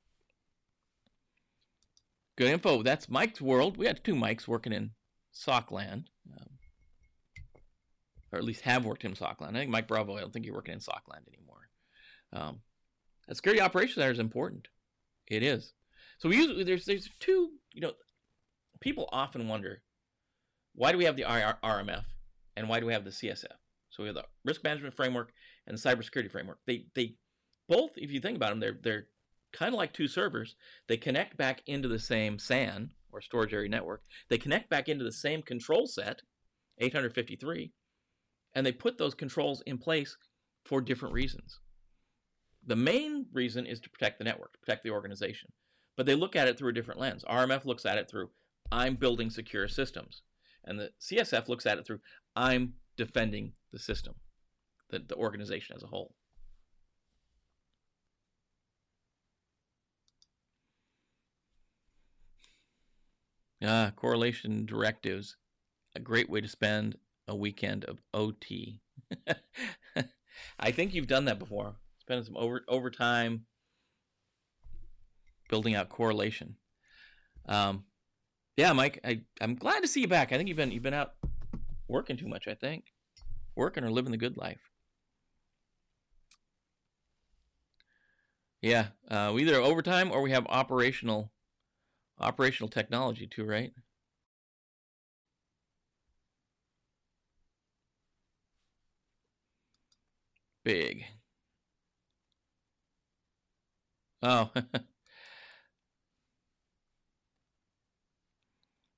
Good 2.36 2.50
info. 2.50 2.82
That's 2.82 3.08
Mike's 3.08 3.42
world. 3.42 3.76
We 3.76 3.86
had 3.86 4.02
two 4.02 4.16
Mikes 4.16 4.48
working 4.48 4.72
in 4.72 4.90
Sockland, 5.32 6.06
um, 6.32 6.48
or 8.32 8.38
at 8.38 8.44
least 8.44 8.62
have 8.62 8.86
worked 8.86 9.04
in 9.04 9.14
Sockland. 9.14 9.54
I 9.54 9.60
think 9.60 9.70
Mike 9.70 9.86
Bravo. 9.86 10.16
I 10.16 10.20
don't 10.20 10.32
think 10.32 10.46
you're 10.46 10.54
working 10.54 10.74
in 10.74 10.80
Sockland 10.80 11.28
anymore. 11.28 11.68
Um, 12.32 12.60
a 13.28 13.34
security 13.34 13.60
operation 13.60 13.94
center 13.94 14.12
is 14.12 14.18
important. 14.18 14.68
It 15.28 15.42
is. 15.42 15.72
So 16.18 16.28
we 16.28 16.36
use 16.36 16.66
there's 16.66 16.84
there's 16.84 17.08
two. 17.20 17.50
You 17.72 17.80
know, 17.80 17.92
people 18.80 19.08
often 19.12 19.48
wonder 19.48 19.82
why 20.74 20.92
do 20.92 20.98
we 20.98 21.04
have 21.04 21.16
the 21.16 21.24
RMF 21.24 22.04
and 22.56 22.68
why 22.68 22.80
do 22.80 22.86
we 22.86 22.92
have 22.92 23.04
the 23.04 23.10
CSF? 23.10 23.46
So 23.90 24.02
we 24.02 24.08
have 24.08 24.16
the 24.16 24.24
risk 24.44 24.64
management 24.64 24.94
framework 24.94 25.32
and 25.66 25.78
the 25.78 25.80
cybersecurity 25.80 26.30
framework. 26.30 26.58
They 26.66 26.86
they 26.94 27.16
both, 27.68 27.92
if 27.96 28.10
you 28.10 28.20
think 28.20 28.36
about 28.36 28.50
them, 28.50 28.60
they're 28.60 28.78
they're 28.82 29.06
kind 29.52 29.72
of 29.72 29.78
like 29.78 29.92
two 29.92 30.08
servers. 30.08 30.56
They 30.88 30.96
connect 30.96 31.36
back 31.36 31.62
into 31.66 31.88
the 31.88 31.98
same 31.98 32.38
SAN 32.38 32.90
or 33.12 33.20
storage 33.20 33.54
area 33.54 33.68
network. 33.68 34.02
They 34.28 34.38
connect 34.38 34.68
back 34.68 34.88
into 34.88 35.04
the 35.04 35.12
same 35.12 35.42
control 35.42 35.86
set, 35.86 36.22
853, 36.78 37.72
and 38.54 38.66
they 38.66 38.72
put 38.72 38.98
those 38.98 39.14
controls 39.14 39.62
in 39.66 39.78
place 39.78 40.16
for 40.64 40.80
different 40.80 41.14
reasons. 41.14 41.60
The 42.66 42.76
main 42.76 43.26
reason 43.32 43.66
is 43.66 43.80
to 43.80 43.90
protect 43.90 44.18
the 44.18 44.24
network, 44.24 44.54
to 44.54 44.58
protect 44.58 44.84
the 44.84 44.90
organization. 44.90 45.52
But 45.96 46.06
they 46.06 46.14
look 46.14 46.34
at 46.34 46.48
it 46.48 46.58
through 46.58 46.70
a 46.70 46.74
different 46.74 47.00
lens. 47.00 47.24
RMF 47.28 47.64
looks 47.64 47.86
at 47.86 47.98
it 47.98 48.08
through 48.08 48.30
I'm 48.72 48.96
building 48.96 49.30
secure 49.30 49.68
systems. 49.68 50.22
And 50.64 50.78
the 50.78 50.90
CSF 51.00 51.48
looks 51.48 51.66
at 51.66 51.78
it 51.78 51.86
through 51.86 52.00
I'm 52.34 52.74
defending 52.96 53.52
the 53.72 53.78
system, 53.78 54.14
the, 54.90 55.00
the 55.00 55.14
organization 55.14 55.76
as 55.76 55.82
a 55.82 55.88
whole. 55.88 56.14
Ah, 63.62 63.92
correlation 63.96 64.66
directives, 64.66 65.36
a 65.94 66.00
great 66.00 66.28
way 66.28 66.40
to 66.40 66.48
spend 66.48 66.96
a 67.28 67.36
weekend 67.36 67.84
of 67.84 68.00
OT. 68.12 68.80
I 70.58 70.70
think 70.70 70.92
you've 70.92 71.06
done 71.06 71.24
that 71.26 71.38
before 71.38 71.76
spending 72.04 72.24
some 72.24 72.36
over 72.36 72.62
overtime 72.68 73.46
building 75.48 75.74
out 75.74 75.88
correlation. 75.88 76.56
Um, 77.46 77.84
yeah, 78.58 78.72
Mike, 78.74 79.00
I, 79.04 79.22
I'm 79.40 79.54
glad 79.54 79.80
to 79.80 79.88
see 79.88 80.02
you 80.02 80.08
back. 80.08 80.30
I 80.30 80.36
think 80.36 80.48
you've 80.48 80.56
been 80.56 80.70
you've 80.70 80.82
been 80.82 80.92
out 80.94 81.14
working 81.88 82.18
too 82.18 82.28
much. 82.28 82.46
I 82.46 82.54
think 82.54 82.92
working 83.56 83.84
or 83.84 83.90
living 83.90 84.12
the 84.12 84.18
good 84.18 84.36
life. 84.36 84.70
Yeah, 88.60 88.88
uh, 89.10 89.32
we 89.34 89.42
either 89.42 89.56
overtime 89.56 90.10
or 90.12 90.20
we 90.20 90.30
have 90.32 90.46
operational 90.46 91.32
operational 92.20 92.68
technology 92.68 93.26
too, 93.26 93.44
right? 93.46 93.72
Big. 100.64 101.04
Oh. 104.24 104.50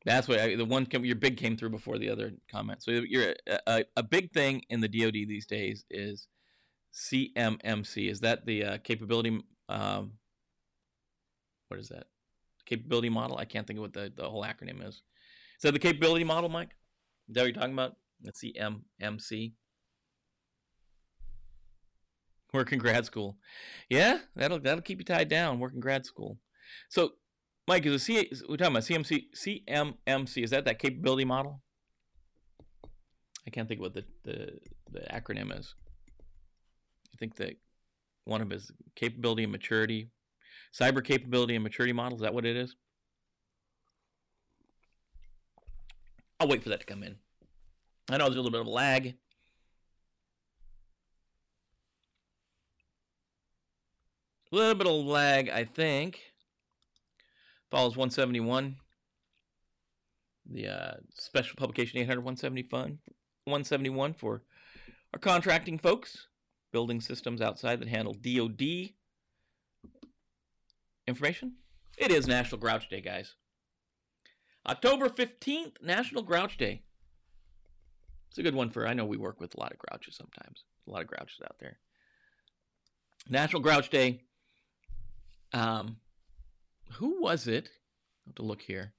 That's 0.07 0.29
what 0.29 0.39
the 0.39 0.65
one 0.65 0.87
your 1.03 1.17
big 1.17 1.37
came 1.37 1.57
through 1.57 1.71
before 1.71 1.99
the 1.99 2.11
other 2.11 2.31
comment. 2.49 2.81
So 2.81 2.93
you're 2.93 3.35
a, 3.49 3.59
a, 3.67 3.85
a, 3.97 4.03
big 4.05 4.31
thing 4.31 4.63
in 4.71 4.81
the 4.81 4.87
DoD 4.87 5.15
these 5.15 5.47
days 5.47 5.85
is 5.91 6.29
CMMC. 6.95 8.09
Is 8.09 8.21
that 8.21 8.47
the 8.47 8.65
uh, 8.65 8.79
capability? 8.79 9.41
Um, 9.69 10.13
what 11.67 11.81
is 11.81 11.89
that? 11.89 12.05
Capability 12.67 13.09
model? 13.09 13.37
I 13.37 13.47
can't 13.47 13.67
think 13.67 13.81
of 13.81 13.83
what 13.83 13.95
the, 13.95 14.13
the 14.15 14.31
whole 14.31 14.45
acronym 14.45 14.81
is. 14.81 14.95
Is 14.95 15.03
that 15.63 15.73
the 15.73 15.81
capability 15.81 16.23
model, 16.23 16.51
Mike? 16.51 16.77
Is 17.29 17.35
that 17.35 17.41
what 17.41 17.47
you're 17.47 17.55
talking 17.55 17.73
about? 17.73 17.97
The 18.23 18.31
CMMC. 18.31 19.55
Working 22.57 22.79
grad 22.79 23.05
school. 23.05 23.37
Yeah, 23.91 24.21
that'll 24.35 24.59
that'll 24.61 24.81
keep 24.81 24.99
you 24.99 25.05
tied 25.05 25.29
down. 25.29 25.61
Working 25.61 25.79
grad 25.79 26.07
school. 26.07 26.39
So 26.89 27.13
Mike, 27.69 27.85
is 27.85 27.93
a 27.93 27.99
C 27.99 28.31
we're 28.49 28.57
talking 28.57 28.73
about 28.73 28.85
CMC 28.85 29.25
CMMC, 29.37 30.43
is 30.43 30.51
that 30.51 30.65
that 30.65 30.79
capability 30.79 31.27
model? 31.27 31.61
I 33.47 33.51
can't 33.51 33.69
think 33.69 33.81
what 33.81 33.93
the, 33.93 34.05
the, 34.25 34.59
the 34.91 35.01
acronym 35.13 35.57
is. 35.57 35.75
I 37.15 37.17
think 37.19 37.37
that 37.37 37.59
one 38.25 38.41
of 38.41 38.51
his 38.51 38.73
capability 38.95 39.43
and 39.43 39.53
maturity, 39.53 40.11
cyber 40.73 41.05
capability 41.05 41.55
and 41.55 41.63
maturity 41.63 41.93
model, 41.93 42.17
is 42.17 42.23
that 42.23 42.35
what 42.35 42.47
it 42.47 42.57
is? 42.57 42.75
I'll 46.41 46.49
wait 46.49 46.63
for 46.63 46.71
that 46.71 46.81
to 46.81 46.87
come 46.87 47.03
in. 47.03 47.17
I 48.11 48.17
know 48.17 48.25
there's 48.25 48.37
a 48.37 48.41
little 48.41 48.51
bit 48.51 48.61
of 48.61 48.67
a 48.67 48.71
lag. 48.71 49.15
A 54.53 54.57
little 54.57 54.75
bit 54.75 54.87
of 54.87 55.05
lag, 55.05 55.49
I 55.49 55.65
think 55.65 56.21
follows 57.71 57.97
171. 57.97 58.77
The 60.49 60.69
uh, 60.69 60.95
special 61.15 61.57
publication 61.57 61.99
800 61.99 62.21
170 62.21 62.63
fund 62.63 62.99
171 63.45 64.15
for 64.15 64.43
our 65.13 65.19
contracting 65.19 65.79
folks, 65.79 66.29
building 66.73 67.01
systems 67.01 67.41
outside 67.41 67.81
that 67.81 67.89
handle 67.89 68.15
DoD 68.15 68.91
information. 71.09 71.55
It 71.99 72.11
is 72.11 72.27
National 72.27 72.61
Grouch 72.61 72.89
Day, 72.89 73.01
guys. 73.01 73.35
October 74.69 75.09
15th, 75.09 75.83
National 75.83 76.23
Grouch 76.23 76.57
Day. 76.57 76.83
It's 78.29 78.39
a 78.39 78.43
good 78.43 78.55
one 78.55 78.71
for, 78.71 78.87
I 78.87 78.95
know 78.95 79.07
we 79.07 79.17
work 79.17 79.41
with 79.41 79.55
a 79.55 79.61
lot 79.61 79.73
of 79.73 79.79
grouches 79.79 80.17
sometimes. 80.17 80.65
A 80.87 80.91
lot 80.91 81.03
of 81.03 81.09
grouches 81.09 81.41
out 81.43 81.57
there. 81.59 81.79
National 83.29 83.63
Grouch 83.63 83.91
Day. 83.91 84.23
Um, 85.53 85.97
who 86.93 87.23
was 87.23 87.47
it? 87.47 87.69
I 87.69 88.31
have 88.31 88.35
to 88.37 88.43
look 88.43 88.63
here. 88.63 88.93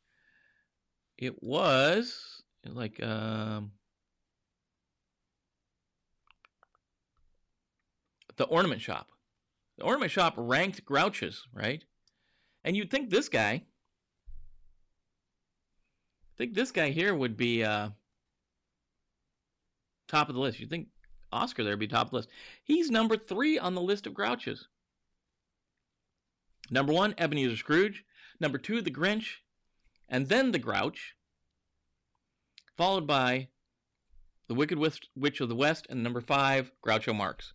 It 1.18 1.42
was 1.42 2.44
like 2.66 3.02
um 3.02 3.72
the 8.38 8.46
ornament 8.46 8.82
shop. 8.82 9.10
The 9.78 9.84
ornament 9.84 10.12
shop 10.12 10.34
ranked 10.38 10.86
grouches, 10.86 11.44
right? 11.54 11.84
And 12.64 12.76
you'd 12.76 12.90
think 12.90 13.10
this 13.10 13.30
guy, 13.30 13.52
I 13.52 13.64
think 16.38 16.54
this 16.54 16.72
guy 16.72 16.90
here 16.90 17.14
would 17.14 17.38
be 17.38 17.64
uh, 17.64 17.90
top 20.08 20.30
of 20.30 20.36
the 20.36 20.42
list. 20.42 20.60
You'd 20.60 20.70
think 20.70 20.88
Oscar 21.32 21.64
there 21.64 21.74
would 21.74 21.80
be 21.80 21.88
top 21.88 22.08
of 22.08 22.12
the 22.12 22.18
list. 22.18 22.30
He's 22.64 22.90
number 22.90 23.18
three 23.18 23.60
on 23.60 23.76
the 23.76 23.82
list 23.82 24.08
of 24.08 24.14
grouches. 24.14 24.68
Number 26.70 26.94
one, 26.94 27.16
Ebenezer 27.18 27.58
Scrooge. 27.58 28.04
Number 28.40 28.58
two, 28.58 28.82
The 28.82 28.92
Grinch. 28.92 29.38
And 30.10 30.28
then 30.30 30.52
The 30.52 30.60
Grouch. 30.60 31.16
Followed 32.76 33.08
by 33.08 33.48
The 34.48 34.54
Wicked 34.54 34.78
Witch 34.78 35.42
of 35.42 35.50
the 35.50 35.56
West. 35.56 35.88
And 35.90 36.04
number 36.04 36.22
five, 36.22 36.72
Groucho 36.86 37.16
Marx. 37.16 37.54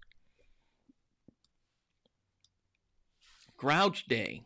Grouch 3.57 4.07
Day. 4.07 4.43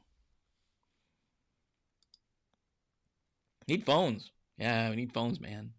Need 3.66 3.84
phones. 3.84 4.30
Yeah, 4.58 4.90
we 4.90 4.96
need 4.96 5.12
phones, 5.12 5.40
man. 5.40 5.70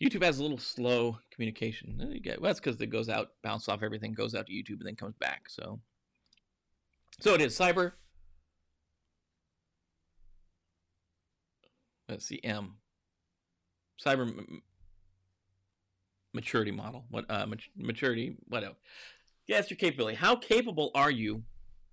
YouTube 0.00 0.24
has 0.24 0.38
a 0.38 0.42
little 0.42 0.58
slow 0.58 1.18
communication. 1.30 1.96
Well, 1.98 2.38
that's 2.40 2.60
because 2.60 2.80
it 2.80 2.86
goes 2.86 3.08
out, 3.08 3.28
bounces 3.42 3.68
off 3.68 3.82
everything, 3.82 4.14
goes 4.14 4.34
out 4.34 4.46
to 4.46 4.52
YouTube, 4.52 4.80
and 4.80 4.86
then 4.86 4.96
comes 4.96 5.14
back. 5.16 5.48
So 5.48 5.80
so 7.22 7.34
it 7.34 7.40
is 7.40 7.56
cyber. 7.56 7.92
Let's 12.08 12.26
see, 12.26 12.40
M. 12.42 12.74
Cyber 14.04 14.32
maturity 16.34 16.72
model. 16.72 17.04
What 17.10 17.30
uh, 17.30 17.46
maturity? 17.76 18.36
Whatever. 18.48 18.74
Yeah, 19.46 19.60
it's 19.60 19.70
your 19.70 19.76
capability. 19.76 20.16
How 20.16 20.34
capable 20.34 20.90
are 20.96 21.12
you 21.12 21.44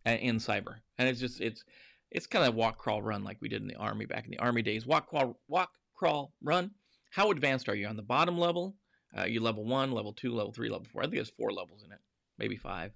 in 0.05 0.37
cyber? 0.37 0.77
And 0.97 1.07
it's 1.07 1.19
just 1.19 1.39
it's 1.39 1.63
it's 2.09 2.25
kind 2.25 2.47
of 2.47 2.55
walk, 2.55 2.79
crawl, 2.79 3.03
run 3.03 3.23
like 3.23 3.37
we 3.39 3.49
did 3.49 3.61
in 3.61 3.67
the 3.67 3.75
army 3.75 4.05
back 4.05 4.25
in 4.25 4.31
the 4.31 4.39
army 4.39 4.63
days. 4.63 4.87
Walk, 4.87 5.09
crawl, 5.09 5.39
walk, 5.47 5.69
crawl, 5.95 6.33
run. 6.41 6.71
How 7.11 7.29
advanced 7.29 7.69
are 7.69 7.75
you 7.75 7.87
on 7.87 7.97
the 7.97 8.01
bottom 8.01 8.37
level? 8.39 8.75
Uh, 9.15 9.25
you 9.25 9.41
level 9.41 9.63
one, 9.63 9.91
level 9.91 10.13
two, 10.13 10.33
level 10.33 10.51
three, 10.51 10.69
level 10.69 10.87
four. 10.91 11.03
I 11.03 11.05
think 11.05 11.15
there's 11.15 11.29
four 11.29 11.51
levels 11.51 11.83
in 11.85 11.91
it, 11.91 11.99
maybe 12.39 12.57
five 12.57 12.93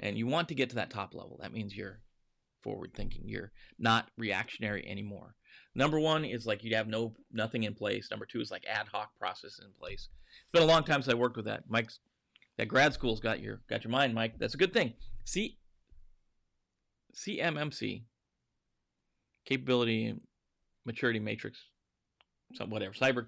and 0.00 0.16
you 0.16 0.26
want 0.26 0.48
to 0.48 0.54
get 0.54 0.70
to 0.70 0.76
that 0.76 0.90
top 0.90 1.14
level. 1.14 1.38
That 1.40 1.52
means 1.52 1.76
you're 1.76 2.00
forward 2.62 2.92
thinking. 2.94 3.22
You're 3.24 3.52
not 3.78 4.08
reactionary 4.16 4.86
anymore. 4.88 5.34
Number 5.74 6.00
one 6.00 6.24
is 6.24 6.46
like 6.46 6.64
you 6.64 6.74
have 6.74 6.88
no 6.88 7.14
nothing 7.32 7.64
in 7.64 7.74
place. 7.74 8.10
Number 8.10 8.26
two 8.26 8.40
is 8.40 8.50
like 8.50 8.64
ad 8.66 8.88
hoc 8.90 9.10
process 9.18 9.60
in 9.62 9.70
place. 9.78 10.08
It's 10.42 10.52
been 10.52 10.62
a 10.62 10.66
long 10.66 10.84
time 10.84 11.02
since 11.02 11.12
I 11.12 11.16
worked 11.16 11.36
with 11.36 11.46
that. 11.46 11.64
Mike's 11.68 11.98
that 12.58 12.68
grad 12.68 12.94
school's 12.94 13.20
got 13.20 13.40
your 13.40 13.60
got 13.68 13.84
your 13.84 13.90
mind, 13.90 14.14
Mike. 14.14 14.38
That's 14.38 14.54
a 14.54 14.58
good 14.58 14.72
thing. 14.72 14.94
C 15.24 15.58
CMMC 17.14 18.04
capability 19.44 20.14
maturity 20.84 21.20
matrix, 21.20 21.58
some 22.54 22.70
whatever 22.70 22.94
cyber, 22.94 23.26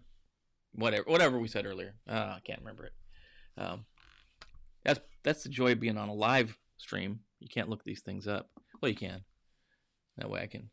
whatever 0.72 1.04
whatever 1.04 1.38
we 1.38 1.48
said 1.48 1.66
earlier. 1.66 1.94
Uh, 2.08 2.34
I 2.36 2.40
can't 2.44 2.60
remember 2.60 2.86
it. 2.86 2.92
Um, 3.56 3.84
that's 4.84 5.00
that's 5.22 5.42
the 5.42 5.48
joy 5.48 5.72
of 5.72 5.80
being 5.80 5.98
on 5.98 6.08
a 6.08 6.14
live 6.14 6.56
stream. 6.76 7.20
You 7.40 7.48
can't 7.48 7.68
look 7.68 7.84
these 7.84 8.00
things 8.00 8.26
up. 8.26 8.50
Well, 8.80 8.90
you 8.90 8.96
can. 8.96 9.22
That 10.16 10.30
way 10.30 10.42
I 10.42 10.46
can 10.46 10.70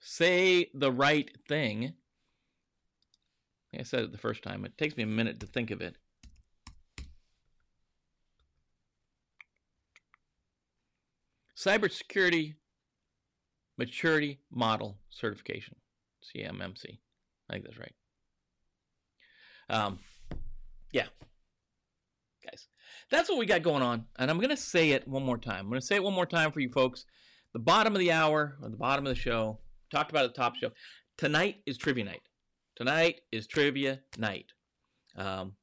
say 0.00 0.70
the 0.74 0.90
right 0.90 1.30
thing. 1.46 1.94
I 3.78 3.84
said 3.84 4.02
it 4.02 4.12
the 4.12 4.18
first 4.18 4.42
time. 4.42 4.64
It 4.64 4.76
takes 4.76 4.96
me 4.96 5.04
a 5.04 5.06
minute 5.06 5.38
to 5.40 5.46
think 5.46 5.70
of 5.70 5.80
it. 5.80 5.96
Cybersecurity 11.56 12.54
Maturity 13.80 14.40
Model 14.50 14.98
Certification, 15.08 15.76
CMMC. 16.22 16.98
I 17.48 17.52
think 17.52 17.64
that's 17.64 17.78
right. 17.78 17.94
Um, 19.70 20.00
yeah. 20.92 21.06
That's 23.10 23.28
what 23.28 23.38
we 23.38 23.46
got 23.46 23.62
going 23.62 23.82
on. 23.82 24.06
And 24.18 24.30
I'm 24.30 24.38
going 24.38 24.50
to 24.50 24.56
say 24.56 24.90
it 24.90 25.08
one 25.08 25.24
more 25.24 25.38
time. 25.38 25.60
I'm 25.60 25.68
going 25.68 25.80
to 25.80 25.86
say 25.86 25.96
it 25.96 26.04
one 26.04 26.14
more 26.14 26.26
time 26.26 26.52
for 26.52 26.60
you 26.60 26.70
folks. 26.70 27.06
The 27.52 27.58
bottom 27.58 27.94
of 27.94 27.98
the 27.98 28.12
hour, 28.12 28.56
or 28.62 28.68
the 28.68 28.76
bottom 28.76 29.06
of 29.06 29.14
the 29.14 29.20
show, 29.20 29.58
talked 29.90 30.10
about 30.10 30.24
at 30.24 30.34
the 30.34 30.40
top 30.40 30.54
show. 30.56 30.70
Tonight 31.18 31.56
is 31.66 31.76
trivia 31.76 32.04
night. 32.04 32.22
Tonight 32.76 33.22
is 33.32 33.48
trivia 33.48 34.00
night. 34.16 34.46
Um, 35.16 35.54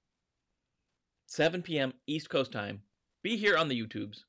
7 1.27 1.61
p.m. 1.61 1.93
East 2.05 2.29
Coast 2.29 2.51
time. 2.51 2.81
Be 3.23 3.37
here 3.37 3.57
on 3.57 3.69
the 3.69 3.81
YouTubes. 3.81 4.19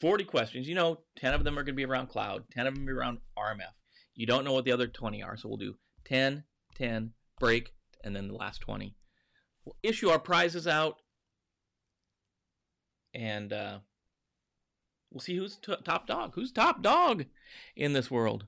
40 0.00 0.24
questions. 0.24 0.68
You 0.68 0.74
know, 0.74 1.00
10 1.16 1.32
of 1.32 1.44
them 1.44 1.58
are 1.58 1.62
going 1.62 1.74
to 1.74 1.76
be 1.76 1.84
around 1.84 2.08
cloud, 2.08 2.44
10 2.52 2.66
of 2.66 2.74
them 2.74 2.88
are 2.88 2.94
around 2.94 3.18
RMF. 3.38 3.72
You 4.14 4.26
don't 4.26 4.44
know 4.44 4.52
what 4.52 4.64
the 4.64 4.72
other 4.72 4.86
20 4.86 5.22
are, 5.22 5.36
so 5.36 5.48
we'll 5.48 5.56
do 5.56 5.74
10, 6.04 6.44
10, 6.76 7.12
break, 7.40 7.72
and 8.04 8.14
then 8.14 8.28
the 8.28 8.34
last 8.34 8.60
20. 8.60 8.94
We'll 9.64 9.76
issue 9.82 10.10
our 10.10 10.18
prizes 10.18 10.66
out 10.66 10.98
and 13.14 13.52
uh, 13.52 13.78
we'll 15.10 15.20
see 15.20 15.36
who's 15.36 15.56
t- 15.56 15.74
top 15.84 16.06
dog. 16.06 16.32
Who's 16.34 16.52
top 16.52 16.82
dog 16.82 17.24
in 17.76 17.92
this 17.92 18.10
world? 18.10 18.46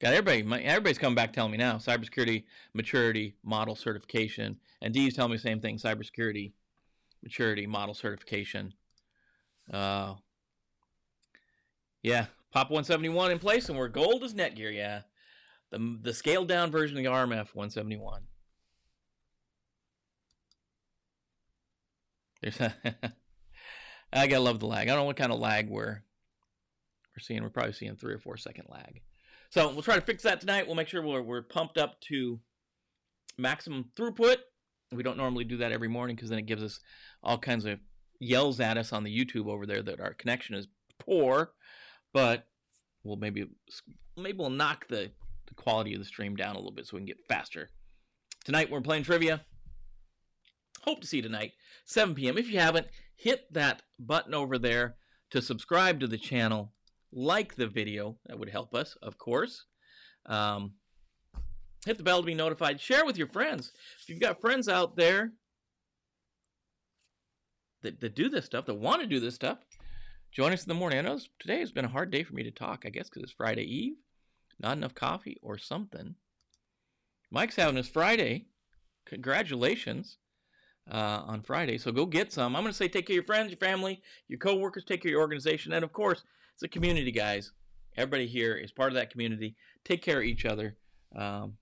Got 0.00 0.14
everybody. 0.14 0.42
My, 0.42 0.60
everybody's 0.60 0.98
coming 0.98 1.14
back 1.14 1.32
telling 1.32 1.52
me 1.52 1.58
now. 1.58 1.76
Cybersecurity 1.76 2.44
maturity 2.74 3.34
model 3.44 3.76
certification, 3.76 4.58
and 4.80 4.92
D's 4.92 5.14
telling 5.14 5.30
me 5.30 5.36
the 5.36 5.42
same 5.42 5.60
thing. 5.60 5.78
Cybersecurity 5.78 6.52
maturity 7.22 7.66
model 7.66 7.94
certification. 7.94 8.74
Uh, 9.72 10.14
yeah, 12.02 12.26
Pop 12.52 12.68
171 12.68 13.30
in 13.30 13.38
place, 13.38 13.68
and 13.68 13.78
we're 13.78 13.88
gold 13.88 14.24
as 14.24 14.34
Netgear. 14.34 14.74
Yeah, 14.74 15.02
the 15.70 15.98
the 16.02 16.12
scaled 16.12 16.48
down 16.48 16.70
version 16.70 16.98
of 16.98 17.02
the 17.02 17.08
RMF 17.08 17.54
171. 17.54 18.22
I 24.12 24.26
gotta 24.26 24.40
love 24.40 24.60
the 24.60 24.66
lag. 24.66 24.88
I 24.88 24.92
don't 24.92 25.00
know 25.00 25.04
what 25.04 25.16
kind 25.16 25.32
of 25.32 25.38
lag 25.38 25.68
we're 25.68 26.02
we're 27.14 27.20
seeing. 27.20 27.42
We're 27.42 27.50
probably 27.50 27.72
seeing 27.72 27.96
three 27.96 28.14
or 28.14 28.18
four 28.18 28.36
second 28.36 28.66
lag. 28.68 29.00
So 29.50 29.68
we'll 29.68 29.82
try 29.82 29.96
to 29.96 30.00
fix 30.00 30.22
that 30.22 30.40
tonight. 30.40 30.66
We'll 30.66 30.76
make 30.76 30.88
sure 30.88 31.02
we're, 31.02 31.20
we're 31.20 31.42
pumped 31.42 31.76
up 31.76 32.00
to 32.08 32.40
maximum 33.36 33.90
throughput. 33.96 34.36
We 34.90 35.02
don't 35.02 35.18
normally 35.18 35.44
do 35.44 35.58
that 35.58 35.72
every 35.72 35.88
morning 35.88 36.16
because 36.16 36.30
then 36.30 36.38
it 36.38 36.46
gives 36.46 36.62
us 36.62 36.80
all 37.22 37.38
kinds 37.38 37.66
of 37.66 37.78
yells 38.18 38.60
at 38.60 38.78
us 38.78 38.92
on 38.92 39.04
the 39.04 39.14
YouTube 39.14 39.48
over 39.48 39.66
there 39.66 39.82
that 39.82 40.00
our 40.00 40.14
connection 40.14 40.54
is 40.54 40.68
poor. 40.98 41.52
But 42.14 42.46
we'll 43.04 43.16
maybe 43.16 43.46
maybe 44.16 44.38
we'll 44.38 44.50
knock 44.50 44.86
the, 44.88 45.10
the 45.46 45.54
quality 45.54 45.92
of 45.94 46.00
the 46.00 46.06
stream 46.06 46.34
down 46.34 46.54
a 46.54 46.58
little 46.58 46.72
bit 46.72 46.86
so 46.86 46.96
we 46.96 47.00
can 47.00 47.06
get 47.06 47.24
faster. 47.28 47.68
Tonight 48.44 48.70
we're 48.70 48.80
playing 48.80 49.04
trivia. 49.04 49.42
Hope 50.84 51.00
to 51.00 51.06
see 51.06 51.18
you 51.18 51.22
tonight, 51.22 51.52
7 51.84 52.14
p.m. 52.14 52.36
If 52.36 52.50
you 52.50 52.58
haven't, 52.58 52.88
hit 53.14 53.52
that 53.52 53.82
button 54.00 54.34
over 54.34 54.58
there 54.58 54.96
to 55.30 55.40
subscribe 55.40 56.00
to 56.00 56.08
the 56.08 56.18
channel. 56.18 56.72
Like 57.12 57.54
the 57.54 57.68
video, 57.68 58.16
that 58.26 58.38
would 58.38 58.48
help 58.48 58.74
us, 58.74 58.96
of 59.02 59.18
course. 59.18 59.66
Um, 60.26 60.72
hit 61.84 61.98
the 61.98 62.02
bell 62.02 62.20
to 62.20 62.26
be 62.26 62.34
notified. 62.34 62.80
Share 62.80 63.04
with 63.04 63.16
your 63.16 63.28
friends. 63.28 63.72
If 64.02 64.08
you've 64.08 64.20
got 64.20 64.40
friends 64.40 64.68
out 64.68 64.96
there 64.96 65.32
that, 67.82 68.00
that 68.00 68.16
do 68.16 68.28
this 68.28 68.46
stuff, 68.46 68.66
that 68.66 68.74
want 68.74 69.02
to 69.02 69.06
do 69.06 69.20
this 69.20 69.34
stuff, 69.34 69.58
join 70.32 70.52
us 70.52 70.64
in 70.64 70.68
the 70.68 70.74
morning. 70.74 70.98
I 70.98 71.02
know 71.02 71.20
today 71.38 71.60
has 71.60 71.70
been 71.70 71.84
a 71.84 71.88
hard 71.88 72.10
day 72.10 72.24
for 72.24 72.34
me 72.34 72.42
to 72.44 72.50
talk, 72.50 72.84
I 72.86 72.88
guess 72.88 73.08
because 73.08 73.24
it's 73.24 73.32
Friday 73.32 73.64
Eve. 73.64 73.96
Not 74.58 74.78
enough 74.78 74.94
coffee 74.94 75.36
or 75.42 75.58
something. 75.58 76.16
Mike's 77.30 77.56
having 77.56 77.76
his 77.76 77.88
Friday. 77.88 78.46
Congratulations 79.06 80.16
uh, 80.90 81.22
on 81.26 81.42
Friday. 81.42 81.78
So 81.78 81.92
go 81.92 82.06
get 82.06 82.32
some. 82.32 82.56
I'm 82.56 82.62
going 82.62 82.72
to 82.72 82.76
say 82.76 82.88
take 82.88 83.06
care 83.06 83.14
of 83.14 83.16
your 83.16 83.24
friends, 83.24 83.50
your 83.50 83.58
family, 83.58 84.02
your 84.28 84.38
coworkers, 84.38 84.84
take 84.84 85.02
care 85.02 85.10
of 85.10 85.12
your 85.12 85.20
organization, 85.20 85.72
and 85.72 85.84
of 85.84 85.92
course, 85.92 86.24
it's 86.54 86.62
a 86.62 86.68
community, 86.68 87.12
guys. 87.12 87.52
Everybody 87.96 88.26
here 88.26 88.54
is 88.56 88.72
part 88.72 88.90
of 88.90 88.94
that 88.94 89.10
community. 89.10 89.56
Take 89.84 90.02
care 90.02 90.18
of 90.18 90.24
each 90.24 90.44
other. 90.44 90.76
Um, 91.14 91.54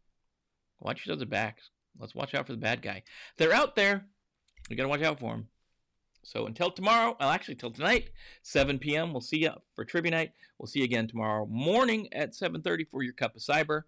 watch 0.80 1.02
each 1.04 1.10
other's 1.10 1.28
backs. 1.28 1.70
Let's 1.98 2.14
watch 2.14 2.34
out 2.34 2.46
for 2.46 2.52
the 2.52 2.58
bad 2.58 2.82
guy. 2.82 3.02
They're 3.36 3.52
out 3.52 3.74
there. 3.74 4.06
We 4.68 4.76
got 4.76 4.84
to 4.84 4.88
watch 4.88 5.02
out 5.02 5.18
for 5.18 5.32
them. 5.32 5.48
So 6.22 6.46
until 6.46 6.70
tomorrow, 6.70 7.16
well, 7.18 7.30
actually, 7.30 7.56
till 7.56 7.70
tonight, 7.70 8.10
7 8.42 8.78
p.m., 8.78 9.12
we'll 9.12 9.20
see 9.20 9.38
you 9.38 9.52
for 9.74 9.84
trivia 9.84 10.10
night. 10.10 10.32
We'll 10.58 10.66
see 10.66 10.80
you 10.80 10.84
again 10.84 11.08
tomorrow 11.08 11.46
morning 11.46 12.12
at 12.12 12.32
7.30 12.32 12.88
for 12.90 13.02
your 13.02 13.14
cup 13.14 13.34
of 13.34 13.42
cyber. 13.42 13.82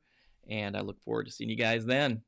And 0.49 0.77
I 0.77 0.81
look 0.81 1.01
forward 1.03 1.27
to 1.27 1.33
seeing 1.33 1.51
you 1.51 1.57
guys 1.57 1.85
then. 1.85 2.23